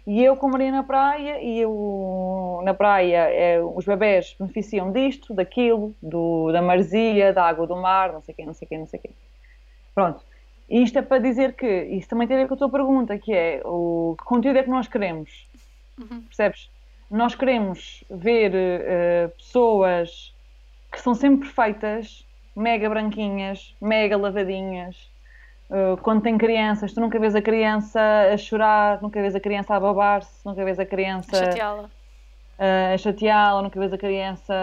e 0.07 0.23
eu 0.23 0.37
com 0.37 0.47
a 0.47 0.51
Maria 0.51 0.71
na 0.71 0.83
praia 0.83 1.41
e 1.41 1.59
eu 1.59 2.61
na 2.63 2.73
praia 2.73 3.29
é, 3.29 3.61
os 3.61 3.85
bebés 3.85 4.33
beneficiam 4.39 4.91
disto, 4.91 5.33
daquilo, 5.33 5.93
do, 6.01 6.51
da 6.53 6.61
maresia, 6.61 7.33
da 7.33 7.43
água 7.43 7.67
do 7.67 7.75
mar, 7.75 8.13
não 8.13 8.21
sei 8.21 8.33
o 8.33 8.35
quê, 8.35 8.45
não 8.45 8.53
sei 8.53 8.65
o 8.65 8.69
quê, 8.69 8.77
não 8.77 8.87
sei 8.87 8.99
o 8.99 9.03
quê. 9.03 9.09
Pronto. 9.93 10.23
E 10.69 10.81
isto 10.81 10.97
é 10.97 11.01
para 11.01 11.19
dizer 11.19 11.53
que, 11.53 11.67
isso 11.67 12.07
também 12.07 12.27
tem 12.27 12.37
a 12.37 12.39
ver 12.41 12.47
com 12.47 12.53
a 12.53 12.57
tua 12.57 12.69
pergunta, 12.69 13.17
que 13.17 13.33
é 13.33 13.61
o 13.65 14.15
que 14.17 14.23
conteúdo 14.23 14.57
é 14.57 14.63
que 14.63 14.69
nós 14.69 14.87
queremos? 14.87 15.47
Percebes? 16.27 16.69
Nós 17.09 17.35
queremos 17.35 18.03
ver 18.09 18.51
eh, 18.55 19.27
pessoas 19.37 20.33
que 20.91 20.99
são 20.99 21.13
sempre 21.13 21.47
perfeitas, 21.47 22.25
mega 22.55 22.89
branquinhas, 22.89 23.75
mega 23.81 24.17
lavadinhas. 24.17 24.95
Uh, 25.67 25.97
quando 26.03 26.21
tem 26.21 26.37
crianças, 26.37 26.93
tu 26.93 27.01
nunca 27.01 27.19
vês 27.19 27.35
a 27.35 27.41
criança 27.41 27.99
a 28.31 28.37
chorar, 28.37 29.01
nunca 29.01 29.19
vês 29.19 29.35
a 29.35 29.39
criança 29.39 29.75
a 29.75 29.79
babar-se, 29.79 30.45
nunca 30.45 30.63
vês 30.63 30.79
a 30.79 30.85
criança 30.85 31.35
Chateá-la. 31.37 31.83
uh, 32.59 32.93
a 32.93 32.97
chateá-la, 32.97 33.61
nunca 33.63 33.79
vês 33.79 33.91
a 33.91 33.97
criança 33.97 34.53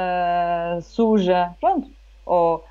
suja, 0.83 1.55
pronto. 1.61 1.91
Ou, 2.25 2.65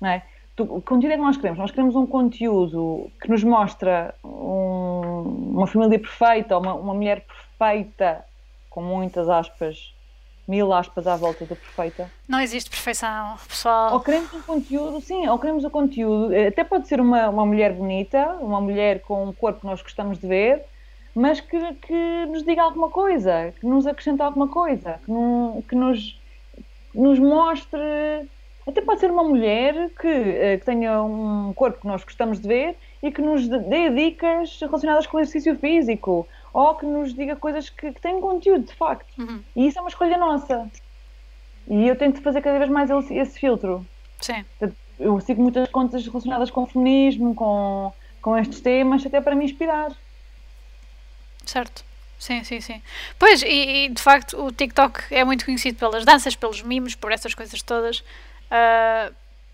não 0.00 0.10
é? 0.10 0.22
Tu, 0.54 0.64
o 0.64 0.82
conteúdo 0.82 1.12
é 1.12 1.16
que 1.16 1.22
nós 1.22 1.36
queremos? 1.38 1.58
Nós 1.58 1.70
queremos 1.70 1.96
um 1.96 2.06
conteúdo 2.06 3.10
que 3.22 3.28
nos 3.30 3.42
mostra 3.42 4.14
um- 4.22 5.54
uma 5.56 5.66
família 5.66 5.98
perfeita, 5.98 6.58
uma, 6.58 6.74
uma 6.74 6.94
mulher 6.94 7.24
perfeita, 7.58 8.22
com 8.78 8.84
muitas 8.84 9.28
aspas, 9.28 9.92
mil 10.46 10.72
aspas 10.72 11.04
à 11.08 11.16
volta 11.16 11.44
do 11.44 11.56
perfeita. 11.56 12.08
Não 12.28 12.38
existe 12.40 12.70
perfeição, 12.70 13.36
pessoal. 13.48 13.94
Ou 13.94 14.00
queremos 14.00 14.32
um 14.32 14.40
conteúdo, 14.40 15.00
sim, 15.00 15.26
ou 15.26 15.36
queremos 15.36 15.64
o 15.64 15.70
conteúdo, 15.70 16.32
eh, 16.32 16.46
até 16.46 16.62
pode 16.62 16.86
ser 16.86 17.00
uma, 17.00 17.28
uma 17.28 17.44
mulher 17.44 17.72
bonita, 17.72 18.36
uma 18.40 18.60
mulher 18.60 19.00
com 19.00 19.24
um 19.24 19.32
corpo 19.32 19.60
que 19.62 19.66
nós 19.66 19.82
gostamos 19.82 20.16
de 20.20 20.28
ver, 20.28 20.62
mas 21.12 21.40
que, 21.40 21.58
que 21.74 22.26
nos 22.26 22.44
diga 22.44 22.62
alguma 22.62 22.88
coisa, 22.88 23.52
que 23.58 23.66
nos 23.66 23.84
acrescente 23.84 24.22
alguma 24.22 24.46
coisa, 24.46 25.00
que, 25.04 25.10
não- 25.10 25.60
que 25.68 25.74
nos, 25.74 26.16
nos 26.94 27.18
mostre. 27.18 27.80
Até 28.64 28.80
pode 28.82 29.00
ser 29.00 29.10
uma 29.10 29.24
mulher 29.24 29.90
que, 30.00 30.06
eh, 30.06 30.56
que 30.58 30.64
tenha 30.64 31.02
um 31.02 31.52
corpo 31.52 31.80
que 31.80 31.86
nós 31.88 32.04
gostamos 32.04 32.38
de 32.38 32.46
ver 32.46 32.76
e 33.02 33.10
que 33.10 33.20
nos 33.20 33.48
dê 33.48 33.90
dicas 33.90 34.60
relacionadas 34.60 35.04
com 35.06 35.16
o 35.16 35.20
exercício 35.20 35.56
físico, 35.56 36.28
ou 36.52 36.74
que 36.74 36.86
nos 36.86 37.14
diga 37.14 37.36
coisas 37.36 37.68
que, 37.70 37.92
que 37.92 38.00
têm 38.00 38.20
conteúdo, 38.20 38.66
de 38.66 38.74
facto. 38.74 39.06
Uhum. 39.18 39.42
E 39.54 39.66
isso 39.66 39.78
é 39.78 39.82
uma 39.82 39.88
escolha 39.88 40.16
nossa. 40.16 40.70
E 41.68 41.86
eu 41.86 41.96
tento 41.96 42.22
fazer 42.22 42.40
cada 42.40 42.58
vez 42.58 42.70
mais 42.70 42.90
esse, 42.90 43.14
esse 43.14 43.38
filtro. 43.38 43.86
Sim. 44.20 44.44
Eu 44.98 45.20
sigo 45.20 45.42
muitas 45.42 45.68
contas 45.70 46.04
relacionadas 46.06 46.50
com 46.50 46.62
o 46.62 46.66
feminismo, 46.66 47.34
com, 47.34 47.92
com 48.20 48.36
estes 48.36 48.60
temas, 48.60 49.04
até 49.04 49.20
para 49.20 49.34
me 49.34 49.44
inspirar. 49.44 49.92
Certo. 51.44 51.84
Sim, 52.18 52.42
sim, 52.42 52.60
sim. 52.60 52.82
Pois, 53.18 53.42
e, 53.42 53.84
e, 53.84 53.88
de 53.90 54.02
facto 54.02 54.36
o 54.44 54.50
TikTok 54.50 55.14
é 55.14 55.24
muito 55.24 55.44
conhecido 55.44 55.78
pelas 55.78 56.04
danças, 56.04 56.34
pelos 56.34 56.62
mimos, 56.62 56.96
por 56.96 57.12
essas 57.12 57.32
coisas 57.32 57.62
todas. 57.62 58.02
Ah, 58.50 59.12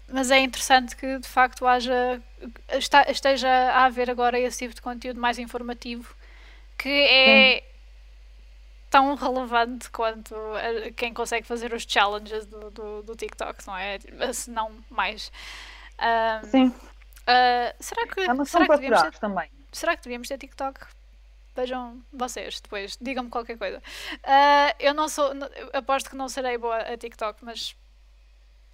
mas 0.08 0.30
é 0.30 0.38
interessante 0.40 0.96
que 0.96 1.18
de 1.18 1.28
facto 1.28 1.66
haja 1.66 2.22
está- 2.70 3.04
esteja 3.10 3.48
a 3.48 3.84
haver 3.84 4.10
agora 4.10 4.38
esse 4.38 4.58
tipo 4.58 4.74
de 4.74 4.80
conteúdo 4.80 5.20
mais 5.20 5.38
informativo 5.38 6.14
que 6.76 6.88
é 6.88 7.64
tão 8.90 9.14
relevante 9.14 9.90
quanto 9.90 10.34
quem 10.96 11.12
consegue 11.12 11.46
fazer 11.46 11.72
os 11.72 11.84
challenges 11.88 12.46
do, 12.46 12.70
do, 12.70 13.02
do 13.02 13.16
TikTok, 13.16 13.66
não 13.66 13.76
é? 13.76 13.98
Se 14.32 14.50
não 14.50 14.72
mais. 14.90 15.32
Sim, 16.50 16.72
ah, 17.26 17.74
será 17.80 18.06
que, 18.06 18.20
é 18.20 18.44
será 18.44 18.66
que 18.66 18.76
devíamos 18.76 19.02
ter 19.02 19.18
também. 19.18 19.50
será 19.72 19.96
que 19.96 20.02
devíamos 20.02 20.28
ter 20.28 20.38
TikTok? 20.38 20.80
Vejam 21.56 22.02
vocês 22.12 22.60
depois, 22.60 22.98
digam-me 23.00 23.30
qualquer 23.30 23.56
coisa. 23.56 23.78
Uh, 23.78 24.74
eu 24.80 24.92
não 24.92 25.08
sou, 25.08 25.30
aposto 25.72 26.10
que 26.10 26.16
não 26.16 26.28
serei 26.28 26.58
boa 26.58 26.78
a 26.78 26.96
TikTok, 26.96 27.44
mas 27.44 27.76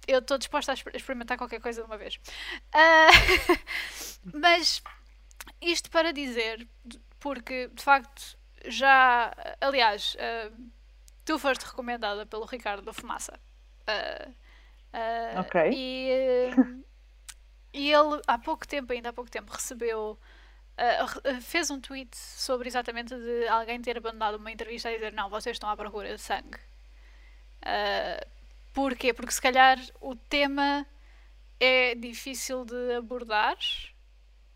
eu 0.07 0.17
estou 0.17 0.37
disposta 0.39 0.71
a 0.71 0.75
experimentar 0.95 1.37
qualquer 1.37 1.61
coisa 1.61 1.81
de 1.81 1.87
uma 1.87 1.97
vez. 1.97 2.19
Uh, 2.73 3.59
mas 4.33 4.81
isto 5.61 5.91
para 5.91 6.11
dizer, 6.11 6.67
porque 7.21 7.69
de 7.69 7.81
facto 7.81 8.37
já, 8.65 9.33
aliás, 9.61 10.15
uh, 10.15 10.71
tu 11.23 11.39
foste 11.39 11.63
recomendada 11.63 12.25
pelo 12.25 12.45
Ricardo 12.45 12.83
do 12.83 12.93
Fumaça. 12.93 13.39
ok. 15.39 15.71
E, 15.73 16.09
e 17.73 17.91
ele 17.91 18.21
há 18.27 18.37
pouco 18.37 18.67
tempo, 18.67 18.91
ainda 18.91 19.09
há 19.09 19.13
pouco 19.13 19.31
tempo, 19.31 19.51
recebeu 19.53 20.19
uh, 20.77 21.41
fez 21.41 21.69
um 21.69 21.79
tweet 21.79 22.15
sobre 22.17 22.67
exatamente 22.67 23.15
de 23.15 23.47
alguém 23.47 23.81
ter 23.81 23.97
abandonado 23.97 24.35
uma 24.35 24.51
entrevista 24.51 24.89
a 24.89 24.93
dizer 24.93 25.13
não, 25.13 25.29
vocês 25.29 25.55
estão 25.55 25.69
à 25.69 25.77
procura 25.77 26.13
de 26.15 26.21
sangue. 26.21 26.57
Uh, 27.61 28.27
porquê? 28.73 29.13
Porque 29.13 29.31
se 29.31 29.41
calhar 29.41 29.77
o 29.99 30.15
tema 30.15 30.85
é 31.59 31.93
difícil 31.95 32.65
de 32.65 32.95
abordar. 32.95 33.57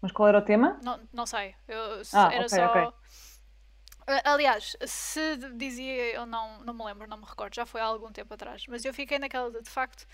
Mas 0.05 0.11
qual 0.11 0.29
era 0.29 0.37
o 0.37 0.41
tema? 0.43 0.79
Não, 0.83 0.99
não 1.11 1.25
sei. 1.25 1.55
Eu, 1.67 2.03
ah, 2.13 2.29
era 2.31 2.45
okay, 2.45 2.49
só. 2.49 2.65
Okay. 2.67 4.21
Aliás, 4.23 4.77
se 4.85 5.35
dizia, 5.55 6.13
eu 6.13 6.27
não, 6.27 6.59
não 6.59 6.75
me 6.75 6.85
lembro, 6.85 7.07
não 7.07 7.17
me 7.17 7.25
recordo, 7.25 7.55
já 7.55 7.65
foi 7.65 7.81
há 7.81 7.85
algum 7.85 8.11
tempo 8.11 8.31
atrás, 8.31 8.63
mas 8.67 8.85
eu 8.85 8.93
fiquei 8.93 9.17
naquela 9.17 9.49
de, 9.49 9.63
de 9.63 9.69
facto, 9.69 10.05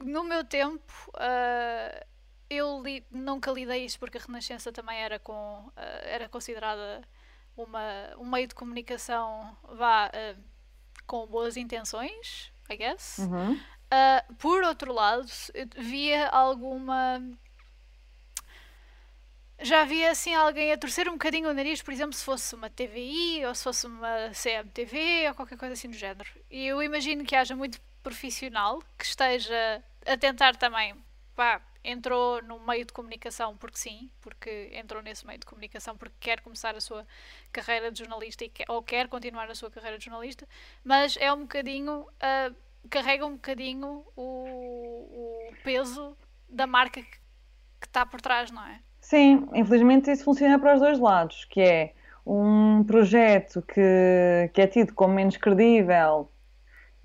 no 0.00 0.24
meu 0.24 0.42
tempo, 0.42 0.92
uh, 1.10 2.04
eu 2.50 2.82
li, 2.82 3.06
nunca 3.12 3.52
lidei 3.52 3.84
isso 3.84 3.96
porque 3.96 4.18
a 4.18 4.20
Renascença 4.20 4.72
também 4.72 4.98
era, 4.98 5.20
com, 5.20 5.68
uh, 5.68 5.72
era 6.02 6.28
considerada 6.28 7.00
uma, 7.56 8.16
um 8.18 8.28
meio 8.28 8.48
de 8.48 8.56
comunicação 8.56 9.56
vá, 9.72 10.08
uh, 10.08 10.42
com 11.06 11.24
boas 11.28 11.56
intenções, 11.56 12.52
I 12.68 12.76
guess. 12.76 13.18
Uhum. 13.18 13.52
Uh, 13.52 14.34
por 14.34 14.64
outro 14.64 14.92
lado, 14.92 15.30
via 15.76 16.26
alguma. 16.28 17.22
Já 19.62 19.82
havia 19.82 20.10
assim 20.10 20.34
alguém 20.34 20.72
a 20.72 20.78
torcer 20.78 21.08
um 21.08 21.12
bocadinho 21.12 21.48
o 21.48 21.54
nariz, 21.54 21.80
por 21.80 21.92
exemplo, 21.92 22.14
se 22.14 22.24
fosse 22.24 22.52
uma 22.54 22.68
TVI 22.68 23.46
ou 23.46 23.54
se 23.54 23.62
fosse 23.62 23.86
uma 23.86 24.30
CMTV 24.30 25.28
ou 25.28 25.34
qualquer 25.36 25.56
coisa 25.56 25.74
assim 25.74 25.88
do 25.88 25.96
género. 25.96 26.28
E 26.50 26.66
eu 26.66 26.82
imagino 26.82 27.24
que 27.24 27.36
haja 27.36 27.54
muito 27.54 27.80
profissional 28.02 28.82
que 28.98 29.04
esteja 29.04 29.82
a 30.04 30.16
tentar 30.16 30.56
também 30.56 30.96
pá, 31.36 31.62
entrou 31.84 32.42
no 32.42 32.58
meio 32.58 32.84
de 32.84 32.92
comunicação 32.92 33.56
porque 33.56 33.78
sim, 33.78 34.10
porque 34.20 34.70
entrou 34.72 35.00
nesse 35.00 35.24
meio 35.24 35.38
de 35.38 35.46
comunicação 35.46 35.96
porque 35.96 36.16
quer 36.18 36.40
começar 36.40 36.74
a 36.74 36.80
sua 36.80 37.06
carreira 37.52 37.92
de 37.92 38.00
jornalista 38.00 38.48
quer, 38.48 38.64
ou 38.68 38.82
quer 38.82 39.08
continuar 39.08 39.48
a 39.48 39.54
sua 39.54 39.70
carreira 39.70 39.96
de 39.96 40.04
jornalista, 40.04 40.48
mas 40.84 41.16
é 41.16 41.32
um 41.32 41.42
bocadinho, 41.42 42.00
uh, 42.00 42.54
carrega 42.90 43.24
um 43.24 43.34
bocadinho 43.34 44.04
o, 44.16 45.50
o 45.50 45.54
peso 45.62 46.16
da 46.48 46.66
marca 46.66 47.00
que, 47.00 47.10
que 47.80 47.86
está 47.86 48.04
por 48.04 48.20
trás, 48.20 48.50
não 48.50 48.66
é? 48.66 48.80
Sim, 49.12 49.46
infelizmente 49.52 50.10
isso 50.10 50.24
funciona 50.24 50.58
para 50.58 50.72
os 50.72 50.80
dois 50.80 50.98
lados, 50.98 51.44
que 51.44 51.60
é 51.60 51.92
um 52.24 52.82
projeto 52.84 53.60
que, 53.60 54.50
que 54.54 54.62
é 54.62 54.66
tido 54.66 54.94
como 54.94 55.12
menos 55.12 55.36
credível 55.36 56.30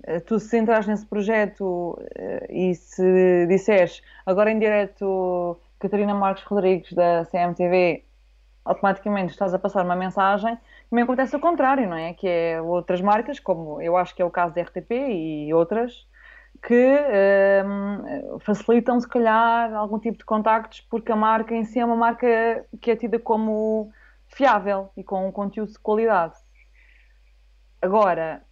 eh, 0.04 0.20
tu 0.20 0.38
se 0.40 0.58
entras 0.58 0.86
nesse 0.86 1.06
projeto 1.06 1.98
eh, 2.16 2.46
e 2.50 2.74
se 2.74 3.46
disseres 3.48 4.02
agora 4.26 4.50
em 4.50 4.58
direto 4.58 5.60
Catarina 5.78 6.14
Marques 6.14 6.44
Rodrigues 6.44 6.92
da 6.94 7.26
CMTV, 7.26 8.04
automaticamente 8.64 9.32
estás 9.32 9.52
a 9.54 9.58
passar 9.58 9.84
uma 9.84 9.96
mensagem, 9.96 10.58
também 10.90 11.04
acontece 11.04 11.36
o 11.36 11.40
contrário, 11.40 11.88
não 11.88 11.96
é? 11.96 12.14
Que 12.14 12.28
é 12.28 12.62
outras 12.62 13.02
marcas, 13.02 13.38
como 13.40 13.82
eu 13.82 13.96
acho 13.98 14.14
que 14.14 14.22
é 14.22 14.24
o 14.24 14.30
caso 14.30 14.54
da 14.54 14.62
RTP 14.62 14.92
e 14.92 15.54
outras, 15.54 16.06
que 16.62 16.74
um, 16.74 18.06
ehm, 18.06 18.38
facilitam 18.40 19.00
se 19.00 19.08
calhar 19.08 19.72
algum 19.74 19.98
tipo 19.98 20.18
de 20.18 20.24
contactos 20.24 20.80
porque 20.82 21.12
a 21.12 21.16
marca 21.16 21.54
em 21.54 21.64
si 21.64 21.78
é 21.78 21.84
uma 21.84 21.96
marca 21.96 22.66
que 22.80 22.90
é 22.90 22.96
tida 22.96 23.18
como 23.18 23.92
fiável 24.26 24.90
e 24.96 25.02
com 25.02 25.26
um 25.28 25.32
conteúdo 25.32 25.72
de 25.72 25.78
qualidade. 25.78 26.34
Agora, 27.80 28.42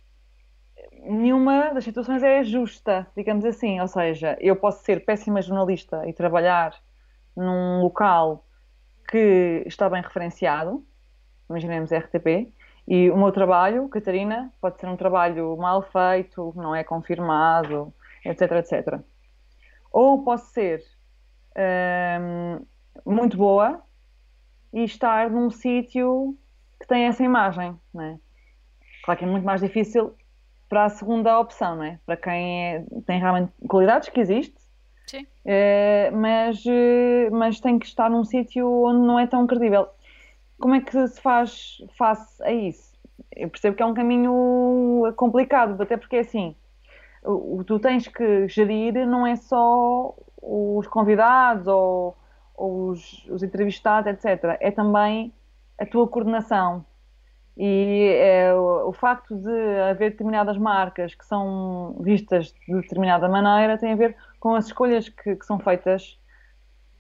nenhuma 1.03 1.73
das 1.73 1.85
situações 1.85 2.23
é 2.23 2.43
justa, 2.45 3.07
digamos 3.17 3.45
assim. 3.45 3.81
Ou 3.81 3.89
seja, 3.89 4.37
eu 4.41 4.57
posso 4.57 4.85
ser 4.85 5.05
péssima 5.05 5.43
jornalista 5.43 6.07
e 6.09 6.13
trabalhar 6.13 6.75
num 7.37 7.83
local 7.83 8.45
que 9.09 9.63
está 9.67 9.89
bem 9.89 10.03
referenciado, 10.03 10.85
imaginemos 11.49 11.93
RTP, 11.93 12.53
e 12.87 13.11
o 13.11 13.17
meu 13.17 13.33
trabalho, 13.33 13.89
Catarina, 13.89 14.53
pode 14.61 14.81
ser 14.81 14.87
um 14.87 14.97
trabalho 14.97 15.57
mal 15.57 15.83
feito, 15.83 16.53
não 16.57 16.75
é 16.75 16.85
confirmado, 16.85 17.93
etc, 18.25 18.53
etc. 18.53 19.01
Ou 19.93 20.23
posso 20.23 20.53
ser 20.53 20.83
hum, 22.21 22.65
muito 23.05 23.37
boa 23.37 23.83
e 24.73 24.85
estar 24.85 25.31
num 25.31 25.51
sítio 25.51 26.37
que 26.81 26.87
tem 26.87 27.05
essa 27.05 27.25
imagem, 27.25 27.77
não 27.93 28.05
é? 28.05 28.19
Claro 29.05 29.19
que 29.19 29.25
é 29.25 29.29
muito 29.29 29.45
mais 29.45 29.61
difícil 29.61 30.15
para 30.69 30.85
a 30.85 30.89
segunda 30.89 31.39
opção, 31.39 31.77
não 31.77 31.85
é? 31.85 31.99
Para 32.05 32.17
quem 32.17 32.75
é, 32.75 32.85
tem 33.07 33.19
realmente 33.19 33.53
qualidades 33.69 34.09
que 34.09 34.21
existe, 34.21 34.67
Sim. 35.07 35.25
É, 35.45 36.11
mas, 36.13 36.65
eh, 36.67 37.31
mas 37.31 37.61
tem 37.61 37.79
que 37.79 37.87
estar 37.87 38.11
num 38.11 38.25
sítio 38.25 38.69
onde 38.69 39.07
não 39.07 39.19
é 39.19 39.27
tão 39.27 39.47
credível. 39.47 39.89
Como 40.59 40.75
é 40.75 40.81
que 40.81 41.09
se 41.09 41.21
faz 41.21 41.79
face 41.97 42.43
a 42.43 42.53
isso? 42.53 42.95
Eu 43.35 43.49
percebo 43.51 43.77
que 43.77 43.83
é 43.83 43.87
um 43.87 43.95
caminho 43.95 45.13
complicado, 45.17 45.81
até 45.83 45.97
porque 45.97 46.17
é 46.17 46.21
assim, 46.21 46.55
o, 47.23 47.63
tu 47.65 47.79
tens 47.79 48.09
que 48.09 48.49
gerir 48.49 49.07
não 49.07 49.27
é 49.27 49.37
só 49.37 50.15
os 50.41 50.87
convidados 50.87 51.67
ou, 51.67 52.17
ou 52.55 52.91
os, 52.91 53.27
os 53.29 53.43
entrevistados, 53.43 54.11
etc. 54.13 54.57
É 54.61 54.71
também 54.71 55.33
a 55.79 55.85
tua 55.85 56.09
coordenação 56.09 56.85
e 57.57 58.15
é, 58.21 58.55
o, 58.55 58.91
o, 58.91 58.93
facto 58.93 59.35
de 59.35 59.81
haver 59.91 60.11
determinadas 60.11 60.59
marcas 60.59 61.15
que 61.15 61.25
são 61.25 61.97
vistas 62.01 62.55
de 62.69 62.75
determinada 62.75 63.29
maneira 63.29 63.79
tem 63.79 63.93
a 63.93 63.97
ver 63.97 64.15
com 64.39 64.55
as 64.55 64.67
escolhas 64.67 65.09
que, 65.09 65.37
que 65.37 65.47
são 65.47 65.59
feitas 65.59 66.19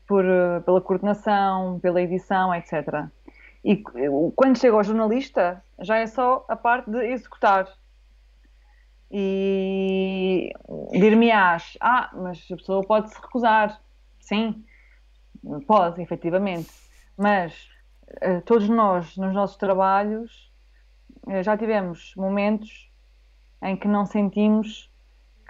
por, 0.06 0.24
pela 0.64 0.80
coordenação, 0.80 1.78
pela 1.80 2.00
edição, 2.00 2.54
etc. 2.54 3.06
E 3.66 3.82
quando 4.36 4.56
chega 4.58 4.76
ao 4.76 4.84
jornalista, 4.84 5.60
já 5.80 5.96
é 5.96 6.06
só 6.06 6.44
a 6.48 6.54
parte 6.54 6.88
de 6.88 7.04
executar. 7.04 7.68
E 9.10 10.52
dir-me-ás, 10.92 11.76
ah, 11.80 12.08
mas 12.14 12.46
a 12.48 12.56
pessoa 12.56 12.86
pode 12.86 13.10
se 13.10 13.20
recusar. 13.20 13.82
Sim, 14.20 14.64
pode, 15.66 16.00
efetivamente. 16.00 16.70
Mas 17.18 17.68
eh, 18.20 18.40
todos 18.42 18.68
nós, 18.68 19.16
nos 19.16 19.34
nossos 19.34 19.56
trabalhos, 19.56 20.52
eh, 21.26 21.42
já 21.42 21.56
tivemos 21.56 22.14
momentos 22.16 22.88
em 23.60 23.76
que 23.76 23.88
não 23.88 24.06
sentimos 24.06 24.88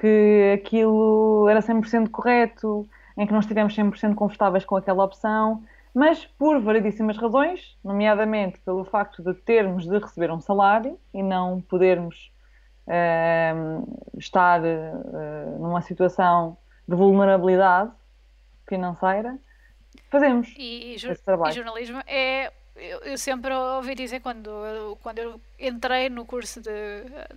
que 0.00 0.54
aquilo 0.58 1.46
era 1.50 1.60
100% 1.60 2.08
correto, 2.08 2.88
em 3.14 3.26
que 3.26 3.32
não 3.34 3.40
estivemos 3.40 3.76
100% 3.76 4.14
confortáveis 4.14 4.64
com 4.64 4.74
aquela 4.74 5.04
opção, 5.04 5.62
mas 5.96 6.26
por 6.26 6.60
variedíssimas 6.60 7.16
razões, 7.16 7.74
nomeadamente 7.82 8.58
pelo 8.60 8.84
facto 8.84 9.22
de 9.22 9.32
termos 9.32 9.86
de 9.86 9.98
receber 9.98 10.30
um 10.30 10.38
salário 10.38 11.00
e 11.14 11.22
não 11.22 11.58
podermos 11.62 12.30
uh, 12.86 14.18
estar 14.18 14.60
uh, 14.60 15.58
numa 15.58 15.80
situação 15.80 16.58
de 16.86 16.94
vulnerabilidade 16.94 17.90
financeira, 18.68 19.38
fazemos 20.10 20.54
e, 20.58 20.92
e, 20.92 20.94
esse 20.96 21.24
trabalho. 21.24 21.50
E 21.50 21.54
jornalismo 21.54 22.02
é 22.06 22.52
eu, 22.76 22.98
eu, 22.98 23.16
sempre 23.16 23.54
ouvi 23.54 23.94
dizer 23.94 24.20
quando, 24.20 24.98
quando 25.02 25.18
eu 25.18 25.40
entrei 25.58 26.10
no 26.10 26.26
curso 26.26 26.60
de. 26.60 26.70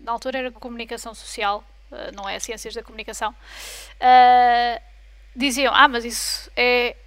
Na 0.01 0.11
altura 0.11 0.37
era 0.37 0.51
comunicação 0.51 1.13
social, 1.13 1.63
eh, 1.93 2.11
não 2.13 2.27
é 2.27 2.37
ciências 2.39 2.73
da 2.73 2.83
comunicação. 2.83 3.31
Uh, 3.31 4.81
diziam: 5.33 5.73
Ah, 5.73 5.87
mas 5.87 6.03
isso 6.03 6.51
é 6.57 6.97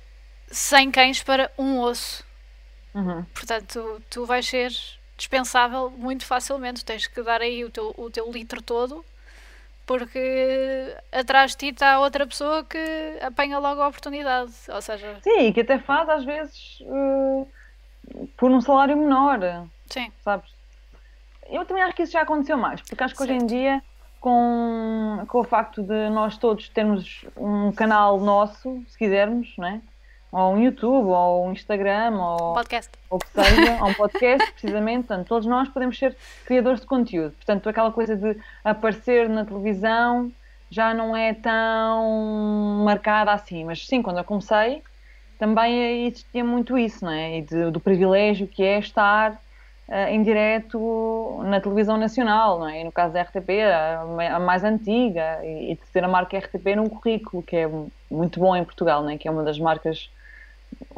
100 0.52 0.90
cães 0.90 1.22
para 1.22 1.50
um 1.58 1.80
osso. 1.80 2.24
Uhum. 2.94 3.24
Portanto, 3.34 3.66
tu, 3.72 4.02
tu 4.10 4.26
vais 4.26 4.46
ser 4.46 4.70
dispensável 5.16 5.90
muito 5.90 6.24
facilmente. 6.24 6.84
Tens 6.84 7.06
que 7.06 7.22
dar 7.22 7.40
aí 7.40 7.64
o 7.64 7.70
teu, 7.70 7.94
o 7.96 8.10
teu 8.10 8.30
litro 8.30 8.62
todo 8.62 9.04
porque 9.86 10.96
atrás 11.10 11.52
de 11.52 11.56
ti 11.56 11.66
está 11.68 11.98
outra 12.00 12.26
pessoa 12.26 12.64
que 12.64 12.78
apanha 13.20 13.58
logo 13.58 13.80
a 13.80 13.88
oportunidade. 13.88 14.52
Ou 14.68 14.80
seja, 14.80 15.18
sim, 15.22 15.48
e 15.48 15.52
que 15.52 15.60
até 15.60 15.78
faz 15.78 16.08
às 16.08 16.24
vezes 16.24 16.80
uh, 16.82 17.48
por 18.36 18.50
um 18.50 18.60
salário 18.60 18.96
menor. 18.96 19.40
Sim. 19.86 20.10
Sabes? 20.24 20.50
Eu 21.48 21.64
também 21.66 21.82
acho 21.82 21.94
que 21.94 22.02
isso 22.02 22.12
já 22.12 22.22
aconteceu 22.22 22.56
mais, 22.56 22.80
porque 22.80 23.02
acho 23.02 23.14
que 23.14 23.18
certo. 23.18 23.30
hoje 23.30 23.44
em 23.44 23.46
dia, 23.46 23.82
com, 24.20 25.24
com 25.28 25.40
o 25.40 25.44
facto 25.44 25.82
de 25.82 26.08
nós 26.10 26.38
todos 26.38 26.68
termos 26.68 27.26
um 27.36 27.72
canal 27.72 28.18
nosso, 28.18 28.82
se 28.88 28.96
quisermos, 28.96 29.52
não 29.58 29.68
é? 29.68 29.80
Ou 30.32 30.54
um 30.54 30.58
YouTube, 30.58 31.08
ou 31.08 31.46
um 31.46 31.52
Instagram, 31.52 32.16
ou, 32.18 32.54
Podcast. 32.54 32.90
ou 33.10 33.18
que 33.18 33.26
seja, 33.28 33.78
ou 33.82 33.90
um 33.90 33.94
podcast, 33.94 34.50
precisamente. 34.52 35.06
Portanto, 35.06 35.28
todos 35.28 35.46
nós 35.46 35.68
podemos 35.68 35.98
ser 35.98 36.16
criadores 36.46 36.80
de 36.80 36.86
conteúdo. 36.86 37.32
Portanto, 37.32 37.68
aquela 37.68 37.92
coisa 37.92 38.16
de 38.16 38.36
aparecer 38.64 39.28
na 39.28 39.44
televisão 39.44 40.32
já 40.70 40.94
não 40.94 41.14
é 41.14 41.34
tão 41.34 42.82
marcada 42.82 43.30
assim. 43.30 43.62
Mas 43.62 43.86
sim, 43.86 44.00
quando 44.00 44.18
eu 44.18 44.24
comecei, 44.24 44.82
também 45.38 46.06
existia 46.06 46.42
muito 46.42 46.78
isso, 46.78 47.04
não 47.04 47.12
é? 47.12 47.38
E 47.38 47.42
de, 47.42 47.70
do 47.70 47.78
privilégio 47.78 48.48
que 48.48 48.62
é 48.62 48.78
estar 48.78 49.32
uh, 49.32 49.94
em 50.08 50.22
direto 50.22 51.42
na 51.44 51.60
televisão 51.60 51.98
nacional, 51.98 52.58
não 52.58 52.68
é? 52.70 52.80
E 52.80 52.84
no 52.84 52.92
caso 52.92 53.12
da 53.12 53.20
RTP, 53.20 53.50
a, 53.60 54.36
a 54.36 54.40
mais 54.40 54.64
antiga, 54.64 55.40
e, 55.44 55.72
e, 55.72 55.74
de 55.74 55.82
ter 55.92 56.02
a 56.02 56.08
marca 56.08 56.38
RTP 56.38 56.74
num 56.74 56.88
currículo, 56.88 57.42
que 57.42 57.56
é 57.56 57.70
muito 58.10 58.40
bom 58.40 58.56
em 58.56 58.64
Portugal, 58.64 59.02
não 59.02 59.10
é? 59.10 59.18
Que 59.18 59.28
é 59.28 59.30
uma 59.30 59.42
das 59.42 59.58
marcas 59.58 60.08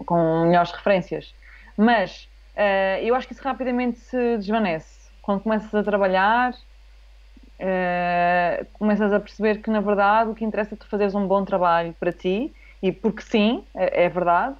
com 0.05 0.47
melhores 0.47 0.73
referências. 0.73 1.35
Mas 1.77 2.29
uh, 2.57 3.03
eu 3.03 3.15
acho 3.15 3.27
que 3.27 3.33
isso 3.33 3.43
rapidamente 3.43 3.99
se 3.99 4.37
desvanece. 4.37 5.11
Quando 5.23 5.41
começas 5.41 5.75
a 5.75 5.83
trabalhar, 5.83 6.53
uh, 6.53 8.67
começas 8.75 9.13
a 9.13 9.21
perceber 9.21 9.59
que, 9.59 9.71
na 9.71 9.81
verdade, 9.81 10.31
o 10.31 10.35
que 10.35 10.45
interessa 10.45 10.75
é 10.75 10.77
tu 10.77 10.87
fazeres 10.87 11.15
um 11.15 11.27
bom 11.27 11.45
trabalho 11.45 11.95
para 11.99 12.13
ti, 12.13 12.53
e 12.83 12.93
porque 12.93 13.23
sim, 13.23 13.65
é, 13.75 14.05
é 14.05 14.09
verdade, 14.09 14.57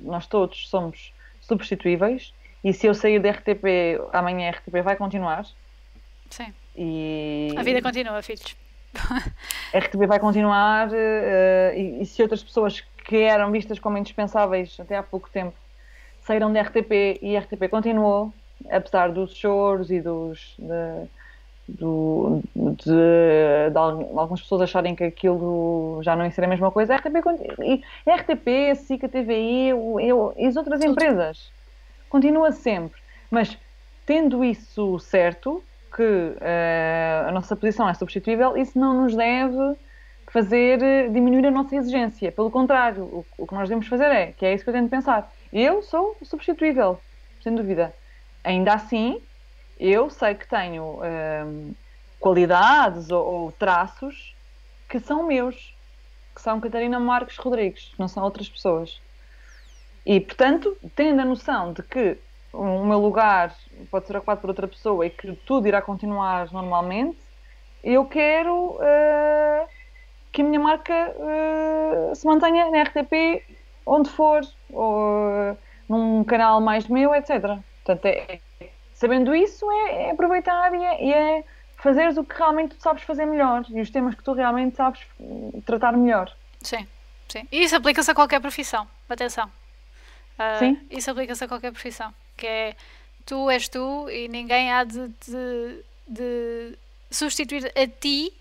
nós 0.00 0.26
todos 0.26 0.68
somos 0.68 1.12
substituíveis, 1.40 2.34
e 2.62 2.72
se 2.72 2.86
eu 2.86 2.94
sair 2.94 3.18
da 3.18 3.30
RTP, 3.30 4.00
amanhã 4.12 4.48
a 4.48 4.50
RTP 4.52 4.82
vai 4.82 4.96
continuar. 4.96 5.44
Sim. 6.30 6.52
E... 6.76 7.52
A 7.56 7.62
vida 7.62 7.82
continua, 7.82 8.22
filhos. 8.22 8.56
A 9.74 9.78
RTP 9.78 10.06
vai 10.06 10.18
continuar 10.18 10.88
uh, 10.88 11.74
e, 11.74 12.02
e, 12.02 12.06
se 12.06 12.22
outras 12.22 12.42
pessoas 12.42 12.84
que 13.04 13.16
eram 13.16 13.50
vistas 13.50 13.78
como 13.78 13.98
indispensáveis 13.98 14.76
até 14.78 14.96
há 14.96 15.02
pouco 15.02 15.28
tempo 15.30 15.54
saíram 16.24 16.52
da 16.52 16.62
RTP 16.62 17.18
e 17.20 17.36
a 17.36 17.40
RTP 17.40 17.68
continuou, 17.68 18.32
apesar 18.70 19.10
dos 19.10 19.34
choros 19.34 19.90
e 19.90 20.00
dos. 20.00 20.54
De, 20.58 21.08
do, 21.68 22.42
de, 22.54 22.74
de, 22.84 23.70
de, 23.70 23.78
algumas 23.78 24.42
pessoas 24.42 24.62
acharem 24.62 24.96
que 24.96 25.04
aquilo 25.04 26.00
já 26.02 26.16
não 26.16 26.24
ia 26.24 26.30
ser 26.30 26.44
a 26.44 26.48
mesma 26.48 26.72
coisa, 26.72 26.92
a 26.92 26.96
RTP, 26.96 27.16
a 27.16 28.14
RTP, 28.14 28.48
a 28.72 28.74
SIC, 28.74 29.04
a 29.04 29.08
TVI 29.08 29.68
eu, 29.68 30.00
eu, 30.00 30.34
e 30.36 30.46
as 30.46 30.56
outras 30.56 30.80
Tudo. 30.80 30.90
empresas 30.90 31.52
continua 32.10 32.50
sempre. 32.50 33.00
Mas 33.30 33.56
tendo 34.04 34.44
isso 34.44 34.98
certo, 34.98 35.62
que 35.94 36.02
uh, 36.02 37.28
a 37.28 37.32
nossa 37.32 37.54
posição 37.54 37.88
é 37.88 37.94
substituível, 37.94 38.56
isso 38.56 38.78
não 38.78 39.02
nos 39.02 39.14
deve 39.14 39.76
fazer 40.32 40.82
eh, 40.82 41.08
diminuir 41.08 41.46
a 41.46 41.50
nossa 41.50 41.76
exigência. 41.76 42.32
Pelo 42.32 42.50
contrário, 42.50 43.04
o, 43.04 43.26
o, 43.36 43.46
que 43.46 43.54
nós 43.54 43.68
devemos 43.68 43.86
fazer 43.86 44.06
é, 44.06 44.32
que 44.32 44.46
é 44.46 44.54
isso 44.54 44.64
que 44.64 44.70
eu 44.70 44.74
tento 44.74 44.88
pensar, 44.88 45.30
eu 45.52 45.82
sou 45.82 46.16
substituível, 46.22 46.98
sem 47.42 47.54
dúvida. 47.54 47.94
Ainda 48.42 48.72
assim, 48.72 49.22
eu 49.78 50.08
sei 50.08 50.34
que 50.34 50.48
tenho 50.48 50.84
uh, 50.84 51.74
qualidades 52.18 53.10
ou, 53.10 53.24
ou, 53.24 53.52
traços 53.52 54.34
que 54.88 54.98
são 54.98 55.26
meus, 55.26 55.76
que 56.34 56.40
são 56.40 56.60
Catarina 56.60 56.98
Marques 56.98 57.36
Rodrigues, 57.36 57.92
não 57.98 58.08
são 58.08 58.24
outras 58.24 58.48
pessoas. 58.48 59.00
E, 60.04 60.18
portanto, 60.18 60.76
tendo 60.96 61.20
a 61.20 61.24
noção 61.24 61.74
de 61.74 61.82
que 61.82 62.16
o 62.52 62.84
meu 62.84 62.98
lugar 62.98 63.54
pode 63.90 64.06
ser 64.06 64.16
ocupado 64.16 64.40
por 64.40 64.50
outra 64.50 64.66
pessoa 64.66 65.06
e 65.06 65.10
que 65.10 65.32
tudo 65.46 65.68
irá 65.68 65.82
continuar 65.82 66.50
normalmente, 66.52 67.18
eu 67.84 68.04
quero 68.06 68.76
uh, 68.76 69.68
que 70.32 70.42
a 70.42 70.44
minha 70.44 70.58
marca 70.58 71.14
uh, 71.16 72.14
se 72.14 72.26
mantenha 72.26 72.70
na 72.70 72.82
RTP, 72.82 73.44
onde 73.84 74.08
for, 74.10 74.40
ou 74.70 75.52
uh, 75.52 75.58
num 75.88 76.24
canal 76.24 76.60
mais 76.60 76.88
meu, 76.88 77.14
etc. 77.14 77.58
Portanto, 77.84 78.06
é, 78.06 78.40
sabendo 78.94 79.34
isso, 79.34 79.70
é, 79.70 80.06
é 80.06 80.10
aproveitar 80.10 80.74
e 80.74 80.82
é, 80.82 81.38
é 81.38 81.44
fazeres 81.76 82.16
o 82.16 82.24
que 82.24 82.36
realmente 82.36 82.76
tu 82.76 82.82
sabes 82.82 83.02
fazer 83.02 83.26
melhor 83.26 83.64
e 83.68 83.80
os 83.80 83.90
temas 83.90 84.14
que 84.14 84.22
tu 84.22 84.32
realmente 84.32 84.76
sabes 84.76 85.00
tratar 85.66 85.92
melhor. 85.92 86.34
Sim, 86.60 86.86
sim. 87.28 87.46
E 87.50 87.64
isso 87.64 87.76
aplica-se 87.76 88.10
a 88.10 88.14
qualquer 88.14 88.40
profissão. 88.40 88.88
Atenção. 89.08 89.50
Uh, 90.38 90.58
Sim. 90.58 90.80
Isso 90.90 91.10
aplica-se 91.10 91.44
a 91.44 91.48
qualquer 91.48 91.72
profissão. 91.72 92.14
Que 92.36 92.46
é 92.46 92.76
tu 93.26 93.50
és 93.50 93.68
tu 93.68 94.08
e 94.08 94.28
ninguém 94.28 94.72
há 94.72 94.84
de, 94.84 95.08
de, 95.08 95.84
de 96.08 96.78
substituir 97.10 97.66
a 97.76 97.86
ti, 97.86 98.32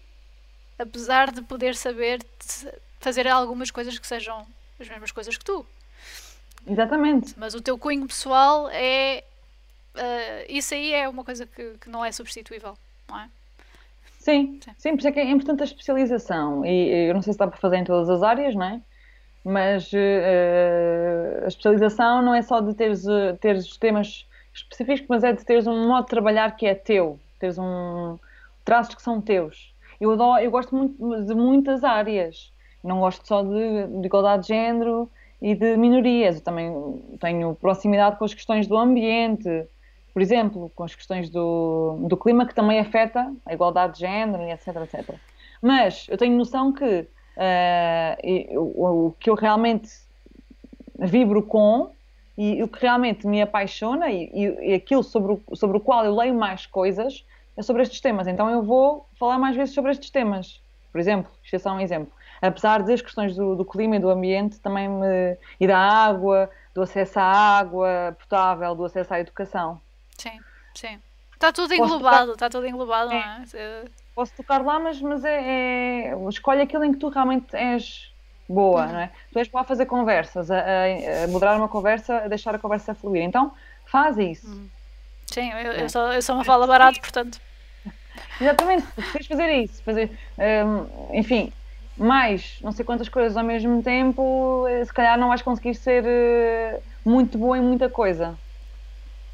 apesar 0.82 1.32
de 1.32 1.42
poder 1.42 1.76
saber 1.76 2.20
fazer 3.00 3.28
algumas 3.28 3.72
coisas 3.72 3.98
que 3.98 4.08
sejam 4.08 4.46
as 4.80 4.88
mesmas 4.90 5.12
coisas 5.12 5.38
que 5.38 5.46
tu. 5.46 5.66
Exatamente. 6.68 7.34
Mas 7.38 7.54
o 7.54 7.62
teu 7.62 7.78
cunho 7.78 8.06
pessoal 8.08 8.70
é. 8.70 9.24
Uh, 9.94 10.46
isso 10.48 10.74
aí 10.74 10.94
é 10.94 11.10
uma 11.10 11.24
coisa 11.24 11.46
que, 11.46 11.76
que 11.82 11.90
não 11.90 12.04
é 12.06 12.12
substituível, 12.12 12.78
não 13.10 13.20
é? 13.20 13.30
Sim, 14.20 14.60
sim, 14.64 14.72
sim, 14.78 14.90
por 14.92 15.00
isso 15.00 15.08
é 15.08 15.12
que 15.12 15.20
é 15.20 15.30
importante 15.30 15.62
a 15.62 15.66
especialização. 15.66 16.66
E 16.66 17.10
eu 17.10 17.14
não 17.14 17.22
sei 17.22 17.34
se 17.34 17.40
dá 17.40 17.48
para 17.48 17.58
fazer 17.58 17.78
em 17.78 17.84
todas 17.84 18.10
as 18.10 18.24
áreas, 18.24 18.56
não 18.56 18.66
é? 18.66 18.82
mas 19.44 19.92
uh, 19.92 21.44
a 21.44 21.48
especialização 21.48 22.22
não 22.22 22.34
é 22.34 22.42
só 22.42 22.62
de 22.62 22.74
teres, 22.76 23.04
teres 23.40 23.78
temas 23.78 24.28
específicos, 24.54 25.08
mas 25.10 25.24
é 25.24 25.34
de 25.34 25.44
teres 25.44 25.66
um 25.66 25.88
modo 25.88 26.04
de 26.04 26.10
trabalhar 26.10 26.56
que 26.56 26.66
é 26.66 26.76
teu, 26.76 27.20
teres 27.40 27.58
um 27.58 28.18
traços 28.64 28.96
que 28.96 29.02
são 29.02 29.20
teus. 29.20 29.71
Eu, 30.02 30.14
adoro, 30.14 30.44
eu 30.44 30.50
gosto 30.50 30.76
muito 30.76 31.26
de 31.26 31.36
muitas 31.36 31.84
áreas, 31.84 32.52
não 32.84 33.00
gosto 33.00 33.28
só 33.28 33.44
de, 33.44 33.86
de 34.00 34.08
igualdade 34.08 34.42
de 34.42 34.48
género 34.48 35.08
e 35.40 35.54
de 35.54 35.78
minorias, 35.78 36.38
eu 36.38 36.42
também 36.42 36.74
tenho 37.20 37.54
proximidade 37.54 38.18
com 38.18 38.26
as 38.26 38.34
questões 38.34 38.66
do 38.66 38.76
ambiente, 38.76 39.64
por 40.12 40.20
exemplo, 40.20 40.72
com 40.76 40.84
as 40.84 40.96
questões 40.96 41.30
do, 41.30 42.00
do 42.08 42.18
clima 42.18 42.48
que 42.48 42.56
também 42.56 42.80
afeta 42.80 43.32
a 43.46 43.54
igualdade 43.54 43.94
de 43.94 44.00
género, 44.00 44.42
etc, 44.42 44.68
etc. 44.78 45.16
Mas 45.62 46.08
eu 46.10 46.18
tenho 46.18 46.36
noção 46.36 46.74
que 46.74 47.08
uh, 47.38 48.60
o, 48.60 49.14
que 49.20 49.30
eu 49.30 49.36
realmente 49.36 49.90
vibro 50.98 51.44
com 51.44 51.92
e 52.36 52.64
o 52.64 52.68
que 52.68 52.82
realmente 52.82 53.28
me 53.28 53.40
apaixona 53.40 54.10
e, 54.10 54.32
e, 54.34 54.74
aquilo 54.74 55.04
sobre 55.04 55.34
o, 55.34 55.56
sobre 55.56 55.78
o 55.78 55.80
qual 55.80 56.04
eu 56.04 56.16
leio 56.16 56.34
mais 56.34 56.66
coisas 56.66 57.24
é 57.58 57.62
sobre 57.62 57.84
estes 57.84 58.02
temas. 58.02 58.28
Então 58.28 58.50
eu 58.50 58.62
vou 58.62 59.08
falar 59.20 59.38
mais 59.38 59.56
vezes 59.56 59.74
sobre 59.74 59.92
estes 59.92 60.10
temas. 60.10 60.62
Por 60.92 61.00
exemplo, 61.00 61.32
isto 61.44 61.56
é 61.56 61.60
só 61.60 61.72
um 61.72 61.80
exemplo. 61.80 62.12
Apesar 62.42 62.82
das 62.84 63.02
questões 63.02 63.36
do, 63.36 63.56
do 63.56 63.64
clima 63.64 63.96
e 63.96 64.00
do 64.00 64.10
ambiente 64.10 64.60
também 64.60 64.90
me, 64.90 65.38
e 65.60 65.68
da 65.68 65.78
água, 65.78 66.50
do 66.74 66.82
acesso 66.82 67.20
à 67.20 67.24
água 67.24 68.16
potável, 68.20 68.76
do 68.76 68.86
acesso 68.86 69.14
à 69.14 69.20
educação. 69.20 69.80
Sim, 70.18 70.40
sim. 70.76 71.00
Está 71.34 71.52
tudo 71.52 71.74
englobado, 71.74 72.34
está 72.34 72.50
tudo 72.50 72.68
englobado, 72.68 73.12
é. 73.12 73.14
não 73.14 73.44
é? 73.44 73.86
posso 74.14 74.34
tocar 74.36 74.64
lá, 74.64 74.80
mas, 74.80 75.02
mas 75.02 75.24
é, 75.24 76.10
é, 76.10 76.30
escolhe 76.30 76.62
aquilo 76.62 76.84
em 76.84 76.92
que 76.92 77.00
tu 77.00 77.10
realmente 77.10 77.56
és 77.56 78.12
boa, 78.48 78.86
uhum. 78.86 78.92
não 78.92 79.00
é? 79.00 79.12
Tu 79.32 79.40
és 79.40 79.48
boa 79.48 79.62
a 79.62 79.66
fazer 79.66 79.86
conversas, 79.86 80.52
a, 80.52 80.58
a, 80.58 81.24
a, 81.24 81.28
moderar 81.28 81.58
uma 81.58 81.68
conversa, 81.68 82.18
a 82.18 82.28
deixar 82.28 82.54
a 82.54 82.60
conversa 82.60 82.94
fluir. 82.94 83.24
Então, 83.24 83.54
faz 83.86 84.18
isso. 84.18 84.48
Uhum. 84.48 84.70
Sim, 85.32 85.52
eu, 85.52 85.72
eu, 85.72 85.90
sou, 85.90 86.14
eu 86.14 86.22
sou 86.22 86.36
uma 86.36 86.44
fala 86.44 86.68
barato, 86.68 87.00
portanto. 87.00 87.40
Exatamente, 88.40 88.86
tens 89.14 89.28
fazer 89.28 89.52
isso, 89.64 89.82
fazer, 89.84 90.12
um, 90.38 91.16
enfim, 91.18 91.54
mais 91.98 92.58
não 92.62 92.72
sei 92.72 92.84
quantas 92.84 93.08
coisas 93.08 93.38
ao 93.38 93.44
mesmo 93.44 93.82
tempo, 93.82 94.66
eh, 94.68 94.84
se 94.84 94.94
calhar 94.94 95.18
não 95.18 95.30
vais 95.30 95.42
conseguir 95.42 95.76
ser 95.76 96.04
uh, 96.04 96.82
muito 97.06 97.38
boa 97.38 97.58
em 97.58 97.62
muita 97.62 97.90
coisa. 97.90 98.38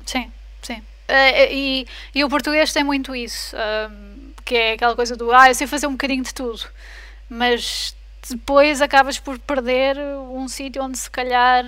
Sim, 0.06 0.32
sim. 0.62 0.80
Uh, 1.10 1.52
e, 1.52 1.88
e 2.14 2.24
o 2.24 2.30
português 2.30 2.74
tem 2.74 2.84
muito 2.84 3.16
isso. 3.16 3.56
Um, 3.56 4.28
que 4.44 4.56
é 4.56 4.72
aquela 4.74 4.96
coisa 4.96 5.16
do 5.16 5.32
ah, 5.34 5.50
eu 5.50 5.56
sei 5.56 5.68
fazer 5.68 5.88
um 5.88 5.92
bocadinho 5.92 6.24
de 6.24 6.34
tudo, 6.34 6.62
mas 7.30 7.94
depois 8.30 8.82
acabas 8.82 9.20
por 9.20 9.38
perder 9.40 9.98
um 9.98 10.48
sítio 10.48 10.82
onde 10.82 10.98
se 10.98 11.10
calhar 11.10 11.66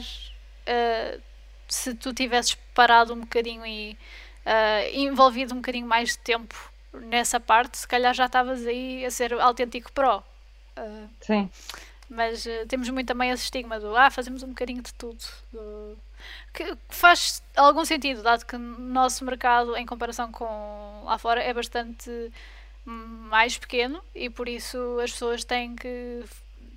se 1.73 1.93
tu 1.95 2.13
tivesses 2.13 2.55
parado 2.73 3.13
um 3.13 3.21
bocadinho 3.21 3.65
e 3.65 3.97
uh, 4.45 4.95
envolvido 4.95 5.53
um 5.53 5.57
bocadinho 5.57 5.87
mais 5.87 6.09
de 6.09 6.19
tempo 6.19 6.55
nessa 6.93 7.39
parte, 7.39 7.77
se 7.77 7.87
calhar 7.87 8.13
já 8.13 8.25
estavas 8.25 8.65
aí 8.65 9.05
a 9.05 9.11
ser 9.11 9.33
autêntico 9.33 9.91
pró. 9.91 10.23
Uh, 10.77 11.09
Sim. 11.21 11.49
Mas 12.09 12.43
temos 12.67 12.89
muito 12.89 13.07
também 13.07 13.29
esse 13.29 13.43
estigma 13.43 13.79
do 13.79 13.95
ah, 13.95 14.09
fazemos 14.09 14.41
um 14.41 14.47
bocadinho 14.47 14.81
de 14.81 14.91
tudo. 14.95 15.23
Do, 15.53 15.95
que 16.53 16.77
faz 16.89 17.43
algum 17.55 17.85
sentido, 17.85 18.23
dado 18.23 18.45
que 18.45 18.55
o 18.55 18.59
nosso 18.59 19.23
mercado, 19.23 19.75
em 19.77 19.85
comparação 19.85 20.31
com 20.31 21.03
lá 21.03 21.17
fora, 21.17 21.41
é 21.41 21.53
bastante 21.53 22.31
mais 22.85 23.57
pequeno 23.57 24.03
e 24.15 24.29
por 24.29 24.47
isso 24.47 24.99
as 24.99 25.11
pessoas 25.11 25.43
têm 25.43 25.75
que 25.75 26.23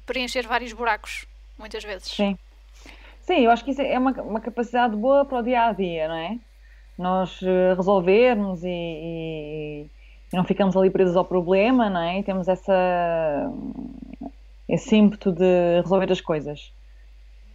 preencher 0.05 0.47
vários 0.47 0.73
buracos, 0.73 1.27
muitas 1.59 1.83
vezes. 1.83 2.09
Sim. 2.09 2.39
Sim, 3.23 3.41
eu 3.45 3.51
acho 3.51 3.65
que 3.65 3.71
isso 3.73 3.83
é 3.83 3.99
uma, 3.99 4.13
uma 4.23 4.41
capacidade 4.41 4.97
boa 4.97 5.25
para 5.25 5.39
o 5.39 5.43
dia 5.43 5.67
a 5.67 5.73
dia, 5.73 6.09
não 6.09 6.15
é? 6.17 6.39
Nós 6.99 7.41
eh, 7.43 7.75
resolvermos 7.75 8.63
e, 8.65 8.69
e, 8.69 9.91
e 10.33 10.37
não 10.37 10.45
ficamos 10.45 10.77
ali 10.77 10.91
presos 10.91 11.17
ao 11.17 11.25
problema, 11.25 11.89
não 11.91 12.01
é? 12.03 12.19
E 12.21 12.25
temos 12.25 12.49
essa, 12.49 13.53
esse 14.69 14.97
ímpeto 14.97 15.33
de 15.33 15.81
resolver 15.83 16.11
as 16.13 16.21
coisas. 16.21 16.73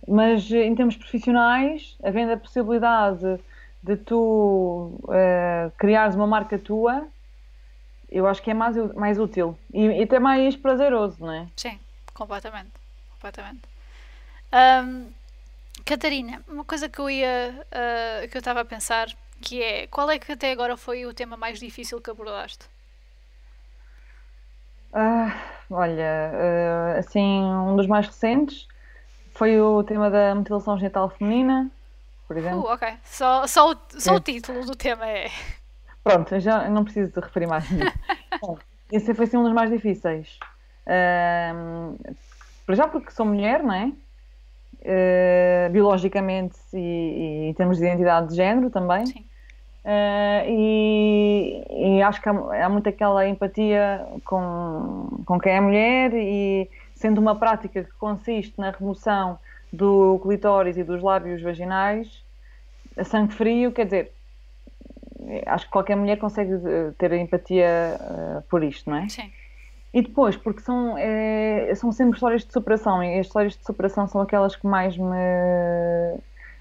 mas 0.07 0.49
em 0.51 0.76
termos 0.76 0.95
profissionais, 0.97 1.97
havendo 2.03 2.34
a 2.34 2.38
possibilidade 2.38 3.39
de 3.84 3.97
tu 3.97 4.99
uh, 5.05 5.72
criares 5.78 6.15
uma 6.15 6.28
marca 6.28 6.57
tua, 6.59 7.07
eu 8.09 8.26
acho 8.28 8.41
que 8.41 8.51
é 8.51 8.53
mais, 8.53 8.76
mais 8.95 9.20
útil 9.20 9.57
e, 9.74 9.86
e 9.86 10.03
até 10.03 10.20
mais 10.20 10.55
prazeroso, 10.55 11.18
não 11.26 11.32
é? 11.34 11.47
Sim, 11.57 11.80
completamente. 12.13 12.72
completamente. 13.11 13.61
Um, 14.53 15.11
Catarina, 15.88 16.44
uma 16.50 16.66
coisa 16.66 16.90
que 16.90 17.00
eu 17.00 17.10
ia 17.10 17.66
uh, 17.66 18.28
que 18.28 18.36
eu 18.36 18.40
estava 18.40 18.60
a 18.60 18.66
pensar 18.66 19.08
que 19.40 19.64
é 19.64 19.88
qual 19.88 20.12
é 20.12 20.20
que 20.20 20.34
até 20.34 20.52
agora 20.52 20.76
foi 20.76 21.06
o 21.06 21.14
tema 21.14 21.38
mais 21.38 21.60
difícil 21.60 22.02
que 22.02 22.10
abordaste? 22.10 22.66
Uh, 24.92 25.32
olha, 25.70 26.34
uh, 26.34 27.00
assim, 27.00 27.42
um 27.42 27.78
dos 27.78 27.88
mais 27.88 28.06
recentes 28.06 28.68
foi 29.34 29.62
o 29.62 29.82
tema 29.82 30.10
da 30.10 30.36
mutilação 30.36 30.78
genital 30.78 31.10
feminina, 31.10 31.72
por 32.28 32.36
exemplo. 32.36 32.64
Uh, 32.64 32.74
ok. 32.74 32.98
Só, 33.06 33.48
só, 33.48 33.72
o, 33.72 33.78
só 33.98 34.16
o 34.16 34.20
título 34.20 34.66
do 34.66 34.76
tema 34.76 35.08
é. 35.08 35.32
Pronto, 36.04 36.38
já 36.42 36.68
não 36.70 36.84
preciso 36.84 37.14
de 37.14 37.20
referir 37.22 37.48
mais 37.48 37.64
Bom, 38.42 38.58
esse 38.92 39.14
foi 39.14 39.24
assim, 39.24 39.38
um 39.38 39.44
dos 39.44 39.54
mais 39.54 39.70
difíceis. 39.70 40.38
Uh, 40.86 42.76
já 42.76 42.90
porque 42.90 43.12
sou 43.12 43.26
mulher, 43.26 43.64
não 43.64 43.74
é? 43.74 43.94
Uh, 44.88 45.70
biologicamente 45.70 46.56
e, 46.74 46.78
e, 46.78 47.50
em 47.50 47.54
termos 47.54 47.78
de 47.78 47.84
identidade 47.84 48.30
de 48.30 48.36
género 48.36 48.70
também. 48.70 49.06
Sim. 49.06 49.26
Uh, 49.84 50.50
e, 50.50 51.98
e, 51.98 52.02
acho 52.02 52.22
que 52.22 52.30
há, 52.30 52.66
há 52.66 52.70
muito 52.70 52.88
aquela 52.88 53.28
empatia 53.28 54.06
com, 54.24 55.22
com 55.26 55.40
quem 55.40 55.54
é 55.54 55.62
mulher 55.62 56.14
e 56.14 56.70
sendo 56.96 57.20
uma 57.20 57.36
prática 57.36 57.84
que 57.84 57.92
consiste 58.00 58.54
na 58.58 58.72
remoção 58.72 59.38
do 59.72 60.20
clitóris 60.24 60.78
e 60.78 60.84
dos 60.84 61.02
lábios 61.02 61.42
vaginais 61.42 62.26
a 62.98 63.04
sangue 63.04 63.34
frio, 63.34 63.72
quer 63.72 63.86
dizer, 63.86 64.12
acho 65.46 65.66
que 65.66 65.72
qualquer 65.72 65.96
mulher 65.96 66.18
consegue 66.18 66.54
eh, 66.54 66.92
ter 66.98 67.14
empatia 67.14 67.98
uh, 68.00 68.42
por 68.50 68.64
isto, 68.64 68.90
não 68.90 68.98
é? 68.98 69.10
Sim. 69.10 69.32
E 69.94 70.02
depois, 70.02 70.36
porque 70.36 70.62
são, 70.62 70.98
é, 70.98 71.74
são 71.76 71.92
sempre 71.92 72.16
histórias 72.16 72.46
de 72.46 72.52
superação 72.52 73.04
e 73.04 73.20
as 73.20 73.28
histórias 73.28 73.58
de 73.58 73.66
superação 73.66 74.08
são 74.08 74.22
aquelas 74.22 74.56
que 74.56 74.68
mais 74.68 74.98
me, 74.98 76.18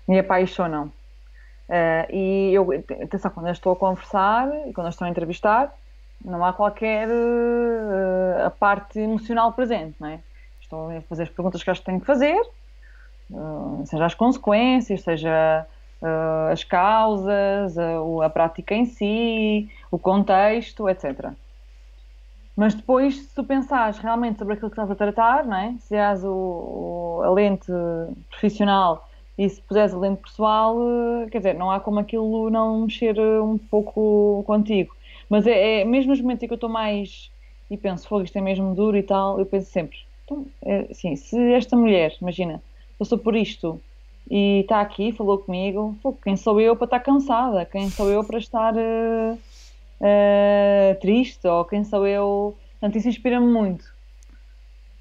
me 0.07 0.19
apaixonam. 0.19 0.93
Uh, 1.69 2.15
e 2.15 2.55
eu, 2.55 2.69
atenção, 3.03 3.31
quando 3.33 3.47
eu 3.47 3.53
estou 3.53 3.73
a 3.73 3.77
conversar 3.77 4.49
e 4.69 4.73
quando 4.73 4.87
eu 4.87 4.91
estou 4.91 5.05
a 5.05 5.11
entrevistar, 5.11 5.75
não 6.25 6.45
há 6.45 6.53
qualquer 6.53 7.09
uh, 7.09 8.47
a 8.47 8.51
parte 8.51 9.01
emocional 9.01 9.53
presente, 9.53 9.97
não 9.99 10.09
é? 10.09 10.21
Estou 10.61 10.97
a 10.97 11.01
fazer 11.03 11.25
as 11.25 11.29
perguntas 11.29 11.63
que 11.63 11.71
acho 11.71 11.81
que 11.81 11.87
tenho 11.87 12.01
que 12.01 12.07
fazer, 12.07 12.41
uh, 13.31 13.83
seja 13.85 14.07
as 14.07 14.15
consequências, 14.15 15.03
seja 15.03 15.67
as 16.53 16.63
causas, 16.63 17.77
a, 17.79 18.25
a 18.25 18.31
prática 18.31 18.75
em 18.75 18.85
si, 18.85 19.69
o 19.91 19.99
contexto, 19.99 20.89
etc. 20.89 21.33
Mas 22.57 22.75
depois, 22.75 23.17
se 23.17 23.35
tu 23.35 23.45
pensares 23.45 23.99
realmente 23.99 24.39
sobre 24.39 24.55
aquilo 24.55 24.71
que 24.71 24.75
estás 24.75 24.91
a 24.91 24.95
tratar, 24.95 25.45
não 25.47 25.57
é? 25.57 25.75
se 25.79 25.95
és 25.95 26.25
o, 26.25 26.31
o, 26.31 27.23
a 27.23 27.31
lente 27.31 27.71
profissional 28.31 29.09
e 29.37 29.49
se 29.49 29.61
puseres 29.61 29.93
a 29.93 29.99
lente 29.99 30.23
pessoal, 30.23 30.77
eh, 30.81 31.29
quer 31.31 31.39
dizer, 31.39 31.55
não 31.55 31.71
há 31.71 31.79
como 31.79 31.99
aquilo 32.01 32.49
não 32.49 32.83
mexer 32.87 33.19
eh, 33.19 33.41
um 33.41 33.59
pouco 33.59 34.43
contigo. 34.47 34.97
Mas 35.29 35.47
é, 35.47 35.83
é 35.83 35.85
mesmo 35.85 36.11
nos 36.11 36.21
momentos 36.21 36.43
em 36.45 36.47
que 36.47 36.55
eu 36.55 36.57
estou 36.57 36.71
mais 36.71 37.31
e 37.71 37.77
penso, 37.77 38.09
fogo, 38.09 38.25
isto 38.25 38.37
é 38.39 38.41
mesmo 38.41 38.75
duro 38.75 38.97
e 38.97 39.03
tal, 39.03 39.39
eu 39.39 39.47
penso 39.47 39.71
sempre, 39.71 39.99
então, 40.25 40.47
é, 40.63 40.89
assim, 40.91 41.15
se 41.17 41.39
esta 41.53 41.77
mulher, 41.77 42.15
imagina, 42.21 42.63
passou 42.99 43.19
por 43.19 43.37
isto 43.37 43.81
e 44.31 44.61
está 44.61 44.81
aqui, 44.81 45.13
falou 45.13 45.39
comigo, 45.39 45.97
fogo, 46.03 46.19
quem 46.23 46.37
sou 46.37 46.61
eu 46.61 46.77
para 46.77 46.87
estar 46.87 47.01
cansada? 47.01 47.65
Quem 47.65 47.89
sou 47.91 48.11
eu 48.11 48.25
para 48.25 48.39
estar 48.39 48.75
uh, 48.75 49.39
uh, 50.01 51.01
triste? 51.01 51.47
Ou 51.47 51.65
quem 51.65 51.85
sou 51.85 52.07
eu? 52.07 52.57
Portanto, 52.73 52.99
isso 52.99 53.09
inspira-me 53.09 53.47
muito. 53.47 53.85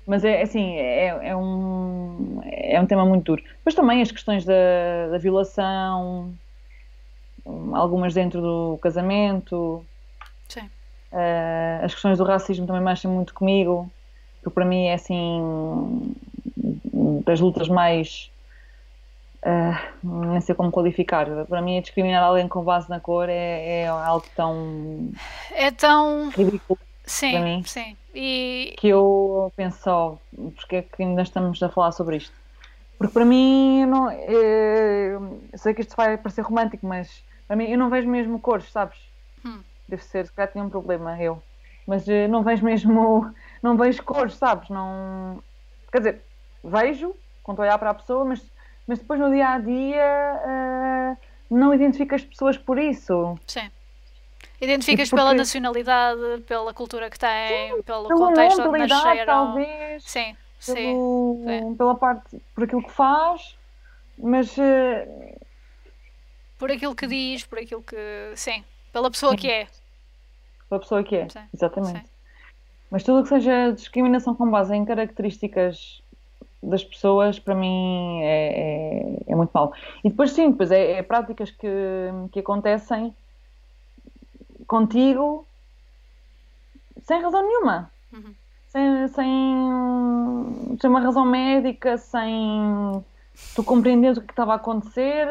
Mas 0.05 0.23
é 0.23 0.41
assim, 0.41 0.75
é, 0.75 1.29
é, 1.29 1.35
um, 1.35 2.41
é 2.43 2.79
um 2.79 2.85
tema 2.85 3.05
muito 3.05 3.25
duro. 3.25 3.43
Depois 3.57 3.73
também 3.73 4.01
as 4.01 4.11
questões 4.11 4.45
da, 4.45 5.07
da 5.11 5.17
violação, 5.17 6.33
algumas 7.73 8.13
dentro 8.13 8.39
do 8.39 8.79
casamento. 8.81 9.83
Sim. 10.47 10.69
Uh, 11.11 11.83
as 11.83 11.93
questões 11.93 12.17
do 12.17 12.23
racismo 12.23 12.67
também 12.67 12.83
mexem 12.83 13.09
muito 13.09 13.33
comigo, 13.33 13.89
porque 14.41 14.53
para 14.53 14.65
mim 14.65 14.85
é 14.85 14.93
assim 14.93 16.15
das 17.25 17.39
lutas 17.39 17.67
mais 17.67 18.31
uh, 19.45 20.07
nem 20.29 20.41
sei 20.41 20.55
como 20.55 20.71
qualificar. 20.71 21.27
Para 21.45 21.61
mim, 21.61 21.79
discriminar 21.81 22.23
alguém 22.23 22.47
com 22.47 22.63
base 22.63 22.89
na 22.89 22.99
cor 22.99 23.29
é, 23.29 23.81
é 23.81 23.87
algo 23.87 24.25
tão. 24.35 25.11
É 25.51 25.71
tão. 25.71 26.29
ridículo. 26.29 26.79
Sim, 27.05 27.31
para 27.31 27.41
mim, 27.41 27.63
sim. 27.63 27.95
E... 28.15 28.73
Que 28.77 28.87
eu 28.87 29.53
penso 29.55 29.79
só, 29.83 30.17
porque 30.55 30.77
é 30.77 30.81
que 30.81 31.03
ainda 31.03 31.21
estamos 31.21 31.61
a 31.61 31.69
falar 31.69 31.91
sobre 31.91 32.17
isto? 32.17 32.33
Porque 32.97 33.13
para 33.13 33.25
mim, 33.25 33.81
eu, 33.81 33.87
não, 33.87 34.11
eu 34.11 35.41
sei 35.55 35.73
que 35.73 35.81
isto 35.81 35.95
vai 35.95 36.17
parecer 36.17 36.41
romântico, 36.41 36.87
mas 36.87 37.23
para 37.47 37.55
mim, 37.55 37.65
eu 37.65 37.77
não 37.77 37.89
vejo 37.89 38.07
mesmo 38.09 38.39
cores, 38.39 38.71
sabes? 38.71 38.97
Hum. 39.45 39.61
Deve 39.87 40.03
ser, 40.03 40.25
se 40.25 40.33
calhar 40.33 40.51
tinha 40.51 40.63
um 40.63 40.69
problema, 40.69 41.21
eu. 41.21 41.41
Mas 41.85 42.07
eh, 42.07 42.27
não 42.27 42.41
vejo 42.41 42.65
mesmo, 42.65 43.31
não 43.61 43.77
vejo 43.77 44.01
cores, 44.03 44.35
sabes? 44.35 44.69
Não. 44.69 45.43
Quer 45.91 45.99
dizer, 45.99 46.21
vejo, 46.63 47.15
quando 47.43 47.59
olhar 47.59 47.77
para 47.77 47.91
a 47.91 47.93
pessoa, 47.93 48.25
mas, 48.25 48.43
mas 48.87 48.99
depois 48.99 49.19
no 49.19 49.31
dia 49.31 49.49
a 49.49 49.59
dia 49.59 50.41
uh, 50.45 51.17
não 51.49 51.73
identifico 51.73 52.15
as 52.15 52.23
pessoas 52.23 52.57
por 52.57 52.77
isso. 52.77 53.37
Sim. 53.47 53.69
Identificas 54.61 55.09
porque... 55.09 55.21
pela 55.21 55.33
nacionalidade, 55.33 56.41
pela 56.47 56.73
cultura 56.73 57.09
que 57.09 57.19
tem, 57.19 57.75
sim, 57.75 57.81
pelo 57.83 58.07
contexto 58.09 58.61
onde 58.61 58.87
nasceram. 58.87 59.25
talvez. 59.25 60.03
Sim, 60.03 60.35
pelo, 60.65 61.43
sim, 61.45 61.75
Pela 61.75 61.95
parte, 61.95 62.41
por 62.53 62.63
aquilo 62.63 62.83
que 62.83 62.91
faz, 62.91 63.57
mas... 64.17 64.55
Uh... 64.57 65.35
Por 66.57 66.71
aquilo 66.71 66.95
que 66.95 67.05
diz, 67.05 67.45
por 67.45 67.59
aquilo 67.59 67.83
que... 67.83 67.97
Sim, 68.35 68.63
pela 68.93 69.11
pessoa 69.11 69.31
sim. 69.31 69.37
que 69.37 69.51
é. 69.51 69.67
Pela 70.69 70.79
pessoa 70.79 71.03
que 71.03 71.15
é, 71.15 71.29
sim, 71.29 71.39
exatamente. 71.53 72.05
Mas 72.89 73.03
tudo 73.03 73.19
o 73.19 73.23
que 73.23 73.29
seja 73.29 73.71
discriminação 73.73 74.33
com 74.35 74.49
base 74.49 74.73
em 74.73 74.85
características 74.85 76.01
das 76.61 76.83
pessoas, 76.83 77.39
para 77.39 77.55
mim, 77.55 78.21
é, 78.21 79.23
é, 79.27 79.31
é 79.31 79.35
muito 79.35 79.51
mau. 79.53 79.73
E 80.03 80.09
depois, 80.09 80.31
sim, 80.31 80.51
depois 80.51 80.71
é, 80.71 80.93
é 80.93 81.03
práticas 81.03 81.51
que, 81.51 81.67
que 82.31 82.39
acontecem 82.39 83.15
contigo 84.67 85.45
sem 87.03 87.21
razão 87.21 87.41
nenhuma. 87.43 87.91
Uhum. 88.11 88.33
Sem, 88.69 89.07
sem, 89.09 90.77
sem 90.81 90.89
uma 90.89 90.99
razão 90.99 91.25
médica, 91.25 91.97
sem 91.97 93.03
tu 93.55 93.63
compreenderes 93.63 94.17
o 94.17 94.21
que 94.21 94.31
estava 94.31 94.53
a 94.53 94.55
acontecer 94.55 95.27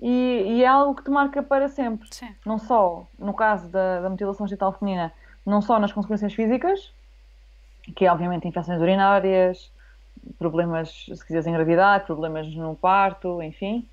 e, 0.00 0.44
e, 0.46 0.62
é 0.62 0.66
algo 0.66 0.94
que 0.94 1.04
te 1.04 1.10
marca 1.10 1.42
para 1.42 1.68
sempre. 1.68 2.08
Sim. 2.10 2.34
Não 2.44 2.58
só 2.58 3.06
no 3.18 3.34
caso 3.34 3.68
da, 3.68 4.00
da 4.00 4.10
mutilação 4.10 4.46
genital 4.46 4.72
feminina, 4.72 5.12
não 5.44 5.62
só 5.62 5.78
nas 5.78 5.92
consequências 5.92 6.34
físicas, 6.34 6.92
que 7.94 8.04
é 8.04 8.12
obviamente 8.12 8.48
infecções 8.48 8.80
urinárias, 8.80 9.70
problemas, 10.38 11.06
se 11.06 11.26
quiseres 11.26 11.46
engravidar, 11.46 12.04
problemas 12.04 12.46
no 12.54 12.74
parto, 12.74 13.42
enfim. 13.42 13.86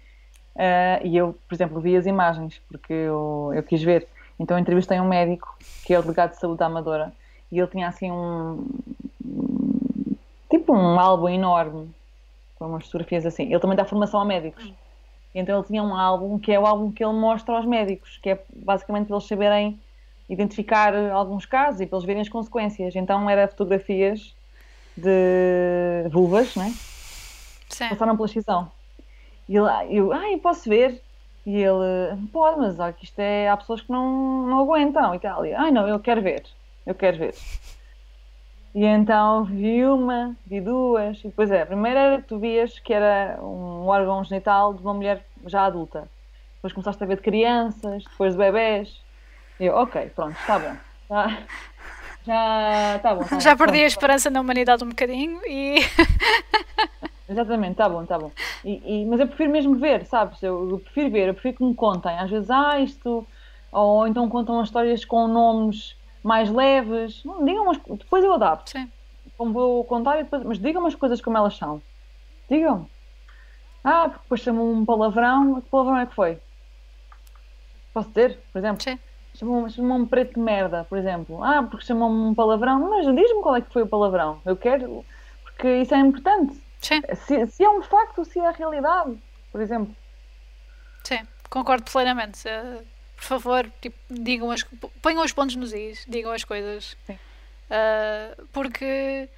Uh, 0.55 1.05
e 1.05 1.17
eu, 1.17 1.35
por 1.47 1.55
exemplo, 1.55 1.81
vi 1.81 1.95
as 1.95 2.05
imagens 2.05 2.61
porque 2.69 2.93
eu, 2.93 3.51
eu 3.55 3.63
quis 3.63 3.81
ver 3.81 4.07
então 4.39 4.57
entrevistei 4.57 4.99
um 4.99 5.07
médico, 5.07 5.55
que 5.85 5.93
é 5.93 5.99
o 5.99 6.01
delegado 6.01 6.31
de 6.31 6.39
saúde 6.39 6.59
da 6.59 6.65
Amadora, 6.65 7.13
e 7.51 7.59
ele 7.59 7.67
tinha 7.67 7.87
assim 7.87 8.11
um. 8.11 8.65
tipo 10.49 10.73
um 10.73 10.99
álbum 10.99 11.29
enorme, 11.29 11.89
com 12.55 12.67
umas 12.67 12.85
fotografias 12.85 13.25
assim. 13.25 13.43
Ele 13.43 13.59
também 13.59 13.77
dá 13.77 13.85
formação 13.85 14.19
a 14.19 14.25
médicos. 14.25 14.73
Então 15.35 15.57
ele 15.57 15.67
tinha 15.67 15.83
um 15.83 15.95
álbum 15.95 16.37
que 16.37 16.51
é 16.51 16.59
o 16.59 16.65
álbum 16.65 16.91
que 16.91 17.03
ele 17.03 17.13
mostra 17.13 17.55
aos 17.55 17.65
médicos, 17.65 18.19
que 18.21 18.31
é 18.31 18.43
basicamente 18.55 19.07
para 19.07 19.15
eles 19.15 19.27
saberem 19.27 19.79
identificar 20.29 20.95
alguns 21.11 21.45
casos 21.45 21.81
e 21.81 21.85
para 21.85 21.97
eles 21.97 22.05
verem 22.05 22.21
as 22.21 22.29
consequências. 22.29 22.95
Então 22.95 23.29
era 23.29 23.47
fotografias 23.47 24.35
de 24.95 26.09
vulvas, 26.09 26.55
né? 26.55 26.73
Sim. 27.69 27.89
Passaram 27.89 28.15
pela 28.15 28.27
excisão. 28.27 28.71
E 29.47 29.57
ele, 29.57 29.67
eu, 29.89 30.13
ah, 30.13 30.31
eu 30.31 30.39
posso 30.39 30.69
ver. 30.69 31.01
E 31.45 31.55
ele, 31.57 32.17
pode, 32.31 32.59
mas 32.59 32.79
olha, 32.79 32.93
que 32.93 33.03
isto 33.03 33.19
é, 33.19 33.49
há 33.49 33.57
pessoas 33.57 33.81
que 33.81 33.91
não, 33.91 34.47
não 34.47 34.59
aguentam 34.59 35.13
e 35.13 35.19
tal. 35.19 35.45
E, 35.45 35.53
ai 35.53 35.71
não, 35.71 35.87
eu 35.87 35.99
quero 35.99 36.21
ver, 36.21 36.43
eu 36.85 36.95
quero 36.95 37.17
ver. 37.17 37.35
E 38.73 38.85
então 38.85 39.43
vi 39.43 39.85
uma, 39.85 40.35
vi 40.47 40.59
duas, 40.59 41.19
e 41.19 41.27
depois 41.27 41.51
é, 41.51 41.61
a 41.61 41.65
primeira 41.65 41.99
era 41.99 42.21
que 42.21 42.27
tu 42.27 42.39
vias 42.39 42.79
que 42.79 42.91
era 42.91 43.37
um 43.39 43.85
órgão 43.87 44.23
genital 44.23 44.73
de 44.73 44.81
uma 44.81 44.93
mulher 44.93 45.23
já 45.45 45.65
adulta. 45.65 46.09
Depois 46.55 46.73
começaste 46.73 47.03
a 47.03 47.05
ver 47.05 47.17
de 47.17 47.21
crianças, 47.21 48.03
depois 48.05 48.33
de 48.33 48.39
bebés. 48.39 49.01
E 49.59 49.65
eu, 49.65 49.75
ok, 49.75 50.09
pronto, 50.15 50.39
está 50.39 50.57
bom. 50.57 50.75
Já, 51.09 51.43
já 52.25 52.95
está 52.97 53.15
bom. 53.15 53.23
Tá 53.23 53.39
já 53.39 53.55
bom, 53.55 53.65
perdi 53.65 53.83
a 53.83 53.87
esperança 53.87 54.29
na 54.29 54.41
humanidade 54.41 54.83
um 54.83 54.89
bocadinho 54.89 55.41
e. 55.47 55.75
Exatamente, 57.27 57.75
tá 57.75 57.87
bom, 57.89 58.05
tá 58.05 58.17
bom. 58.19 58.31
E, 58.63 59.01
e- 59.01 59.05
mas 59.05 59.19
eu 59.19 59.27
prefiro 59.27 59.49
mesmo 59.51 59.75
ver, 59.75 60.05
sabes? 60.05 60.41
Eu, 60.43 60.69
eu 60.71 60.79
prefiro 60.79 61.09
ver, 61.09 61.27
eu 61.29 61.33
prefiro 61.33 61.57
que 61.57 61.63
me 61.63 61.73
contem. 61.73 62.17
Às 62.19 62.29
vezes, 62.29 62.49
ah, 62.49 62.79
isto. 62.79 63.25
Ou 63.71 64.05
então 64.07 64.29
contam 64.29 64.59
as 64.59 64.67
histórias 64.67 65.03
com 65.05 65.27
nomes 65.27 65.95
mais 66.23 66.49
leves. 66.49 67.23
Não, 67.23 67.43
digam 67.43 67.63
umas, 67.63 67.77
depois 67.77 68.23
eu 68.23 68.33
adapto. 68.33 68.71
Sim. 68.71 68.89
Como 69.37 69.51
vou 69.53 69.83
contar, 69.85 70.19
e 70.19 70.23
depois, 70.23 70.43
mas 70.43 70.59
digam 70.59 70.85
as 70.85 70.95
coisas 70.95 71.19
como 71.21 71.37
elas 71.37 71.57
são. 71.57 71.81
Digam. 72.49 72.87
Ah, 73.83 74.03
porque 74.09 74.21
depois 74.23 74.41
chamam 74.41 74.71
um 74.71 74.85
palavrão. 74.85 75.61
Que 75.61 75.69
palavrão 75.69 75.97
é 75.97 76.05
que 76.05 76.13
foi? 76.13 76.37
Posso 77.93 78.09
dizer, 78.09 78.39
por 78.51 78.59
exemplo? 78.59 78.83
Sim. 78.83 78.99
Chamam- 79.35 79.69
Chamam-me 79.69 80.07
preto 80.07 80.35
de 80.35 80.39
merda, 80.39 80.83
por 80.85 80.97
exemplo. 80.97 81.43
Ah, 81.43 81.63
porque 81.63 81.85
chamam-me 81.85 82.29
um 82.29 82.35
palavrão. 82.35 82.79
Mas 82.89 83.05
diz-me 83.15 83.41
qual 83.41 83.55
é 83.55 83.61
que 83.61 83.71
foi 83.73 83.81
o 83.83 83.87
palavrão. 83.87 84.41
Eu 84.45 84.55
quero. 84.55 85.03
Porque 85.43 85.67
isso 85.81 85.93
é 85.95 85.99
importante. 85.99 86.61
Sim, 86.79 87.01
Se, 87.15 87.47
se 87.47 87.63
é 87.63 87.69
um 87.69 87.81
facto, 87.81 88.25
se 88.25 88.39
é 88.39 88.47
a 88.47 88.51
realidade, 88.51 89.17
por 89.51 89.61
exemplo. 89.61 89.95
sim, 91.03 91.19
concordo 91.49 91.89
plenamente. 91.89 92.43
Por 93.15 93.23
favor, 93.23 93.71
tipo, 93.79 93.97
digam 94.09 94.51
as, 94.51 94.63
ponham 95.01 95.23
os 95.23 95.31
pontos 95.31 95.55
nos 95.55 95.71
is, 95.73 96.05
digam 96.09 96.31
as 96.33 96.43
coisas. 96.43 96.97
Sim. 97.05 97.17
Eh, 97.69 98.35
porque 98.51 99.29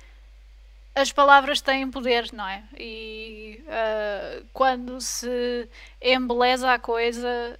as 0.96 1.12
palavras 1.12 1.62
têm 1.62 1.92
poder, 1.92 2.30
não 2.34 2.48
é? 2.48 2.64
E 2.80 3.64
eh, 3.68 4.42
quando 4.52 5.00
se 5.00 5.70
embeleza 6.02 6.72
a 6.74 6.80
coisa, 6.80 7.60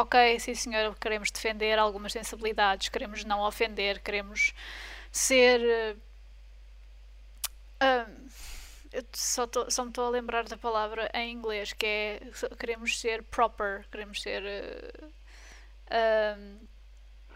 ok, 0.00 0.38
sim 0.40 0.54
senhor, 0.54 0.94
queremos 0.98 1.30
defender 1.30 1.78
algumas 1.78 2.12
sensibilidades, 2.12 2.88
queremos 2.88 3.24
não 3.24 3.40
ofender, 3.42 4.00
queremos 4.02 4.52
ser. 5.12 5.60
eh, 5.62 5.96
ah, 7.80 8.06
eu 8.92 9.04
só, 9.14 9.46
tô- 9.46 9.70
só 9.70 9.84
me 9.84 9.90
estou 9.90 10.06
a 10.06 10.10
lembrar 10.10 10.44
da 10.44 10.56
palavra 10.56 11.10
em 11.14 11.32
inglês, 11.32 11.72
que 11.72 11.86
é 11.86 12.20
queremos 12.58 12.98
ser 13.00 13.22
proper, 13.24 13.86
queremos 13.90 14.22
ser. 14.22 14.42
eh, 14.44 15.08
ahm, 15.90 16.66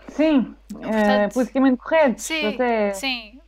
Sim, 0.08 0.54
é, 0.82 1.28
Portanto, 1.28 1.30
politicamente 1.30 1.78
correto. 1.78 2.22
sim, 2.22 2.44
até... 2.44 2.92
sim. 2.92 3.40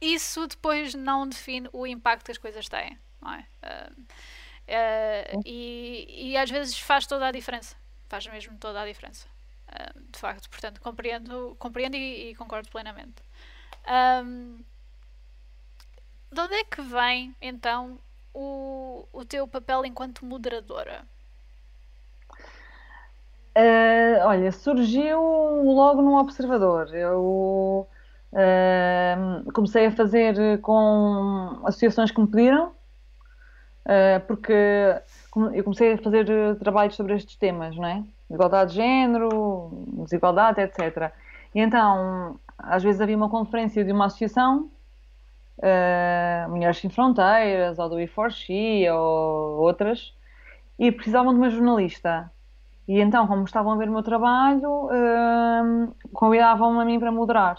Isso 0.00 0.46
depois 0.46 0.94
não 0.94 1.28
define 1.28 1.68
o 1.72 1.86
impacto 1.86 2.26
que 2.26 2.30
as 2.32 2.38
coisas 2.38 2.68
têm, 2.68 2.96
não 3.20 3.32
é? 3.32 3.46
Ahm, 3.62 4.04
eh, 4.68 5.40
e, 5.44 6.30
e 6.30 6.36
às 6.36 6.50
vezes 6.50 6.78
faz 6.78 7.06
toda 7.06 7.26
a 7.26 7.32
diferença. 7.32 7.74
Faz 8.08 8.26
mesmo 8.26 8.56
toda 8.58 8.80
a 8.82 8.86
diferença. 8.86 9.26
Ahm, 9.68 10.02
de 10.12 10.18
facto, 10.18 10.48
portanto, 10.50 10.80
compreendo, 10.80 11.56
compreendo 11.58 11.96
e, 11.96 12.30
e 12.30 12.34
concordo 12.34 12.68
plenamente. 12.70 13.22
Ahm, 13.86 14.58
de 16.30 16.40
onde 16.40 16.54
é 16.54 16.64
que 16.64 16.82
vem 16.82 17.34
então 17.40 17.98
o, 18.34 19.06
o 19.12 19.24
teu 19.24 19.48
papel 19.48 19.84
enquanto 19.86 20.24
moderadora? 20.24 21.04
Eh, 23.54 24.20
olha, 24.24 24.52
surgiu 24.52 25.20
logo 25.64 26.00
no 26.02 26.16
Observador. 26.18 26.94
Eu 26.94 27.88
comecei 29.54 29.86
a 29.86 29.92
fazer 29.92 30.60
com 30.60 31.60
associações 31.64 32.10
que 32.10 32.20
me 32.20 32.28
pediram, 32.28 32.72
porque 34.26 34.52
come- 35.30 35.58
eu 35.58 35.64
comecei 35.64 35.92
a 35.94 35.98
fazer 35.98 36.28
eh, 36.30 36.54
trabalhos 36.56 36.94
sobre 36.96 37.14
estes 37.14 37.36
temas, 37.36 37.76
não 37.76 37.86
é? 37.86 38.04
Igualdade 38.30 38.70
de 38.72 38.76
género, 38.76 39.84
desigualdade, 40.04 40.60
etc. 40.60 41.12
E 41.54 41.60
então, 41.60 42.38
às 42.58 42.82
vezes 42.82 43.00
havia 43.00 43.16
uma 43.16 43.30
conferência 43.30 43.84
de 43.84 43.92
uma 43.92 44.06
associação, 44.06 44.70
eh, 45.62 46.46
Mulheres 46.48 46.78
Sem 46.78 46.90
Fronteiras, 46.90 47.78
ou 47.78 47.88
do 47.88 48.00
E4She, 48.00 48.88
ou 48.90 49.58
outras, 49.60 50.14
e 50.78 50.92
precisavam 50.92 51.32
de 51.34 51.38
uma 51.40 51.50
jornalista. 51.50 52.30
E 52.88 53.00
então, 53.00 53.26
como 53.28 53.44
estavam 53.44 53.72
a 53.72 53.76
ver 53.76 53.88
o 53.88 53.92
meu 53.92 54.02
trabalho, 54.02 54.88
hum, 54.92 55.92
convidavam-me 56.14 56.80
a 56.82 56.84
mim 56.86 57.00
para 57.00 57.12
moderar. 57.12 57.58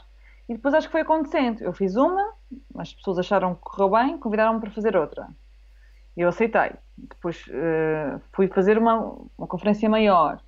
E 0.50 0.56
depois 0.56 0.74
acho 0.74 0.88
que 0.88 0.94
foi 0.94 1.02
acontecendo. 1.02 1.62
Eu 1.64 1.74
fiz 1.74 1.96
uma, 1.96 2.34
as 2.78 2.94
pessoas 2.94 3.20
acharam 3.20 3.56
que 3.56 3.62
correu 3.62 3.90
bem, 3.92 4.18
convidaram-me 4.20 4.60
para 4.62 4.72
fazer 4.72 4.96
outra. 4.98 5.28
E 6.20 6.22
eu 6.22 6.28
aceitei. 6.28 6.72
Depois 6.98 7.46
eh, 7.50 8.20
fui 8.34 8.50
fazer 8.50 8.78
uma, 8.78 9.16
uma 9.38 9.48
conferência 9.48 9.90
maior. 9.90 10.42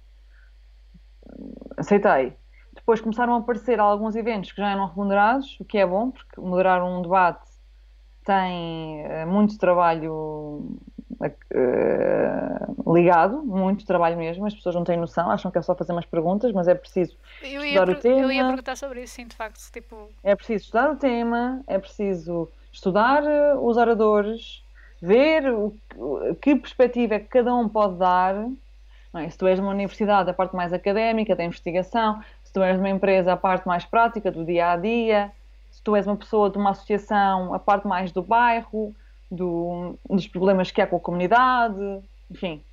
Aceitei. 1.78 2.34
Depois 2.76 3.00
começaram 3.00 3.36
a 3.36 3.38
aparecer 3.38 3.80
alguns 3.80 4.18
eventos 4.18 4.52
que 4.52 4.58
já 4.62 4.70
eram 4.72 4.86
remunerados, 4.88 5.58
o 5.62 5.66
que 5.66 5.78
é 5.78 5.86
bom, 5.86 6.12
porque 6.12 6.42
moderar 6.42 6.84
um 6.84 7.02
debate 7.02 7.50
tem 8.26 9.02
eh, 9.06 9.26
muito 9.26 9.58
trabalho 9.58 10.78
eh, 11.52 12.50
ligado, 12.86 13.42
muito 13.44 13.86
trabalho 13.86 14.18
mesmo. 14.18 14.46
As 14.46 14.54
pessoas 14.54 14.76
não 14.76 14.84
têm 14.84 14.98
noção, 14.98 15.32
acham 15.32 15.50
que 15.50 15.58
é 15.58 15.62
só 15.62 15.74
fazer 15.74 15.94
umas 15.94 16.06
perguntas, 16.06 16.52
mas 16.52 16.68
é 16.68 16.76
preciso 16.76 17.16
Estudar 17.42 17.84
o 17.90 17.96
per- 17.96 18.12
eu 18.12 18.30
ia 18.30 18.42
tema. 18.42 18.48
perguntar 18.48 18.76
sobre 18.76 19.04
isso, 19.04 19.14
sim, 19.16 19.26
de 19.26 19.38
facto. 19.38 19.58
Tipo, 19.72 20.10
é 20.22 20.36
preciso 20.36 20.66
estudar 20.66 20.92
o 20.92 20.98
tema, 20.98 21.64
é 21.66 21.80
preciso 21.80 22.50
estudar 22.74 23.24
os 23.62 23.78
oradores, 23.78 24.64
ver 25.02 25.52
o, 25.52 25.74
que 26.42 26.56
perspectiva 26.56 27.16
é 27.16 27.20
que 27.20 27.28
cada 27.28 27.54
um 27.56 27.68
pode 27.68 27.98
dar. 27.98 28.36
é? 29.16 29.30
Se 29.30 29.38
tu 29.38 29.48
és 29.48 29.60
uma 29.60 29.72
universidade, 29.72 30.30
a 30.30 30.34
parte 30.34 30.56
mais 30.56 30.72
académica, 30.72 31.36
da 31.36 31.44
investigação, 31.44 32.22
se 32.44 32.54
tu 32.54 32.62
és 32.62 32.78
uma 32.78 32.90
empresa, 32.90 33.34
a 33.34 33.38
parte 33.38 33.68
mais 33.68 33.86
prática, 33.86 34.32
do 34.32 34.46
dia 34.46 34.72
a 34.72 34.78
dia, 34.78 35.32
se 35.72 35.82
tu 35.84 35.96
és 35.96 36.06
uma 36.06 36.18
pessoa 36.18 36.50
de 36.50 36.58
uma 36.58 36.72
associação, 36.72 37.54
a 37.54 37.60
parte 37.60 37.88
mais 37.88 38.12
do 38.12 38.22
bairro, 38.22 38.94
do- 39.30 39.98
dos 40.10 40.28
problemas 40.28 40.70
que 40.72 40.82
há 40.82 40.88
com 40.88 40.98
a 40.98 41.00
comunidade, 41.00 42.02
enfim. 42.30 42.64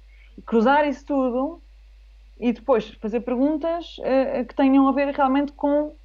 Cruzar 0.45 0.87
isso 0.87 1.05
tudo 1.07 1.63
e 2.39 2.53
depois 2.53 2.89
fazer 3.01 3.21
perguntas 3.21 3.97
eh, 4.03 4.45
que 4.45 4.55
tenham 4.55 4.89
a 4.89 4.93
ver 4.93 5.15
realmente 5.15 5.53
com 5.53 5.97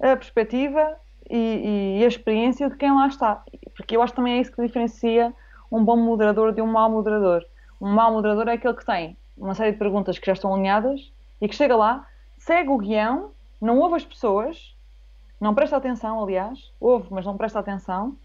a 0.00 0.16
perspectiva 0.16 0.96
e, 1.30 1.98
e 2.00 2.04
a 2.04 2.08
experiência 2.08 2.68
de 2.68 2.76
quem 2.76 2.92
lá 2.92 3.06
está. 3.06 3.42
Porque 3.76 3.96
eu 3.96 4.02
acho 4.02 4.12
que 4.12 4.16
também 4.16 4.38
é 4.38 4.40
isso 4.40 4.52
que 4.52 4.62
diferencia 4.62 5.34
um 5.70 5.84
bom 5.84 5.96
moderador 5.96 6.52
de 6.52 6.62
um 6.62 6.66
mau 6.66 6.90
moderador. 6.90 7.44
Um 7.80 7.92
mau 7.92 8.12
moderador 8.12 8.48
é 8.48 8.52
aquele 8.52 8.74
que 8.74 8.86
tem 8.86 9.16
uma 9.36 9.54
série 9.54 9.72
de 9.72 9.78
perguntas 9.78 10.18
que 10.18 10.26
já 10.26 10.32
estão 10.32 10.54
alinhadas 10.54 11.12
e 11.40 11.48
que 11.48 11.54
chega 11.54 11.76
lá, 11.76 12.06
segue 12.38 12.70
o 12.70 12.78
guião, 12.78 13.32
não 13.60 13.78
ouve 13.78 13.96
as 13.96 14.04
pessoas, 14.04 14.74
não 15.40 15.54
presta 15.54 15.76
atenção, 15.76 16.22
aliás, 16.22 16.72
ouve, 16.80 17.08
mas 17.10 17.26
não 17.26 17.36
presta 17.36 17.58
atenção, 17.58 18.16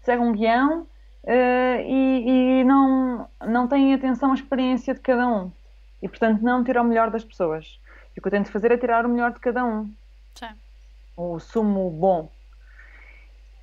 segue 0.00 0.22
um 0.22 0.32
guião 0.32 0.86
eh, 1.24 1.84
e, 1.86 2.60
e 2.60 2.64
não, 2.64 3.28
não 3.46 3.66
tem 3.66 3.94
atenção 3.94 4.32
à 4.32 4.34
experiência 4.34 4.92
de 4.92 5.00
cada 5.00 5.26
um. 5.26 5.50
E, 6.02 6.08
portanto, 6.08 6.42
não 6.42 6.62
tira 6.64 6.82
o 6.82 6.84
melhor 6.84 7.10
das 7.10 7.24
pessoas. 7.24 7.80
E 8.14 8.18
o 8.18 8.22
que 8.22 8.28
eu 8.28 8.32
tento 8.32 8.50
fazer 8.50 8.72
é 8.72 8.76
tirar 8.76 9.06
o 9.06 9.08
melhor 9.08 9.32
de 9.32 9.40
cada 9.40 9.64
um 9.64 9.90
sim. 10.34 10.48
O 11.16 11.38
sumo 11.38 11.90
bom. 11.90 12.30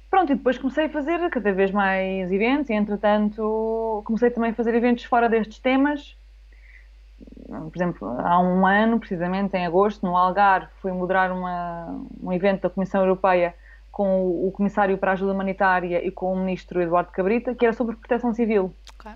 Pronto, 0.09 0.31
e 0.31 0.35
depois 0.35 0.57
comecei 0.57 0.85
a 0.85 0.89
fazer 0.89 1.29
cada 1.29 1.53
vez 1.53 1.71
mais 1.71 2.31
eventos 2.31 2.69
e, 2.69 2.73
entretanto, 2.73 4.01
comecei 4.05 4.31
também 4.31 4.51
a 4.51 4.53
fazer 4.53 4.73
eventos 4.73 5.03
fora 5.03 5.29
destes 5.29 5.59
temas. 5.59 6.17
Por 7.47 7.71
exemplo, 7.75 8.07
há 8.19 8.39
um 8.39 8.65
ano, 8.65 8.99
precisamente 8.99 9.55
em 9.55 9.65
agosto, 9.65 10.05
no 10.05 10.17
Algarve, 10.17 10.67
fui 10.81 10.91
moderar 10.91 11.31
uma, 11.31 12.03
um 12.21 12.31
evento 12.31 12.61
da 12.61 12.69
Comissão 12.69 13.01
Europeia 13.01 13.53
com 13.91 14.21
o, 14.21 14.47
o 14.47 14.51
Comissário 14.51 14.97
para 14.97 15.11
a 15.11 15.13
Ajuda 15.13 15.33
Humanitária 15.33 16.05
e 16.05 16.09
com 16.09 16.33
o 16.33 16.37
Ministro 16.37 16.81
Eduardo 16.81 17.11
Cabrita, 17.11 17.53
que 17.53 17.65
era 17.65 17.73
sobre 17.73 17.95
proteção 17.95 18.33
civil 18.33 18.73
ok. 18.97 19.11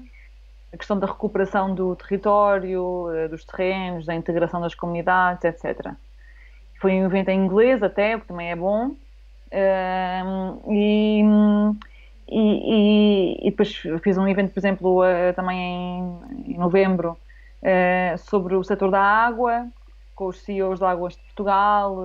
a 0.73 0.77
questão 0.77 0.99
da 0.99 1.07
recuperação 1.07 1.73
do 1.73 1.95
território, 1.95 3.09
eh, 3.15 3.27
dos 3.29 3.45
terrenos, 3.45 4.05
da 4.05 4.13
integração 4.13 4.59
das 4.59 4.75
comunidades, 4.75 5.45
etc. 5.45 5.93
Foi 6.83 6.93
um 7.01 7.05
evento 7.07 7.29
em 7.29 7.39
inglês 7.45 7.81
até, 7.83 8.15
o 8.15 8.21
que 8.21 8.27
também 8.27 8.51
é 8.51 8.55
bom. 8.55 8.97
E, 10.67 11.21
e, 12.27 13.47
e- 13.47 13.51
depois 13.51 13.73
fiz 14.03 14.17
um 14.17 14.27
evento, 14.27 14.53
por 14.53 14.59
exemplo, 14.59 15.03
eh, 15.03 15.33
também 15.33 15.59
em, 15.59 16.53
em 16.53 16.57
novembro, 16.57 17.17
eh, 17.61 18.15
sobre 18.17 18.55
o 18.55 18.63
setor 18.63 18.91
da 18.91 19.01
água, 19.01 19.67
com 20.15 20.27
os 20.27 20.41
CEOs 20.43 20.79
de 20.79 20.85
Águas 20.85 21.15
de 21.15 21.21
Portugal, 21.23 21.97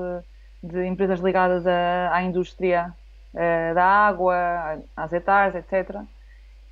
de 0.63 0.87
empresas 0.87 1.21
ligadas 1.21 1.67
à, 1.67 2.15
à 2.15 2.23
indústria 2.23 2.95
eh, 3.35 3.75
da 3.75 3.85
água, 3.85 4.35
às 4.97 5.13
hectares, 5.13 5.55
etc. 5.55 6.05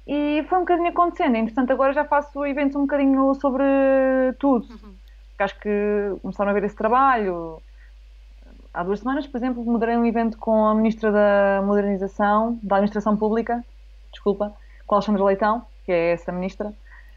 E 0.06 0.44
foi 0.48 0.58
um 0.58 0.62
bocadinho 0.62 0.88
acontecendo. 0.90 1.36
Entretanto, 1.36 1.72
agora 1.72 1.92
já 1.92 2.04
faço 2.04 2.44
eventos 2.46 2.76
um 2.76 2.82
bocadinho 2.82 3.34
sobre 3.36 3.64
tudo. 4.38 4.66
Uhum. 4.70 4.98
Porque 5.30 5.42
acho 5.44 5.60
que 5.60 5.70
começaram 6.22 6.50
a 6.50 6.54
ver 6.54 6.64
esse 6.64 6.76
trabalho. 6.76 7.62
Há 8.76 8.82
duas 8.82 9.00
semanas, 9.00 9.26
por 9.26 9.38
exemplo, 9.38 9.64
moderei 9.64 9.96
um 9.96 10.04
evento 10.04 10.36
com 10.36 10.66
a 10.66 10.74
Ministra 10.74 11.10
da 11.10 11.62
Modernização, 11.64 12.60
da 12.62 12.76
Administração 12.76 13.16
Pública, 13.16 13.64
desculpa, 14.12 14.54
com 14.86 14.94
a 14.94 14.98
Alexandra 14.98 15.24
Leitão, 15.24 15.64
que 15.86 15.90
é 15.90 16.12
essa 16.12 16.30
ministra, 16.30 16.74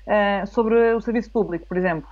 eh, 0.08 0.46
sobre 0.46 0.94
o 0.94 1.02
serviço 1.02 1.30
público, 1.30 1.68
por 1.68 1.76
exemplo. 1.76 2.08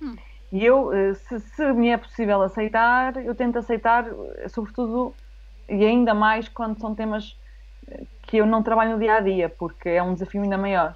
Hum. 0.00 0.14
E 0.52 0.64
eu, 0.64 0.92
eh, 0.92 1.12
se, 1.14 1.40
se 1.40 1.72
me 1.72 1.88
é 1.88 1.96
possível 1.96 2.40
aceitar, 2.40 3.16
eu 3.16 3.34
tento 3.34 3.58
aceitar, 3.58 4.06
eh, 4.36 4.48
sobretudo, 4.48 5.12
e 5.68 5.84
ainda 5.84 6.14
mais 6.14 6.48
quando 6.48 6.78
são 6.78 6.94
temas 6.94 7.36
que 8.22 8.36
eu 8.36 8.46
não 8.46 8.62
trabalho 8.62 8.92
no 8.92 9.00
dia 9.00 9.14
a 9.14 9.20
dia, 9.20 9.48
porque 9.48 9.88
é 9.88 10.00
um 10.00 10.14
desafio 10.14 10.40
ainda 10.40 10.56
maior. 10.56 10.94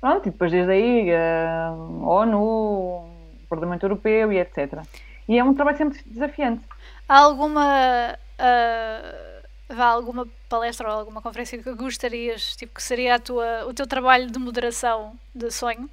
Pronto, 0.00 0.26
e 0.26 0.32
depois 0.32 0.50
desde 0.50 0.72
aí, 0.72 1.14
a 1.14 1.72
ONU, 2.02 2.42
o 2.42 3.08
Parlamento 3.48 3.84
Europeu 3.84 4.32
e 4.32 4.40
etc. 4.40 4.82
E 5.28 5.38
é 5.38 5.44
um 5.44 5.54
trabalho 5.54 5.76
sempre 5.76 6.02
desafiante. 6.06 6.64
Há 7.08 7.18
alguma. 7.18 8.16
Uh, 8.38 9.28
alguma 9.76 10.26
palestra 10.48 10.88
ou 10.88 10.98
alguma 10.98 11.20
conferência 11.20 11.62
que 11.62 11.74
gostarias, 11.74 12.56
tipo, 12.56 12.74
que 12.74 12.82
seria 12.82 13.16
a 13.16 13.18
tua, 13.18 13.66
o 13.66 13.74
teu 13.74 13.86
trabalho 13.86 14.30
de 14.30 14.38
moderação 14.38 15.12
de 15.34 15.50
sonho? 15.50 15.90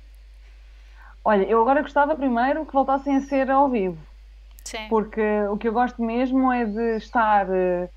Olha, 1.24 1.44
eu 1.44 1.62
agora 1.62 1.82
gostava 1.82 2.16
primeiro 2.16 2.66
que 2.66 2.72
voltassem 2.72 3.18
a 3.18 3.22
ser 3.22 3.50
ao 3.52 3.68
vivo. 3.68 3.98
Sim. 4.64 4.88
Porque 4.90 5.22
o 5.52 5.58
que 5.58 5.68
eu 5.68 5.74
gosto 5.74 6.02
mesmo 6.02 6.52
é 6.52 6.66
de 6.66 6.98
estar 6.98 7.48
uh, 7.48 7.90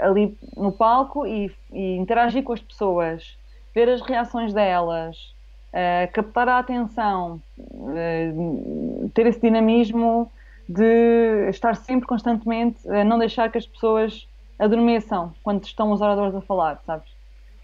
ali 0.00 0.36
no 0.56 0.72
palco 0.72 1.26
e, 1.26 1.50
e, 1.72 1.96
interagir 1.96 2.42
com 2.42 2.52
as 2.52 2.60
pessoas, 2.60 3.38
ver 3.74 3.88
as 3.88 4.00
reações 4.00 4.52
delas, 4.52 5.34
uh, 5.72 6.12
captar 6.12 6.48
a 6.48 6.58
atenção, 6.58 7.40
uh, 7.58 9.08
ter 9.14 9.26
esse 9.26 9.40
dinamismo 9.40 10.30
de 10.68 11.48
estar 11.48 11.74
sempre 11.76 12.06
constantemente 12.06 12.86
a 12.88 13.02
não 13.02 13.18
deixar 13.18 13.50
que 13.50 13.58
as 13.58 13.66
pessoas 13.66 14.28
adormeçam 14.58 15.32
quando 15.42 15.64
estão 15.64 15.92
os 15.92 16.00
oradores 16.00 16.34
a 16.34 16.40
falar, 16.40 16.80
sabes? 16.84 17.08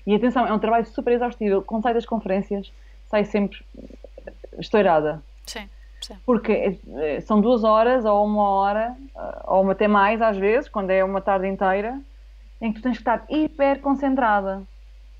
E 0.06 0.14
atenção, 0.14 0.46
é 0.46 0.52
um 0.52 0.58
trabalho 0.58 0.86
super 0.86 1.12
exaustivo. 1.12 1.62
Quando 1.62 1.82
sai 1.82 1.94
das 1.94 2.06
conferências, 2.06 2.72
sai 3.06 3.24
sempre 3.24 3.64
estourada. 4.58 5.22
Sim, 5.46 5.68
sim. 6.00 6.14
Porque 6.24 6.78
eh, 6.96 7.20
são 7.22 7.40
duas 7.40 7.64
horas 7.64 8.04
ou 8.04 8.24
uma 8.24 8.48
hora, 8.50 8.96
eh, 9.16 9.42
ou 9.46 9.70
até 9.70 9.88
mais 9.88 10.20
às 10.20 10.36
vezes, 10.36 10.68
quando 10.68 10.90
é 10.90 11.02
uma 11.02 11.20
tarde 11.20 11.46
inteira, 11.46 11.98
em 12.60 12.72
que 12.72 12.80
tu 12.80 12.82
tens 12.82 12.98
que 12.98 13.00
estar 13.00 13.24
hiper 13.28 13.80
concentrada. 13.80 14.62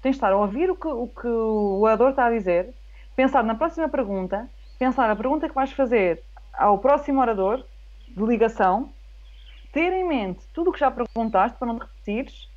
Tens 0.05 0.17
de 0.17 0.17
estar 0.19 0.33
a 0.35 0.37
ouvir 0.37 0.71
o 0.71 0.77
que 0.77 0.87
o, 0.87 1.09
que 1.09 1.27
o 1.27 1.81
orador 1.81 2.11
está 2.11 2.27
a 2.27 2.31
dizer, 2.31 2.75
pensar 3.17 3.43
na 3.43 3.55
próxima 3.55 3.89
pergunta, 3.89 4.51
pensar 4.79 5.09
a 5.09 5.17
pergunta 5.17 5.49
que 5.49 5.55
vais 5.55 5.73
fazer 5.73 6.23
ao 6.53 6.77
próximo 6.77 7.23
orador 7.23 7.65
de 8.07 8.23
ligação, 8.23 8.93
ter 9.73 9.95
em 9.95 10.07
mente 10.07 10.47
tudo 10.53 10.69
o 10.69 10.73
que 10.75 10.79
já 10.79 10.91
perguntaste 10.91 11.57
para 11.57 11.69
não 11.69 11.79
te 11.79 11.87
repetires, 11.87 12.51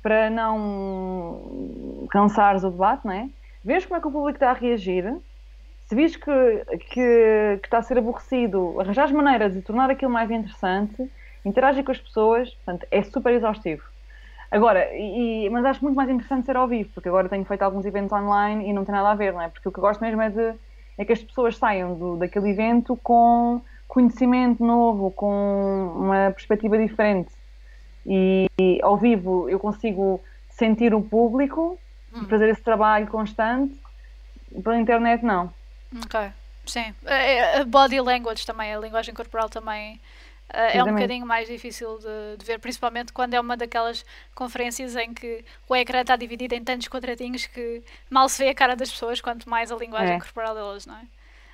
para 0.00 0.30
não 0.30 2.06
cansares 2.08 2.62
o 2.62 2.70
debate, 2.70 3.04
não 3.04 3.12
é? 3.12 3.28
Vês 3.64 3.84
como 3.84 3.98
é 3.98 4.00
que 4.00 4.06
o 4.06 4.12
público 4.12 4.36
está 4.36 4.50
a 4.50 4.54
reagir, 4.54 5.12
se 5.86 5.94
vis 5.96 6.14
que, 6.14 6.30
que, 6.78 7.58
que 7.62 7.66
está 7.66 7.78
a 7.78 7.82
ser 7.82 7.98
aborrecido, 7.98 8.80
arranjar 8.80 9.12
maneiras 9.12 9.52
de 9.52 9.60
tornar 9.60 9.90
aquilo 9.90 10.12
mais 10.12 10.30
interessante, 10.30 11.10
interagir 11.44 11.82
com 11.82 11.90
as 11.90 11.98
pessoas, 11.98 12.54
portanto, 12.54 12.86
é 12.92 13.02
super 13.02 13.34
exaustivo. 13.34 13.92
Agora, 14.54 14.88
e, 14.94 15.50
mas 15.50 15.64
acho 15.64 15.82
muito 15.82 15.96
mais 15.96 16.08
interessante 16.08 16.46
ser 16.46 16.56
ao 16.56 16.68
vivo, 16.68 16.88
porque 16.94 17.08
agora 17.08 17.28
tenho 17.28 17.44
feito 17.44 17.62
alguns 17.62 17.84
eventos 17.84 18.12
online 18.12 18.70
e 18.70 18.72
não 18.72 18.84
tem 18.84 18.94
nada 18.94 19.10
a 19.10 19.14
ver, 19.16 19.32
não 19.32 19.42
é? 19.42 19.48
Porque 19.48 19.68
o 19.68 19.72
que 19.72 19.78
eu 19.78 19.82
gosto 19.82 20.00
mesmo 20.00 20.22
é 20.22 20.30
de 20.30 20.54
é 20.96 21.04
que 21.04 21.12
as 21.12 21.20
pessoas 21.20 21.56
saiam 21.56 21.98
do, 21.98 22.16
daquele 22.16 22.50
evento 22.50 22.96
com 23.02 23.60
conhecimento 23.88 24.64
novo, 24.64 25.10
com 25.10 25.92
uma 25.96 26.30
perspectiva 26.30 26.78
diferente. 26.78 27.32
E, 28.06 28.46
e 28.60 28.78
ao 28.80 28.96
vivo 28.96 29.48
eu 29.48 29.58
consigo 29.58 30.22
sentir 30.50 30.94
o 30.94 31.02
público 31.02 31.76
e 32.14 32.20
hum. 32.20 32.28
fazer 32.28 32.48
esse 32.48 32.62
trabalho 32.62 33.08
constante, 33.08 33.74
pela 34.62 34.78
internet 34.78 35.24
não. 35.24 35.52
Ok, 36.04 36.30
sim. 36.64 36.94
A 37.60 37.64
body 37.64 38.00
language 38.00 38.46
também, 38.46 38.72
a 38.72 38.78
linguagem 38.78 39.12
corporal 39.12 39.48
também 39.48 40.00
é 40.54 40.82
um 40.82 40.92
bocadinho 40.92 41.26
mais 41.26 41.48
difícil 41.48 41.98
de, 41.98 42.36
de, 42.38 42.44
ver, 42.44 42.58
principalmente 42.58 43.12
quando 43.12 43.34
é 43.34 43.40
uma 43.40 43.56
daquelas 43.56 44.04
conferências 44.34 44.96
em 44.96 45.12
que 45.12 45.44
o 45.68 45.74
ecrã 45.74 46.00
está 46.00 46.16
dividido 46.16 46.54
em 46.54 46.62
tantos 46.62 46.88
quadradinhos 46.88 47.46
que 47.46 47.82
mal 48.10 48.28
se 48.28 48.42
vê 48.42 48.50
a 48.50 48.54
cara 48.54 48.74
das 48.74 48.90
pessoas, 48.90 49.20
quanto 49.20 49.48
mais 49.48 49.70
a 49.70 49.76
linguagem 49.76 50.16
é. 50.16 50.18
corporal 50.18 50.54
delas, 50.54 50.86
não 50.86 50.96
é? 50.96 51.02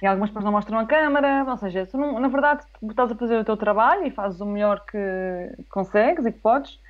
E 0.03 0.07
algumas 0.07 0.31
pessoas 0.31 0.45
não 0.45 0.53
mostram 0.53 0.79
a 0.79 0.87
câmera, 0.87 1.45
ou 1.47 1.57
seja, 1.59 1.87
não, 1.93 2.19
na 2.19 2.29
verdade 2.29 2.63
estás 2.83 3.13
a 3.13 3.15
fazer 3.15 3.37
o 3.37 3.45
teu 3.45 3.57
trabalho 3.57 4.07
e 4.07 4.11
fazes 4.11 4.41
o 4.41 4.47
melhor 4.47 4.85
que 4.87 4.99
consegues 5.69 6.25
e 6.25 6.33
que 6.33 6.39
podes, 6.39 6.81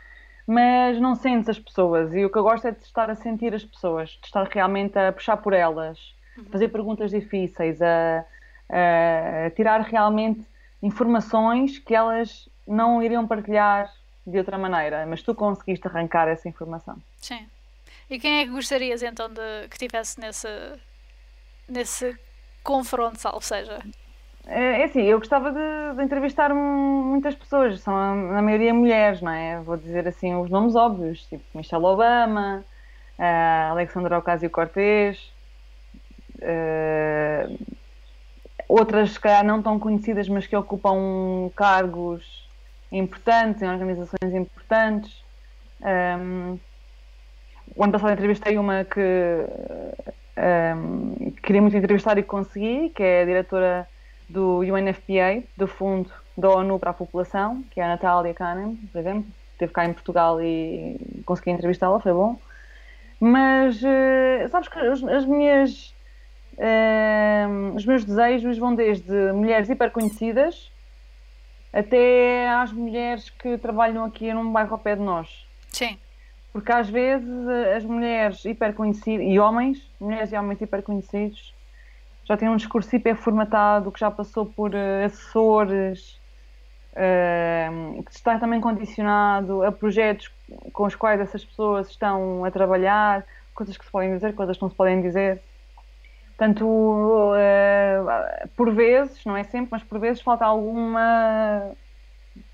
mas 0.46 1.00
não 1.00 1.16
sentes 1.16 1.48
as 1.48 1.58
pessoas. 1.58 2.14
E 2.14 2.24
o 2.24 2.30
que 2.30 2.38
eu 2.38 2.42
gosto 2.42 2.68
é 2.68 2.70
de 2.70 2.84
estar 2.84 3.10
a 3.10 3.16
sentir 3.16 3.52
as 3.52 3.64
pessoas, 3.64 4.10
de 4.10 4.26
estar 4.26 4.44
realmente 4.44 4.96
a 4.96 5.12
puxar 5.12 5.36
por 5.38 5.52
elas, 5.52 5.98
uhum. 6.38 6.44
fazer 6.44 6.68
perguntas 6.68 7.10
difíceis, 7.10 7.82
a, 7.82 8.24
a 8.68 9.50
tirar 9.50 9.80
realmente 9.80 10.46
informações 10.82 11.78
que 11.78 11.94
elas 11.94 12.48
não 12.66 13.02
iriam 13.02 13.26
partilhar 13.26 13.92
de 14.26 14.38
outra 14.38 14.56
maneira, 14.56 15.04
mas 15.06 15.22
tu 15.22 15.34
conseguiste 15.34 15.86
arrancar 15.86 16.28
essa 16.28 16.48
informação. 16.48 16.96
Sim. 17.16 17.46
E 18.08 18.18
quem 18.18 18.40
é 18.40 18.44
que 18.44 18.50
gostarias 18.50 19.02
então 19.02 19.28
de 19.28 19.68
que 19.68 19.78
tivesse 19.78 20.20
nesse, 20.20 20.48
nesse 21.68 22.16
confronto, 22.62 23.20
salvo 23.20 23.40
seja? 23.40 23.78
É, 24.46 24.80
é 24.80 24.84
assim, 24.84 25.02
eu 25.02 25.18
gostava 25.18 25.52
de, 25.52 25.96
de, 25.96 26.02
entrevistar 26.02 26.52
muitas 26.52 27.34
pessoas, 27.34 27.80
são 27.80 27.94
a, 27.94 28.14
na 28.14 28.42
maioria 28.42 28.74
mulheres, 28.74 29.20
não 29.20 29.32
é? 29.32 29.60
Vou 29.60 29.76
dizer 29.76 30.08
assim 30.08 30.34
os 30.34 30.50
nomes 30.50 30.74
óbvios, 30.74 31.24
tipo 31.26 31.44
Michelle 31.54 31.84
Obama, 31.84 32.64
uh, 33.18 33.70
Alexandra 33.70 34.18
Ocasio-Cortez, 34.18 35.32
uh, 36.36 37.58
outras, 38.70 39.12
se 39.12 39.20
calhar, 39.20 39.44
não 39.44 39.62
tão 39.62 39.78
conhecidas, 39.78 40.28
mas 40.28 40.46
que 40.46 40.56
ocupam 40.56 41.50
cargos 41.56 42.48
importantes, 42.92 43.62
em 43.62 43.68
organizações 43.68 44.34
importantes. 44.34 45.22
Um, 45.80 46.58
o 47.74 47.84
ano 47.84 47.92
passado 47.92 48.12
entrevistei 48.12 48.58
uma 48.58 48.84
que 48.84 49.00
um, 50.76 51.30
queria 51.42 51.62
muito 51.62 51.76
entrevistar 51.76 52.18
e 52.18 52.22
consegui, 52.22 52.90
que 52.90 53.02
é 53.02 53.22
a 53.22 53.24
diretora 53.24 53.88
do 54.28 54.60
UNFPA, 54.60 55.42
do 55.56 55.66
Fundo 55.66 56.10
da 56.36 56.48
ONU 56.48 56.78
para 56.78 56.90
a 56.90 56.94
População, 56.94 57.62
que 57.70 57.80
é 57.80 57.84
a 57.84 57.88
Natália 57.88 58.32
Kahneman, 58.32 58.76
por 58.92 58.98
exemplo. 58.98 59.26
Esteve 59.52 59.72
cá 59.72 59.84
em 59.84 59.92
Portugal 59.92 60.40
e 60.40 61.22
consegui 61.26 61.50
entrevistá-la, 61.50 62.00
foi 62.00 62.12
bom. 62.12 62.38
Mas, 63.20 63.82
uh, 63.82 64.48
sabes 64.48 64.68
que 64.68 64.78
as, 64.78 65.04
as 65.04 65.26
minhas 65.26 65.94
Uh, 66.60 67.74
os 67.74 67.86
meus 67.86 68.04
desejos 68.04 68.58
vão 68.58 68.74
desde 68.74 69.32
mulheres 69.32 69.70
hiper 69.70 69.90
conhecidas 69.90 70.70
até 71.72 72.50
às 72.50 72.70
mulheres 72.70 73.30
que 73.30 73.56
trabalham 73.56 74.04
aqui 74.04 74.30
num 74.34 74.52
bairro 74.52 74.72
ao 74.72 74.78
pé 74.78 74.94
de 74.94 75.00
nós. 75.00 75.46
Sim. 75.72 75.96
Porque 76.52 76.70
às 76.70 76.90
vezes 76.90 77.48
as 77.74 77.84
mulheres 77.84 78.44
hiper 78.44 78.74
conhecidas, 78.74 79.26
e 79.26 79.38
homens, 79.38 79.90
mulheres 79.98 80.32
e 80.32 80.36
homens 80.36 80.60
hiper 80.60 80.82
conhecidos, 80.82 81.54
já 82.24 82.36
têm 82.36 82.50
um 82.50 82.56
discurso 82.56 82.94
hiper 82.94 83.16
formatado, 83.16 83.90
que 83.90 84.00
já 84.00 84.10
passou 84.10 84.44
por 84.44 84.72
uh, 84.74 85.04
assessores, 85.06 86.20
uh, 86.92 88.02
que 88.02 88.10
está 88.10 88.38
também 88.38 88.60
condicionado 88.60 89.62
a 89.62 89.72
projetos 89.72 90.30
com 90.72 90.84
os 90.84 90.94
quais 90.94 91.20
essas 91.20 91.42
pessoas 91.42 91.88
estão 91.88 92.44
a 92.44 92.50
trabalhar, 92.50 93.24
coisas 93.54 93.78
que 93.78 93.84
se 93.84 93.90
podem 93.90 94.12
dizer, 94.14 94.34
coisas 94.34 94.56
que 94.56 94.62
não 94.62 94.68
se 94.68 94.76
podem 94.76 95.00
dizer. 95.00 95.40
Portanto, 96.40 96.64
uh, 96.64 98.48
por 98.56 98.72
vezes, 98.72 99.22
não 99.26 99.36
é 99.36 99.44
sempre, 99.44 99.68
mas 99.72 99.82
por 99.82 99.98
vezes 99.98 100.22
falta 100.22 100.46
alguma 100.46 101.70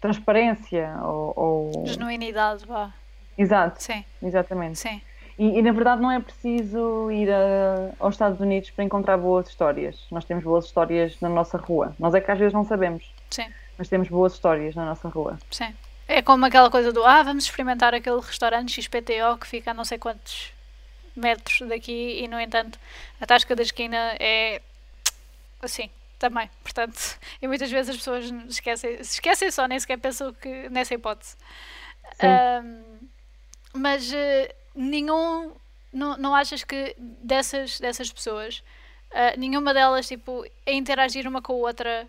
transparência 0.01 0.93
ou, 1.05 1.32
ou... 1.37 1.87
genuinidade, 1.87 2.66
vá. 2.66 2.93
Exato. 3.39 3.80
Sim. 3.80 4.05
Exatamente. 4.20 4.80
Sim. 4.80 5.01
E, 5.39 5.61
e, 5.61 5.62
na 5.62 5.70
verdade 5.70 6.03
não 6.03 6.11
é 6.11 6.18
preciso 6.18 7.12
ir 7.12 7.30
a, 7.30 7.93
aos 8.01 8.16
Estados 8.16 8.41
Unidos 8.41 8.70
para 8.70 8.82
encontrar 8.82 9.18
boas 9.18 9.49
histórias. 9.49 10.05
Nós 10.11 10.24
temos 10.24 10.43
boas 10.43 10.64
histórias 10.64 11.20
na 11.20 11.28
nossa 11.28 11.57
rua. 11.57 11.95
Nós 11.97 12.12
é 12.12 12.20
que 12.20 12.28
às 12.28 12.39
vezes 12.41 12.55
não 12.55 12.64
sabemos. 12.64 13.14
Sim. 13.30 13.47
Mas 13.78 13.89
temos 13.89 14.09
boas 14.09 14.32
histórias 14.32 14.74
na 14.74 14.84
nossa 14.84 15.09
rua. 15.09 15.39
Sim. 15.49 15.72
É 16.09 16.20
como 16.22 16.45
aquela 16.45 16.70
coisa 16.72 16.93
do 16.93 17.05
ah, 17.05 17.22
vamos 17.22 17.45
experimentar 17.45 17.95
aquele 17.95 18.20
restaurante 18.20 18.82
XPTO 18.82 19.39
que 19.39 19.47
fica 19.47 19.70
a 19.70 19.74
não 19.74 19.84
sei 19.84 19.97
quantos 19.97 20.55
metros 21.16 21.68
daqui 21.68 22.20
e, 22.22 22.28
no 22.28 22.40
entanto, 22.40 22.78
a 23.20 23.26
tasca 23.26 23.56
da 23.56 23.62
esquina 23.62 24.16
é 24.20 24.60
assim 25.62 25.90
também. 26.18 26.50
Portanto, 26.62 27.18
e 27.40 27.46
muitas 27.46 27.70
vezes 27.70 27.90
as 27.90 27.96
pessoas 27.96 28.24
esquecem, 28.48 29.02
se 29.02 29.14
esquecem 29.14 29.50
só, 29.50 29.66
nem 29.66 29.78
sequer 29.78 29.98
pensam 29.98 30.32
que, 30.32 30.68
nessa 30.68 30.94
hipótese. 30.94 31.36
Um, 32.22 33.08
mas 33.74 34.10
uh, 34.10 34.54
nenhum. 34.74 35.52
Não, 35.92 36.16
não 36.18 36.34
achas 36.34 36.62
que 36.62 36.94
dessas, 36.98 37.80
dessas 37.80 38.12
pessoas, 38.12 38.62
uh, 39.12 39.38
nenhuma 39.38 39.72
delas, 39.72 40.06
tipo, 40.06 40.44
a 40.66 40.70
interagir 40.70 41.26
uma 41.26 41.40
com 41.40 41.54
a 41.54 41.56
outra, 41.56 42.08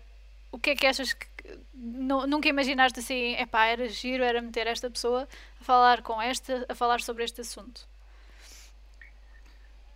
o 0.52 0.58
que 0.58 0.70
é 0.70 0.76
que 0.76 0.86
achas 0.86 1.12
que. 1.12 1.26
Nunca 1.72 2.48
imaginaste 2.48 3.00
assim, 3.00 3.34
epá, 3.36 3.66
era 3.66 3.88
giro, 3.88 4.22
era 4.22 4.42
meter 4.42 4.66
esta 4.66 4.90
pessoa 4.90 5.26
a 5.58 5.64
falar 5.64 6.02
com 6.02 6.20
esta, 6.20 6.66
a 6.68 6.74
falar 6.74 7.00
sobre 7.00 7.24
este 7.24 7.40
assunto? 7.40 7.87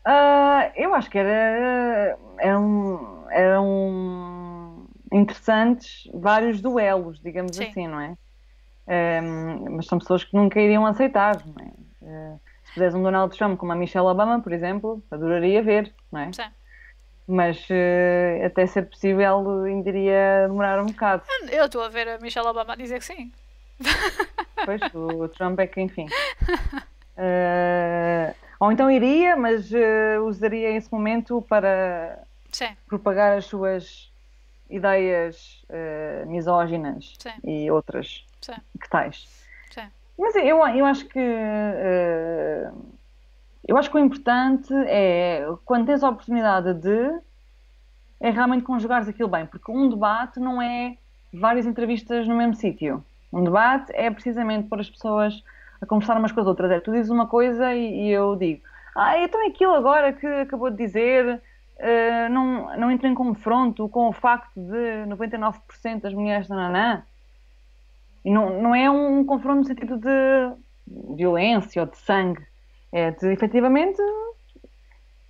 Uh, 0.06 0.72
eu 0.74 0.94
acho 0.94 1.08
que 1.08 1.18
era, 1.18 2.18
eram, 2.38 3.24
eram 3.30 4.86
interessantes 5.12 6.10
vários 6.12 6.60
duelos, 6.60 7.20
digamos 7.20 7.56
Sim. 7.56 7.64
assim, 7.64 7.86
não 7.86 8.00
é? 8.00 8.16
Um, 9.22 9.76
mas 9.76 9.86
são 9.86 9.98
pessoas 9.98 10.24
que 10.24 10.36
nunca 10.36 10.60
iriam 10.60 10.84
aceitar. 10.84 11.40
Não 11.46 11.64
é? 11.64 11.68
Uh, 12.02 12.40
se 12.64 12.72
fizeres 12.72 12.94
um 12.94 13.02
Donald 13.02 13.36
Trump 13.36 13.58
como 13.58 13.72
a 13.72 13.76
Michelle 13.76 14.06
Obama, 14.06 14.40
por 14.40 14.52
exemplo, 14.52 15.02
adoraria 15.10 15.62
ver, 15.62 15.94
não 16.10 16.20
é? 16.20 16.32
Sim. 16.32 16.50
Mas 17.28 17.58
uh, 17.70 18.44
até 18.44 18.66
ser 18.66 18.88
possível 18.90 19.62
ainda 19.64 19.88
iria 19.88 20.48
demorar 20.48 20.82
um 20.82 20.86
bocado. 20.86 21.22
Eu 21.48 21.66
estou 21.66 21.82
a 21.82 21.88
ver 21.88 22.08
a 22.08 22.18
Michelle 22.18 22.48
Obama 22.48 22.76
dizer 22.76 22.98
que 22.98 23.04
sim. 23.04 23.30
Pois, 24.64 24.80
o 24.94 25.28
Trump 25.28 25.58
é 25.60 25.66
que, 25.66 25.80
enfim. 25.80 26.06
Uh, 27.16 28.34
ou 28.62 28.70
então 28.70 28.88
iria, 28.88 29.36
mas 29.36 29.72
uh, 29.72 30.22
usaria 30.24 30.70
esse 30.70 30.90
momento 30.92 31.44
para 31.48 32.22
Sim. 32.52 32.68
propagar 32.86 33.36
as 33.36 33.46
suas 33.46 34.08
ideias 34.70 35.64
uh, 35.68 36.30
misóginas 36.30 37.12
Sim. 37.18 37.32
e 37.42 37.68
outras 37.72 38.24
Sim. 38.40 38.54
que 38.80 38.88
tais. 38.88 39.26
Mas 40.16 40.36
eu, 40.36 40.64
eu 40.64 40.86
acho 40.86 41.06
que 41.06 41.18
eu 43.66 43.76
acho 43.76 43.90
que 43.90 43.96
o 43.96 44.00
importante 44.00 44.72
é 44.86 45.44
quando 45.64 45.86
tens 45.86 46.04
a 46.04 46.10
oportunidade 46.10 46.72
de 46.74 47.18
é 48.20 48.30
realmente 48.30 48.62
conjugares 48.62 49.08
aquilo 49.08 49.28
bem, 49.28 49.44
porque 49.44 49.72
um 49.72 49.90
debate 49.90 50.38
não 50.38 50.62
é 50.62 50.96
várias 51.34 51.66
entrevistas 51.66 52.28
no 52.28 52.36
mesmo 52.36 52.54
sítio. 52.54 53.04
Um 53.32 53.42
debate 53.42 53.90
é 53.92 54.08
precisamente 54.08 54.68
pôr 54.68 54.78
as 54.78 54.88
pessoas 54.88 55.42
a 55.82 55.86
conversar 55.86 56.16
umas 56.16 56.32
com 56.32 56.40
as 56.40 56.46
outras. 56.46 56.70
É, 56.70 56.80
tu 56.80 56.92
dizes 56.92 57.10
uma 57.10 57.26
coisa 57.26 57.74
e, 57.74 58.06
e 58.06 58.10
eu 58.10 58.36
digo, 58.36 58.62
ah, 58.96 59.18
então 59.18 59.44
aquilo 59.46 59.74
agora 59.74 60.12
que 60.12 60.26
acabou 60.26 60.70
de 60.70 60.76
dizer 60.76 61.42
uh, 61.76 62.32
não, 62.32 62.76
não 62.76 62.90
entra 62.90 63.08
em 63.08 63.14
confronto 63.14 63.88
com 63.88 64.08
o 64.08 64.12
facto 64.12 64.54
de 64.54 65.04
99% 65.08 66.00
das 66.00 66.14
mulheres 66.14 66.48
nananã. 66.48 67.02
E 68.24 68.30
não, 68.30 68.62
não 68.62 68.74
é 68.74 68.88
um 68.88 69.24
confronto 69.24 69.58
no 69.58 69.64
sentido 69.64 69.98
de 69.98 71.16
violência 71.16 71.82
ou 71.82 71.88
de 71.88 71.98
sangue. 71.98 72.46
É 72.92 73.10
de, 73.10 73.32
efetivamente, 73.32 74.00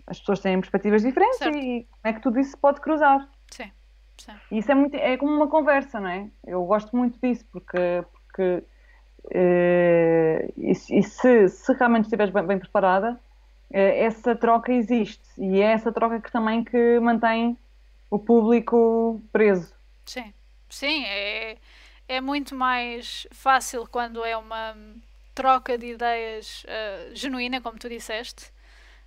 as 0.06 0.18
pessoas 0.18 0.40
têm 0.40 0.60
perspectivas 0.60 1.02
diferentes 1.02 1.38
certo. 1.38 1.56
e 1.56 1.86
como 1.90 2.00
é 2.04 2.12
que 2.12 2.20
tudo 2.20 2.38
isso 2.38 2.50
se 2.50 2.56
pode 2.58 2.80
cruzar. 2.80 3.26
Sim. 3.50 3.70
Sim. 4.18 4.32
E 4.50 4.58
isso 4.58 4.70
é, 4.70 4.74
muito, 4.74 4.94
é 4.94 5.16
como 5.16 5.32
uma 5.32 5.48
conversa, 5.48 5.98
não 5.98 6.10
é? 6.10 6.28
Eu 6.46 6.62
gosto 6.66 6.94
muito 6.94 7.18
disso 7.22 7.46
porque, 7.50 8.04
porque 8.26 8.64
e, 9.30 10.70
e 10.70 11.04
se, 11.04 11.48
se, 11.48 11.72
realmente 11.74 12.04
estiveres 12.04 12.32
bem, 12.32 12.44
bem 12.44 12.58
preparada, 12.58 13.12
uh, 13.12 13.18
essa 13.70 14.34
troca 14.34 14.72
existe 14.72 15.22
e 15.38 15.60
é 15.60 15.72
essa 15.72 15.92
troca 15.92 16.20
que 16.20 16.30
também 16.30 16.64
que 16.64 16.98
mantém 17.00 17.56
o 18.10 18.18
público 18.18 19.22
preso. 19.32 19.74
Sim, 20.04 20.32
sim, 20.68 21.04
é, 21.04 21.56
é 22.08 22.20
muito 22.20 22.54
mais 22.54 23.26
fácil 23.30 23.86
quando 23.86 24.24
é 24.24 24.36
uma 24.36 24.76
troca 25.34 25.78
de 25.78 25.92
ideias 25.92 26.64
uh, 26.64 27.14
genuína, 27.14 27.60
como 27.60 27.78
tu 27.78 27.88
disseste, 27.88 28.52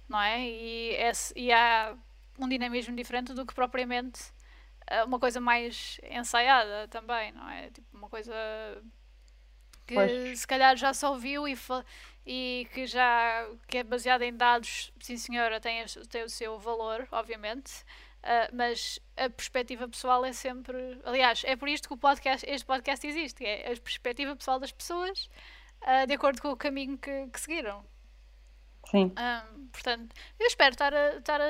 não 0.09 0.19
é? 0.19 0.41
E, 0.41 0.95
é, 0.95 1.11
e 1.35 1.51
há 1.51 1.93
um 2.39 2.47
dinamismo 2.47 2.95
diferente 2.95 3.33
do 3.33 3.45
que 3.45 3.53
propriamente 3.53 4.33
uma 5.07 5.19
coisa 5.19 5.41
mais 5.41 5.99
ensaiada 6.11 6.87
também, 6.89 7.31
não 7.31 7.49
é? 7.49 7.71
Tipo, 7.71 7.87
uma 7.97 8.07
coisa 8.07 8.31
que 9.85 9.93
pois. 9.93 10.39
se 10.39 10.47
calhar 10.47 10.75
já 10.75 10.93
se 10.93 11.05
ouviu 11.05 11.47
e, 11.47 11.57
e 12.25 12.67
que 12.73 12.87
já 12.87 13.47
que 13.67 13.79
é 13.79 13.83
baseada 13.83 14.25
em 14.25 14.35
dados, 14.35 14.91
sim 14.99 15.17
senhora, 15.17 15.59
tem, 15.59 15.85
tem 16.09 16.23
o 16.23 16.29
seu 16.29 16.57
valor, 16.59 17.07
obviamente. 17.11 17.83
Uh, 18.23 18.49
mas 18.53 18.99
a 19.15 19.29
perspectiva 19.29 19.87
pessoal 19.87 20.25
é 20.25 20.33
sempre. 20.33 20.99
Aliás, 21.05 21.43
é 21.45 21.55
por 21.55 21.69
isto 21.69 21.87
que 21.87 21.93
o 21.93 21.97
podcast, 21.97 22.43
este 22.49 22.65
podcast 22.65 23.05
existe, 23.05 23.45
é 23.45 23.71
a 23.71 23.79
perspectiva 23.79 24.35
pessoal 24.35 24.59
das 24.59 24.71
pessoas 24.71 25.29
uh, 25.83 26.07
de 26.07 26.13
acordo 26.13 26.41
com 26.41 26.49
o 26.49 26.57
caminho 26.57 26.97
que, 26.97 27.27
que 27.27 27.39
seguiram. 27.39 27.85
Sim. 28.89 29.13
Um, 29.17 29.67
portanto, 29.67 30.15
eu 30.39 30.47
espero 30.47 30.73
estar 30.73 30.93
a, 30.93 31.17
estar 31.17 31.41
a, 31.41 31.45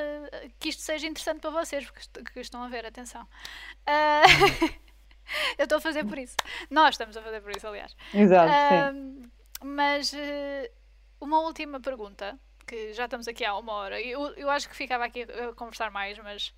que 0.59 0.69
isto 0.69 0.81
seja 0.81 1.07
interessante 1.07 1.41
para 1.41 1.49
vocês, 1.51 1.85
porque 1.85 2.23
que 2.23 2.39
estão 2.39 2.63
a 2.63 2.67
ver, 2.67 2.85
atenção. 2.85 3.23
Uh, 3.23 4.75
eu 5.57 5.63
estou 5.63 5.77
a 5.77 5.81
fazer 5.81 6.05
por 6.05 6.17
isso. 6.17 6.35
Nós 6.69 6.95
estamos 6.95 7.15
a 7.15 7.21
fazer 7.21 7.41
por 7.41 7.55
isso, 7.55 7.67
aliás. 7.67 7.95
Exato. 8.13 8.51
Uh, 8.51 9.29
mas 9.63 10.13
uh, 10.13 10.71
uma 11.19 11.39
última 11.39 11.79
pergunta, 11.79 12.37
que 12.65 12.93
já 12.93 13.05
estamos 13.05 13.27
aqui 13.27 13.43
há 13.43 13.55
uma 13.57 13.73
hora. 13.73 14.01
Eu, 14.01 14.33
eu 14.35 14.49
acho 14.49 14.69
que 14.69 14.75
ficava 14.75 15.05
aqui 15.05 15.23
a 15.23 15.53
conversar 15.53 15.91
mais, 15.91 16.17
mas 16.19 16.53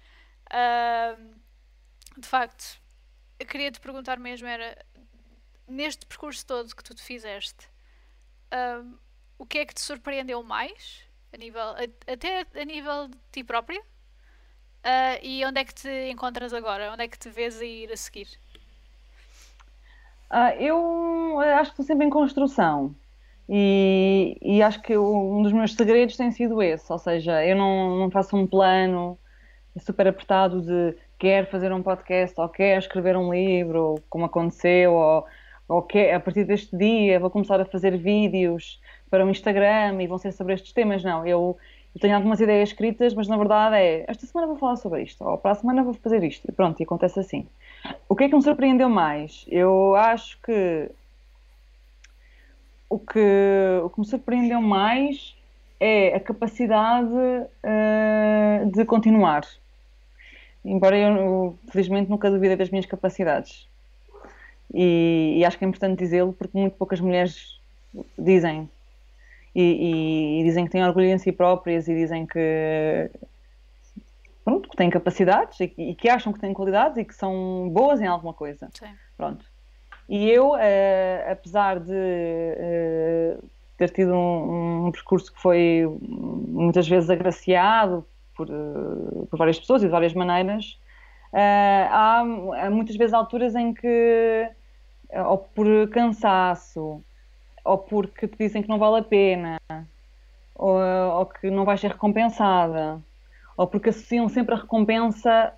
de 2.18 2.28
facto, 2.28 2.80
eu 3.40 3.46
queria 3.46 3.72
te 3.72 3.80
perguntar 3.80 4.18
mesmo: 4.18 4.48
era 4.48 4.78
neste 5.68 6.06
percurso 6.06 6.46
todo 6.46 6.76
que 6.76 6.84
tu 6.84 6.96
te 6.96 7.04
fizeste 7.04 7.70
o 9.38 9.46
que 9.46 9.60
é 9.60 9.66
que 9.66 9.74
te 9.74 9.82
surpreendeu 9.82 10.42
mais, 10.44 11.04
a 11.34 11.38
nível, 11.38 11.62
a, 11.62 12.12
até 12.12 12.46
a 12.56 12.66
nível 12.66 13.08
de 13.08 13.18
ti 13.32 13.44
própria? 13.44 13.80
Uh, 13.80 15.20
e 15.22 15.46
onde 15.46 15.60
é 15.60 15.66
que 15.66 15.74
te 15.74 16.10
encontras 16.10 16.54
agora? 16.54 16.92
Onde 16.92 17.04
é 17.04 17.08
que 17.08 17.20
te 17.20 17.30
vês 17.30 17.60
a 17.60 17.66
ir 17.66 17.92
a 17.92 17.98
seguir? 17.98 18.28
Uh, 20.32 20.60
eu 20.60 21.40
acho 21.40 21.72
que 21.72 21.82
estou 21.82 21.86
sempre 21.86 22.06
em 22.06 22.10
construção. 22.10 22.96
E, 23.50 24.38
e 24.42 24.62
acho 24.62 24.82
que 24.82 24.98
um 24.98 25.42
dos 25.42 25.54
meus 25.54 25.74
segredos 25.74 26.18
tem 26.18 26.32
sido 26.32 26.62
esse, 26.62 26.92
ou 26.92 27.00
seja, 27.00 27.46
eu 27.46 27.56
não, 27.56 27.98
não 27.98 28.12
faço 28.12 28.36
um 28.36 28.46
plano 28.46 29.18
super 29.80 30.08
apertado 30.08 30.62
de 30.62 30.98
quero 31.18 31.48
fazer 31.48 31.72
um 31.72 31.82
podcast 31.82 32.40
ou 32.40 32.50
quero 32.50 32.80
escrever 32.80 33.16
um 33.16 33.34
livro, 33.34 33.96
como 34.10 34.26
aconteceu, 34.26 34.94
ou, 34.94 35.26
ou 35.68 35.82
quer, 35.82 36.14
a 36.14 36.20
partir 36.20 36.44
deste 36.44 36.76
dia 36.76 37.20
vou 37.20 37.30
começar 37.30 37.60
a 37.62 37.66
fazer 37.66 37.98
vídeos 37.98 38.82
para 39.10 39.26
o 39.26 39.30
Instagram 39.30 40.02
e 40.02 40.08
vão 40.08 40.18
ser 40.18 40.34
sobre 40.34 40.54
estes 40.54 40.74
temas. 40.74 41.04
Não, 41.04 41.26
eu, 41.26 41.58
eu 41.98 42.00
tenho 42.00 42.16
algumas 42.16 42.40
ideias 42.40 42.70
escritas, 42.70 43.16
mas 43.16 43.28
na 43.28 43.36
verdade 43.36 43.76
é 43.76 44.06
esta 44.08 44.24
semana 44.28 44.46
vou 44.46 44.56
falar 44.56 44.76
sobre 44.76 45.02
isto, 45.02 45.24
ou 45.24 45.36
para 45.36 45.52
a 45.52 45.56
semana 45.56 45.84
vou 45.84 45.96
fazer 45.96 46.24
isto, 46.24 46.48
e 46.48 46.52
pronto, 46.52 46.80
e 46.80 46.84
acontece 46.84 47.20
assim. 47.20 47.48
O 48.08 48.16
que 48.16 48.26
é 48.26 48.30
que 48.30 48.36
me 48.36 48.44
surpreendeu 48.44 48.88
mais? 48.88 49.46
Eu 49.50 49.96
acho 49.96 50.40
que 50.42 50.92
o 52.88 53.00
que, 53.00 53.82
o 53.84 53.90
que 53.90 54.00
me 54.00 54.06
surpreendeu 54.06 54.62
mais 54.62 55.36
é 55.80 56.16
a 56.16 56.20
capacidade 56.20 57.10
uh, 57.10 58.72
de 58.72 58.86
continuar. 58.86 59.42
Embora 60.64 60.96
eu, 60.96 61.58
felizmente, 61.72 62.12
nunca 62.12 62.30
duvidei 62.30 62.56
das 62.56 62.70
minhas 62.70 62.86
capacidades. 62.86 63.68
E, 64.72 65.38
e 65.38 65.46
acho 65.46 65.58
que 65.58 65.66
é 65.66 65.68
importante 65.68 65.98
dizê-lo 65.98 66.32
porque 66.32 66.56
muito 66.56 66.76
poucas 66.76 67.00
mulheres 67.00 67.60
dizem 68.20 68.70
e, 69.60 70.40
e, 70.40 70.44
dizem 70.44 70.66
que 70.66 70.72
têm 70.72 70.86
orgulho 70.86 71.08
em 71.08 71.18
si 71.18 71.32
próprias 71.32 71.88
e 71.88 71.96
dizem 71.96 72.28
que 72.28 73.10
pronto, 74.46 74.70
que 74.70 74.78
têm 74.78 74.88
capacidades 74.88 75.60
e, 75.60 75.74
e, 75.78 75.96
que 75.96 76.08
acham 76.08 76.32
que 76.32 76.40
têm 76.40 76.54
qualidades 76.54 76.98
e 77.00 77.04
que 77.04 77.16
são 77.16 77.68
boas 77.70 78.00
em 78.00 78.06
alguma 78.06 78.34
coisa. 78.34 78.70
Sim. 78.72 78.86
Pronto. 79.18 79.44
E 80.08 80.30
eu, 80.30 80.52
uh, 80.52 81.32
apesar 81.32 81.80
de 81.80 81.92
uh, 81.92 83.44
ter 83.78 83.90
tido 83.90 84.14
um, 84.14 84.86
um, 84.86 84.92
percurso 84.92 85.34
que 85.34 85.42
foi 85.42 85.86
muitas 86.00 86.88
vezes 86.88 87.10
agraciado 87.10 88.06
por, 88.36 88.48
uh, 88.50 89.28
por 89.30 89.38
várias 89.38 89.60
pessoas 89.60 89.82
e 89.82 89.88
de 89.88 89.92
várias 89.92 90.14
maneiras, 90.14 90.80
há, 91.34 92.20
há, 92.20 92.70
muitas 92.70 92.96
vezes 92.96 93.14
alturas 93.14 93.54
em 93.56 93.74
que, 93.74 94.50
ou 95.26 95.40
por 95.40 95.68
cansaço, 95.90 97.04
ou 97.68 97.78
porque 97.78 98.28
te 98.28 98.38
dizem 98.38 98.62
que 98.64 98.70
não 98.70 98.80
vale 98.80 99.00
a 99.00 99.04
pena, 99.04 99.58
ou, 100.56 100.80
ou 100.80 101.26
que 101.26 101.52
não 101.52 101.66
vais 101.66 101.80
ser 101.80 101.92
recompensada, 101.92 103.00
ou 103.58 103.68
porque 103.68 103.90
associam 103.90 104.30
sempre 104.30 104.56
a 104.56 104.58
recompensa 104.58 105.54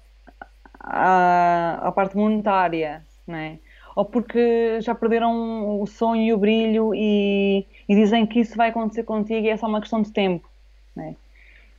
à, 0.79 1.87
à 1.87 1.91
parte 1.91 2.17
monetária, 2.17 3.05
né? 3.27 3.59
ou 3.95 4.05
porque 4.05 4.81
já 4.81 4.95
perderam 4.95 5.81
o 5.81 5.85
sonho 5.85 6.21
e 6.23 6.33
o 6.33 6.37
brilho 6.37 6.93
e, 6.95 7.65
e, 7.87 7.95
dizem 7.95 8.25
que 8.25 8.39
isso 8.39 8.55
vai 8.55 8.69
acontecer 8.69 9.03
contigo 9.03 9.45
e 9.45 9.49
é 9.49 9.57
só 9.57 9.67
uma 9.67 9.81
questão 9.81 10.01
de 10.01 10.11
tempo. 10.11 10.49
Né? 10.95 11.15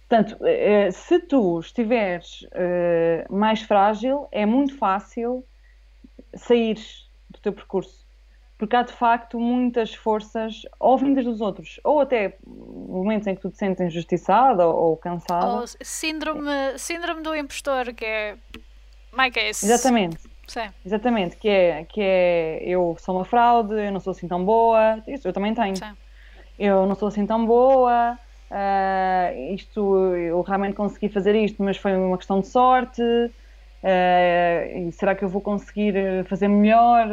Portanto, 0.09 0.37
eh, 0.45 0.91
se 0.91 1.19
tu 1.21 1.61
estiveres 1.61 2.47
eh, 2.53 3.27
mais 3.31 3.63
frágil, 3.63 4.29
é 4.33 4.45
muito 4.45 4.77
fácil 4.77 5.45
sair 6.35 6.77
do 7.31 7.39
teu 7.39 7.53
percurso 7.53 8.10
porque 8.61 8.77
há 8.77 8.83
de 8.83 8.93
facto 8.93 9.41
muitas 9.41 9.95
forças, 9.95 10.61
ou 10.79 10.99
vindas 10.99 11.25
dos 11.25 11.41
outros, 11.41 11.81
ou 11.83 11.99
até 11.99 12.37
momentos 12.47 13.27
em 13.27 13.35
que 13.35 13.41
tu 13.41 13.49
te 13.49 13.57
sentes 13.57 13.81
injustiçada 13.81 14.67
ou, 14.67 14.91
ou 14.91 14.97
cansada. 14.99 15.47
Ou 15.47 15.65
síndrome, 15.81 16.51
síndrome 16.77 17.23
do 17.23 17.35
impostor, 17.35 17.95
que 17.95 18.05
é 18.05 18.37
my 19.17 19.31
case. 19.31 19.65
Exatamente. 19.65 20.19
Sim. 20.47 20.69
Exatamente, 20.85 21.37
que 21.39 21.49
é, 21.49 21.85
que 21.85 22.03
é 22.03 22.63
eu 22.67 22.95
sou 23.01 23.17
uma 23.17 23.25
fraude, 23.25 23.73
eu 23.73 23.91
não 23.91 23.99
sou 23.99 24.11
assim 24.11 24.29
tão 24.29 24.45
boa, 24.45 25.03
isso 25.09 25.27
eu 25.27 25.33
também 25.33 25.55
tenho. 25.55 25.77
Sim. 25.77 25.97
Eu 26.59 26.87
não 26.87 26.95
sou 26.95 27.09
assim 27.09 27.25
tão 27.25 27.47
boa, 27.47 28.19
uh, 28.51 29.55
isto, 29.55 29.81
eu 30.15 30.43
realmente 30.43 30.75
consegui 30.75 31.09
fazer 31.09 31.35
isto, 31.35 31.63
mas 31.63 31.79
foi 31.79 31.97
uma 31.97 32.19
questão 32.19 32.41
de 32.41 32.49
sorte, 32.49 33.01
uh, 33.01 34.93
será 34.93 35.15
que 35.15 35.25
eu 35.25 35.31
vou 35.31 35.41
conseguir 35.41 35.95
fazer 36.27 36.49
melhor? 36.49 37.09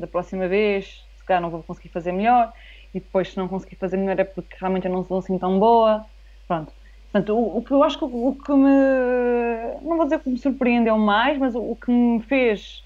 Da 0.00 0.06
próxima 0.06 0.48
vez, 0.48 1.04
se 1.18 1.24
calhar 1.24 1.40
não 1.42 1.50
vou 1.50 1.62
conseguir 1.62 1.90
fazer 1.90 2.12
melhor, 2.12 2.52
e 2.94 3.00
depois 3.00 3.30
se 3.30 3.36
não 3.36 3.46
conseguir 3.46 3.76
fazer 3.76 3.96
melhor 3.96 4.18
é 4.18 4.24
porque 4.24 4.56
realmente 4.58 4.86
eu 4.86 4.92
não 4.92 5.04
sou 5.04 5.18
assim 5.18 5.38
tão 5.38 5.58
boa. 5.58 6.04
Pronto. 6.48 6.72
Portanto, 7.12 7.36
o, 7.36 7.58
o 7.58 7.64
que 7.64 7.72
eu 7.72 7.82
acho 7.82 7.98
que 7.98 8.04
o, 8.04 8.28
o, 8.28 8.36
que 8.36 8.52
me. 8.52 9.80
Não 9.82 9.96
vou 9.96 10.04
dizer 10.04 10.20
que 10.20 10.28
me 10.28 10.38
surpreendeu 10.38 10.96
mais, 10.98 11.38
mas 11.38 11.54
o, 11.54 11.60
o 11.60 11.76
que 11.76 11.90
me 11.90 12.20
fez 12.22 12.84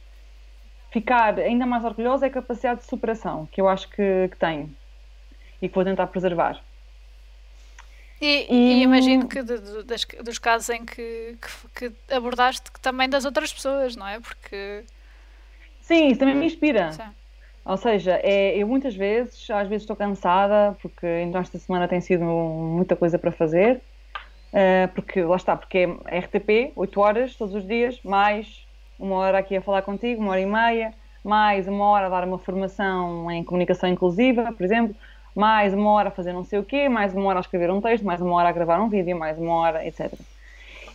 ficar 0.90 1.38
ainda 1.38 1.66
mais 1.66 1.84
orgulhosa 1.84 2.26
é 2.26 2.28
a 2.28 2.32
capacidade 2.32 2.80
de 2.80 2.86
superação 2.86 3.48
que 3.50 3.60
eu 3.60 3.68
acho 3.68 3.88
que, 3.90 4.28
que 4.30 4.36
tenho 4.36 4.70
e 5.60 5.68
que 5.68 5.74
vou 5.74 5.84
tentar 5.84 6.06
preservar. 6.06 6.62
E, 8.20 8.46
e, 8.48 8.72
e 8.74 8.82
imagino 8.82 9.28
que 9.28 9.42
de, 9.42 9.58
de, 9.58 9.82
das, 9.82 10.06
dos 10.22 10.38
casos 10.38 10.70
em 10.70 10.84
que, 10.84 11.36
que, 11.74 11.90
que, 11.90 12.14
abordaste 12.14 12.70
que 12.70 12.80
também 12.80 13.08
das 13.08 13.24
outras 13.24 13.52
pessoas, 13.52 13.96
não 13.96 14.06
é? 14.06 14.20
Porque. 14.20 14.84
Sim, 15.84 16.08
isso 16.08 16.18
também 16.18 16.34
me 16.34 16.46
inspira. 16.46 16.92
Sim. 16.92 17.02
Ou 17.64 17.76
seja, 17.76 18.18
é, 18.22 18.56
eu 18.56 18.66
muitas 18.66 18.94
vezes, 18.96 19.48
às 19.50 19.68
vezes 19.68 19.82
estou 19.82 19.94
cansada, 19.94 20.76
porque 20.80 21.06
então 21.22 21.40
esta 21.40 21.58
semana 21.58 21.86
tem 21.86 22.00
sido 22.00 22.24
muita 22.24 22.96
coisa 22.96 23.18
para 23.18 23.30
fazer, 23.30 23.82
uh, 24.52 24.88
porque 24.94 25.22
lá 25.22 25.36
está, 25.36 25.56
porque 25.56 25.88
é 26.06 26.18
RTP, 26.18 26.72
8 26.74 27.00
horas 27.00 27.36
todos 27.36 27.54
os 27.54 27.66
dias, 27.66 28.00
mais 28.02 28.66
uma 28.98 29.16
hora 29.16 29.38
aqui 29.38 29.56
a 29.56 29.62
falar 29.62 29.82
contigo, 29.82 30.22
uma 30.22 30.32
hora 30.32 30.40
e 30.40 30.46
meia, 30.46 30.94
mais 31.22 31.68
uma 31.68 31.84
hora 31.86 32.06
a 32.06 32.08
dar 32.08 32.26
uma 32.26 32.38
formação 32.38 33.30
em 33.30 33.44
comunicação 33.44 33.88
inclusiva, 33.88 34.52
por 34.52 34.64
exemplo, 34.64 34.96
mais 35.34 35.74
uma 35.74 35.90
hora 35.90 36.08
a 36.08 36.12
fazer 36.12 36.32
não 36.32 36.44
sei 36.44 36.58
o 36.58 36.64
quê, 36.64 36.88
mais 36.88 37.14
uma 37.14 37.26
hora 37.26 37.38
a 37.38 37.40
escrever 37.40 37.70
um 37.70 37.80
texto, 37.80 38.04
mais 38.04 38.22
uma 38.22 38.34
hora 38.36 38.48
a 38.48 38.52
gravar 38.52 38.80
um 38.80 38.88
vídeo, 38.88 39.18
mais 39.18 39.38
uma 39.38 39.54
hora, 39.54 39.86
etc. 39.86 40.12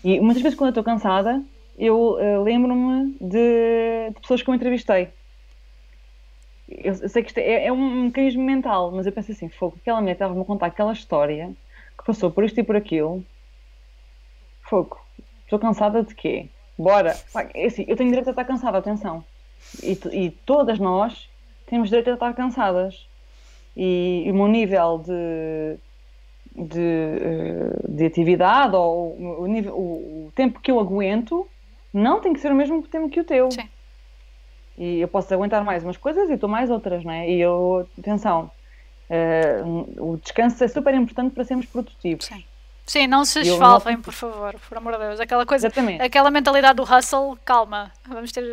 E 0.03 0.19
muitas 0.19 0.41
vezes 0.41 0.57
quando 0.57 0.69
eu 0.69 0.71
estou 0.71 0.83
cansada, 0.83 1.43
eu 1.79 2.17
uh, 2.17 2.43
lembro-me 2.43 3.15
de, 3.21 4.09
de 4.13 4.21
pessoas 4.21 4.41
que 4.43 4.49
eu 4.49 4.53
entrevistei 4.53 5.09
eu, 6.69 6.93
eu 6.93 7.09
sei 7.09 7.23
que 7.23 7.29
isto 7.29 7.37
é, 7.39 7.65
é, 7.65 7.71
um 7.71 8.03
mecanismo 8.05 8.43
mental, 8.43 8.91
mas 8.91 9.05
eu 9.05 9.11
penso 9.11 9.31
assim, 9.31 9.49
fogo, 9.49 9.77
aquela 9.81 9.99
mulher 9.99 10.13
estava-me 10.13 10.41
a 10.41 10.45
contar 10.45 10.67
aquela 10.67 10.93
história 10.93 11.51
que 11.97 12.05
passou 12.05 12.29
por 12.29 12.43
isto 12.43 12.59
e 12.59 12.63
por 12.63 12.75
aquilo. 12.75 13.23
Fogo, 14.61 14.99
estou 15.43 15.57
cansada 15.57 16.03
de 16.03 16.13
quê? 16.13 16.47
Bora! 16.77 17.17
É 17.53 17.65
assim, 17.65 17.85
eu 17.87 17.95
tenho 17.95 18.09
direito 18.09 18.27
a 18.27 18.31
estar 18.31 18.45
cansada, 18.45 18.77
atenção. 18.77 19.23
E, 19.83 19.99
e 20.13 20.31
todas 20.45 20.79
nós 20.79 21.29
temos 21.65 21.89
direito 21.89 22.11
a 22.11 22.13
estar 22.13 22.33
cansadas. 22.33 23.07
E, 23.75 24.23
e 24.25 24.31
o 24.31 24.35
meu 24.35 24.47
nível 24.47 24.99
de, 24.99 25.77
de, 26.55 26.81
eh, 26.81 27.87
de 27.87 28.05
atividade 28.05 28.75
ou 28.75 29.15
o, 29.41 29.47
nível, 29.47 29.73
o, 29.75 30.27
o 30.27 30.31
tempo 30.35 30.59
que 30.59 30.71
eu 30.71 30.79
aguento 30.79 31.47
não 31.93 32.19
tem 32.19 32.33
que 32.33 32.39
ser 32.39 32.51
o 32.51 32.55
mesmo 32.55 32.81
tempo 32.83 33.09
que 33.09 33.19
o 33.19 33.23
teu. 33.23 33.51
Sim. 33.51 33.67
E 34.77 35.01
eu 35.01 35.07
posso 35.07 35.33
aguentar 35.33 35.63
mais 35.63 35.83
umas 35.83 35.97
coisas 35.97 36.29
e 36.29 36.33
estou 36.33 36.47
mais 36.47 36.69
outras, 36.69 37.03
não 37.03 37.11
é? 37.11 37.29
E 37.29 37.41
eu, 37.41 37.87
atenção, 37.99 38.49
uh, 39.09 40.11
o 40.11 40.17
descanso 40.17 40.63
é 40.63 40.67
super 40.67 40.93
importante 40.93 41.33
para 41.33 41.43
sermos 41.43 41.65
produtivos. 41.65 42.25
Sim. 42.25 42.43
Sim, 42.89 43.05
não 43.05 43.23
se 43.23 43.41
esfalvem, 43.41 43.97
não... 43.97 44.01
por 44.01 44.13
favor, 44.13 44.55
por 44.67 44.77
amor 44.79 44.93
de 44.93 44.99
Deus. 44.99 45.19
Aquela 45.19 45.45
coisa, 45.45 45.67
exatamente. 45.67 46.01
aquela 46.01 46.31
mentalidade 46.31 46.77
do 46.77 46.81
hustle, 46.83 47.37
calma, 47.45 47.91
vamos 48.07 48.31
ter. 48.31 48.43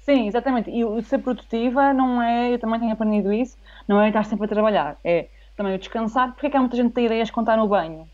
Sim, 0.00 0.28
exatamente. 0.28 0.70
E 0.70 0.82
o 0.82 1.02
ser 1.02 1.18
produtiva 1.18 1.92
não 1.92 2.22
é, 2.22 2.54
eu 2.54 2.58
também 2.58 2.80
tenho 2.80 2.92
aprendido 2.92 3.30
isso, 3.30 3.58
não 3.86 4.00
é 4.00 4.08
estar 4.08 4.24
sempre 4.24 4.46
a 4.46 4.48
trabalhar, 4.48 4.96
é 5.04 5.28
também 5.54 5.74
o 5.74 5.78
descansar. 5.78 6.32
Porque 6.32 6.46
é 6.46 6.50
que 6.50 6.56
há 6.56 6.60
muita 6.60 6.74
gente 6.74 6.88
que 6.88 6.94
tem 6.94 7.04
ideias 7.04 7.30
quando 7.30 7.48
está 7.48 7.56
no 7.56 7.68
banho? 7.68 8.08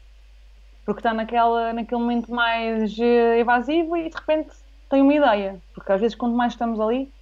Porque 0.84 0.98
está 0.98 1.14
naquela, 1.14 1.72
naquele 1.72 2.00
momento 2.00 2.32
mais 2.32 2.98
eh, 2.98 3.38
evasivo 3.38 3.96
e 3.96 4.08
de 4.08 4.16
repente 4.16 4.50
tem 4.88 5.02
uma 5.02 5.14
ideia. 5.14 5.60
Porque 5.74 5.92
às 5.92 6.00
vezes, 6.00 6.16
quanto 6.16 6.36
mais 6.36 6.52
estamos 6.52 6.80
ali, 6.80 7.12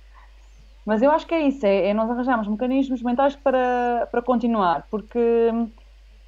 mas 0.87 1.03
eu 1.03 1.11
acho 1.11 1.27
que 1.27 1.35
é 1.35 1.41
isso, 1.41 1.67
é, 1.67 1.89
é 1.89 1.95
nós 1.95 2.09
arranjarmos 2.09 2.47
mecanismos 2.47 3.03
mentais 3.03 3.35
para, 3.35 4.07
para 4.09 4.23
continuar, 4.23 4.87
porque 4.89 5.51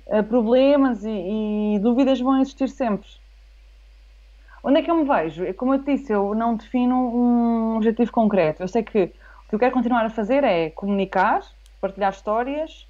uh, 0.07 0.25
problemas 0.25 1.05
e, 1.05 1.77
e, 1.77 1.79
dúvidas 1.79 2.21
vão 2.21 2.41
existir 2.41 2.69
sempre. 2.69 3.09
Onde 4.65 4.81
é 4.81 4.83
que 4.83 4.91
eu 4.91 4.97
me 4.97 5.05
vejo? 5.05 5.45
É 5.45 5.53
como 5.53 5.75
eu 5.75 5.79
te 5.79 5.95
disse, 5.95 6.13
eu 6.13 6.35
não 6.35 6.57
defino 6.57 6.97
um 6.97 7.77
objetivo 7.77 8.11
concreto. 8.11 8.65
Eu 8.65 8.69
sei 8.69 8.83
que 8.83 9.05
o 9.05 9.49
que 9.49 9.55
eu 9.55 9.59
quero 9.61 9.73
continuar 9.73 10.05
a 10.05 10.11
fazer 10.11 10.43
é 10.43 10.71
comunicar, 10.71 11.41
partilhar 11.81 12.13
histórias 12.13 12.87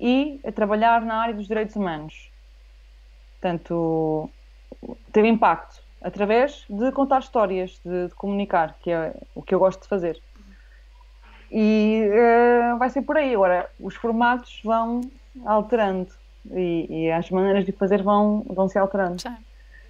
e 0.00 0.40
trabalhar 0.54 1.02
na 1.02 1.16
área 1.16 1.34
dos 1.34 1.48
direitos 1.48 1.74
humanos. 1.74 2.30
Portanto, 3.32 4.30
ter 5.12 5.24
impacto 5.24 5.87
através 6.00 6.64
de 6.68 6.92
contar 6.92 7.20
histórias, 7.20 7.80
de, 7.84 8.08
de 8.08 8.14
comunicar, 8.14 8.76
que 8.80 8.90
é 8.90 9.14
o 9.34 9.42
que 9.42 9.54
eu 9.54 9.58
gosto 9.58 9.82
de 9.82 9.88
fazer. 9.88 10.20
E 11.50 12.08
uh, 12.08 12.78
vai 12.78 12.90
ser 12.90 13.02
por 13.02 13.16
aí. 13.16 13.34
Agora, 13.34 13.70
os 13.80 13.94
formatos 13.94 14.60
vão 14.62 15.00
alterando 15.44 16.10
e, 16.50 16.86
e, 16.88 17.12
as 17.12 17.30
maneiras 17.30 17.64
de 17.64 17.72
fazer 17.72 18.02
vão, 18.02 18.44
vão 18.48 18.68
se 18.68 18.78
alterando. 18.78 19.20
Sim. 19.20 19.36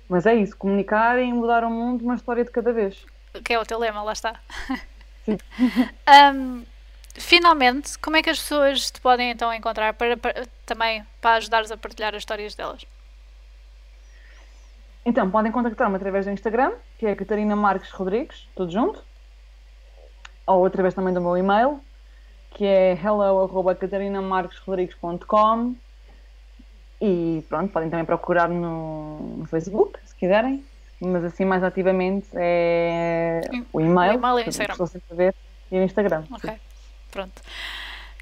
Mas 0.09 0.25
é 0.25 0.35
isso, 0.35 0.57
comunicar 0.57 1.19
e 1.19 1.33
mudar 1.33 1.65
o 1.65 1.71
mundo 1.71 2.03
uma 2.03 2.15
história 2.15 2.45
de 2.45 2.51
cada 2.51 2.73
vez. 2.73 3.05
Que 3.45 3.53
é 3.53 3.59
o 3.59 3.65
teu 3.65 3.79
lema, 3.79 4.03
lá 4.03 4.13
está. 4.13 4.41
Sim. 5.25 5.39
um, 6.35 6.65
finalmente, 7.15 7.99
como 7.99 8.17
é 8.17 8.23
que 8.23 8.31
as 8.31 8.39
pessoas 8.39 8.91
te 8.91 9.01
podem 9.01 9.31
então 9.31 9.53
encontrar 9.53 9.93
para, 9.95 10.17
para 10.17 10.47
também 10.65 11.05
para 11.21 11.37
ajudares 11.37 11.71
a 11.71 11.77
partilhar 11.77 12.15
as 12.15 12.23
histórias 12.23 12.55
delas? 12.55 12.87
Então, 15.09 15.29
podem 15.31 15.51
contactar-me 15.51 15.97
através 15.97 16.27
do 16.27 16.33
Instagram, 16.33 16.73
que 16.99 17.07
é 17.07 17.15
Catarina 17.15 17.57
Marques 17.57 17.91
Rodrigues, 17.93 18.47
tudo 18.55 18.71
junto 18.71 19.03
ou 20.47 20.67
através 20.67 20.93
também 20.93 21.15
do 21.15 21.21
meu 21.21 21.35
e-mail, 21.35 21.81
que 22.51 22.67
é 22.67 22.93
hello.catarinamarquesrodrigues.com 22.93 25.75
e 27.01 27.43
pronto, 27.49 27.73
podem 27.73 27.89
também 27.89 28.05
procurar 28.05 28.51
no, 28.51 29.39
no, 29.39 29.47
Facebook, 29.47 29.99
se 30.05 30.15
quiserem, 30.15 30.63
mas 31.01 31.25
assim 31.25 31.47
mais 31.47 31.65
ativamente 31.65 32.29
é 32.35 33.41
o 33.73 33.81
e-mail, 33.81 34.13
o 34.13 34.17
e-mail 34.19 34.41
e 34.41 34.45
o 34.45 34.49
Instagram. 34.49 34.75
E 35.71 35.79
o 35.79 35.83
Instagram. 35.83 36.25
Ok, 36.31 36.51
sim. 36.51 36.59
pronto. 37.11 37.41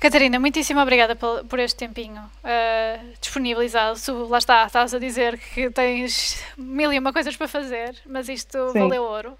Catarina, 0.06 0.38
muitíssimo 0.38 0.80
obrigada 0.80 1.16
por, 1.16 1.58
este 1.58 1.78
tempinho 1.78 2.22
uh, 2.22 3.12
disponibilizado. 3.20 3.98
Tu, 4.00 4.28
lá 4.28 4.38
está, 4.38 4.64
estás 4.64 4.94
a 4.94 5.00
dizer 5.00 5.36
que 5.36 5.68
tens 5.68 6.40
mil 6.56 6.92
e 6.92 6.98
uma 7.00 7.12
coisas 7.12 7.36
para 7.36 7.48
fazer, 7.48 7.96
mas 8.06 8.28
isto 8.28 8.70
sim. 8.70 8.78
valeu 8.78 9.02
ouro. 9.02 9.36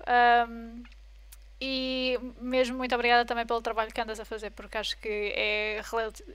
Um, 0.48 0.82
e 1.60 2.18
mesmo 2.40 2.76
muito 2.76 2.92
obrigada 2.96 3.24
também 3.24 3.46
pelo 3.46 3.60
trabalho 3.62 3.92
que 3.92 4.00
andas 4.00 4.18
a 4.18 4.24
fazer, 4.24 4.50
porque 4.50 4.76
acho 4.76 4.98
que 4.98 5.32
é 5.36 5.80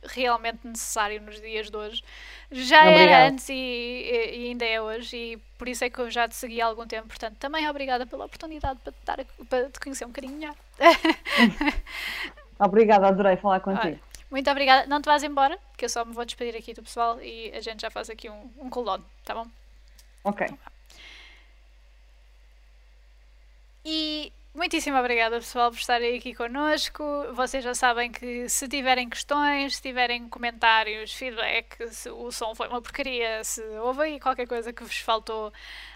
realmente 0.06 0.66
necessário 0.66 1.22
nos 1.22 1.42
dias 1.42 1.70
de 1.70 1.76
hoje. 1.76 2.02
Já 2.50 2.86
era 2.86 3.28
antes 3.28 3.50
e, 3.50 3.54
e, 3.54 4.48
ainda 4.48 4.64
é 4.64 4.82
hoje, 4.82 5.18
e 5.18 5.38
por 5.58 5.68
isso 5.68 5.84
é 5.84 5.90
que 5.90 6.00
eu 6.00 6.10
já 6.10 6.26
te 6.30 6.38
segui 6.38 6.62
há 6.62 6.68
algum 6.68 6.88
tempo. 6.88 7.10
Portanto, 7.10 7.36
também 7.36 7.70
obrigada 7.70 8.06
pela 8.06 8.24
oportunidade 8.24 8.80
para 8.82 8.94
te, 8.94 8.98
dar, 9.06 9.26
para 9.50 9.70
te 9.70 9.78
conhecer 9.78 10.06
um 10.06 10.08
bocadinho 10.08 10.38
melhor. 10.38 10.56
obrigada, 12.58 13.08
adorei 13.10 13.36
falar 13.36 13.60
contigo. 13.60 13.88
Olha, 13.88 14.11
muito 14.32 14.50
obrigada. 14.50 14.88
Não 14.88 15.02
te 15.02 15.06
vás 15.06 15.22
embora, 15.24 15.60
que 15.78 15.86
eu 15.86 15.90
só 15.90 16.04
me 16.04 16.14
vou 16.14 16.26
despedir 16.26 16.56
aqui 16.56 16.74
do 16.74 16.82
pessoal 16.82 17.22
e 17.22 17.52
a 17.54 17.62
gente 17.62 17.82
já 17.82 17.92
faz 17.92 18.10
aqui 18.10 18.30
um, 18.30 18.50
um 18.58 18.70
cooldown, 18.70 19.04
tá 19.24 19.36
bom? 19.36 19.48
Ok. 20.24 20.48
Então, 20.48 20.58
e 23.84 24.32
Muitíssimo 24.54 24.98
obrigada, 24.98 25.38
pessoal, 25.38 25.72
por 25.72 25.78
estarem 25.78 26.18
aqui 26.18 26.36
connosco. 26.36 27.02
Vocês 27.34 27.64
já 27.64 27.74
sabem 27.74 28.12
que 28.12 28.50
se 28.50 28.68
tiverem 28.68 29.10
questões, 29.10 29.78
se 29.78 29.82
tiverem 29.82 30.28
comentários, 30.28 31.14
feedback, 31.14 31.88
se 31.90 32.10
o 32.10 32.30
som 32.34 32.54
foi 32.54 32.68
uma 32.68 32.82
porcaria, 32.82 33.42
se 33.46 33.62
houve 33.78 34.02
aí 34.02 34.20
qualquer 34.20 34.46
coisa 34.46 34.74
que 34.74 34.84
vos 34.84 34.98
faltou, 34.98 35.54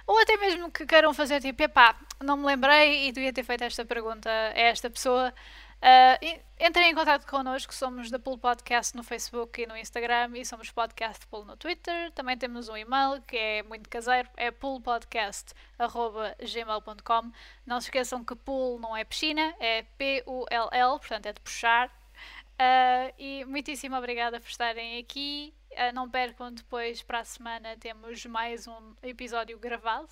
ou 0.07 0.17
até 0.21 0.37
mesmo 0.37 0.71
que 0.71 0.85
queiram 0.85 1.13
fazer 1.13 1.41
tipo, 1.41 1.61
epá, 1.63 1.97
não 2.23 2.37
me 2.37 2.45
lembrei 2.45 3.09
e 3.09 3.11
devia 3.11 3.33
ter 3.33 3.43
feito 3.43 3.65
esta 3.65 3.83
pergunta 3.83 4.29
a 4.29 4.57
esta 4.57 4.89
pessoa, 4.89 5.33
Uh, 5.85 6.17
entrem 6.59 6.89
em 6.89 6.95
contato 6.95 7.27
connosco, 7.27 7.71
somos 7.71 8.09
da 8.09 8.17
Pool 8.17 8.39
Podcast 8.39 8.97
no 8.97 9.03
Facebook 9.03 9.61
e 9.61 9.67
no 9.67 9.77
Instagram 9.77 10.31
e 10.33 10.43
somos 10.43 10.71
Podcast 10.71 11.27
Pool 11.27 11.45
no 11.45 11.55
Twitter. 11.55 12.11
Também 12.13 12.35
temos 12.35 12.67
um 12.67 12.75
e-mail 12.75 13.21
que 13.21 13.37
é 13.37 13.61
muito 13.61 13.87
caseiro, 13.87 14.27
é 14.35 14.49
poolpodcast.gmail.com. 14.49 17.31
Não 17.67 17.79
se 17.79 17.89
esqueçam 17.89 18.25
que 18.25 18.35
pool 18.35 18.79
não 18.79 18.97
é 18.97 19.03
piscina, 19.03 19.53
é 19.59 19.83
P-U-L-L, 19.95 20.97
portanto 20.97 21.27
é 21.27 21.33
de 21.33 21.39
puxar. 21.39 21.89
Uh, 21.89 23.13
e 23.19 23.45
muitíssimo 23.45 23.95
obrigada 23.95 24.39
por 24.39 24.49
estarem 24.49 24.97
aqui. 24.97 25.53
Uh, 25.71 25.93
não 25.93 26.09
percam 26.09 26.51
depois 26.51 27.03
para 27.03 27.19
a 27.19 27.23
semana 27.23 27.77
temos 27.77 28.25
mais 28.25 28.67
um 28.67 28.95
episódio 29.03 29.59
gravado 29.59 30.09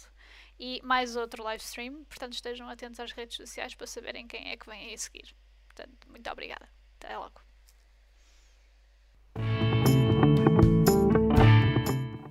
e 0.59 0.79
mais 0.83 1.15
outro 1.15 1.41
live 1.41 1.63
stream. 1.63 2.03
Portanto, 2.03 2.33
estejam 2.33 2.69
atentos 2.69 2.99
às 2.99 3.11
redes 3.11 3.37
sociais 3.37 3.73
para 3.73 3.87
saberem 3.87 4.27
quem 4.27 4.51
é 4.51 4.55
que 4.55 4.69
vem 4.69 4.89
aí 4.89 4.97
seguir. 4.99 5.33
Portanto, 5.75 6.07
muito 6.09 6.29
obrigada. 6.29 6.67
Até 6.99 7.17
logo. 7.17 7.41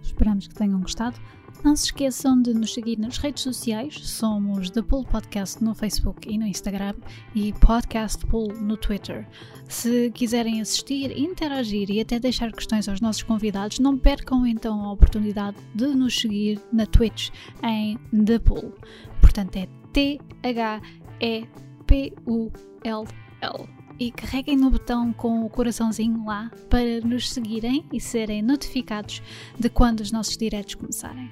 Esperamos 0.02 0.46
que 0.46 0.54
tenham 0.54 0.80
gostado. 0.80 1.20
Não 1.64 1.76
se 1.76 1.86
esqueçam 1.86 2.40
de 2.40 2.54
nos 2.54 2.74
seguir 2.74 2.98
nas 2.98 3.18
redes 3.18 3.42
sociais. 3.42 3.94
Somos 4.08 4.70
The 4.70 4.82
Pool 4.82 5.04
Podcast 5.04 5.62
no 5.62 5.74
Facebook 5.74 6.28
e 6.28 6.38
no 6.38 6.46
Instagram 6.46 6.94
e 7.34 7.52
Podcast 7.52 8.24
Pool 8.26 8.52
no 8.54 8.76
Twitter. 8.76 9.28
Se 9.68 10.10
quiserem 10.12 10.60
assistir, 10.60 11.16
interagir 11.16 11.90
e 11.90 12.00
até 12.00 12.18
deixar 12.18 12.52
questões 12.52 12.88
aos 12.88 13.00
nossos 13.00 13.22
convidados, 13.22 13.78
não 13.78 13.98
percam 13.98 14.46
então 14.46 14.84
a 14.84 14.92
oportunidade 14.92 15.56
de 15.74 15.86
nos 15.86 16.20
seguir 16.20 16.60
na 16.72 16.86
Twitch 16.86 17.30
em 17.62 17.98
The 18.24 18.38
Pool. 18.38 18.74
Portanto, 19.20 19.56
é 19.56 19.68
E 23.98 24.10
carreguem 24.10 24.56
no 24.56 24.70
botão 24.70 25.12
com 25.12 25.44
o 25.44 25.50
coraçãozinho 25.50 26.24
lá 26.24 26.50
para 26.68 27.06
nos 27.06 27.30
seguirem 27.30 27.84
e 27.92 28.00
serem 28.00 28.42
notificados 28.42 29.22
de 29.58 29.68
quando 29.68 30.00
os 30.00 30.10
nossos 30.10 30.36
diretos 30.36 30.74
começarem 30.74 31.30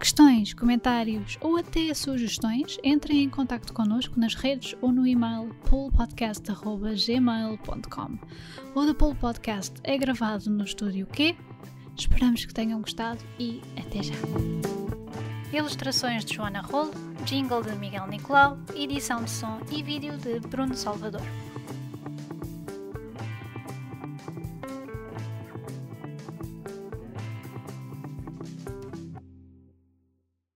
questões, 0.00 0.52
comentários 0.54 1.36
ou 1.42 1.58
até 1.58 1.92
sugestões, 1.92 2.78
entrem 2.82 3.24
em 3.24 3.28
contato 3.28 3.74
connosco 3.74 4.18
nas 4.18 4.34
redes 4.34 4.74
ou 4.80 4.90
no 4.90 5.06
e-mail 5.06 5.54
poolpodcast.gmail.com. 5.68 8.18
O 8.74 8.86
The 8.86 8.94
Pool 8.94 9.14
Podcast 9.14 9.74
é 9.84 9.98
gravado 9.98 10.48
no 10.48 10.64
estúdio 10.64 11.06
Q. 11.06 11.36
Esperamos 11.96 12.46
que 12.46 12.54
tenham 12.54 12.80
gostado 12.80 13.22
e 13.38 13.60
até 13.76 14.02
já! 14.02 14.14
Ilustrações 15.52 16.24
de 16.24 16.34
Joana 16.34 16.60
Rolo, 16.60 16.92
jingle 17.24 17.62
de 17.62 17.74
Miguel 17.74 18.06
Nicolau, 18.06 18.56
edição 18.72 19.24
de 19.24 19.30
som 19.30 19.60
e 19.72 19.82
vídeo 19.82 20.16
de 20.16 20.38
Bruno 20.38 20.76
Salvador. 20.76 21.22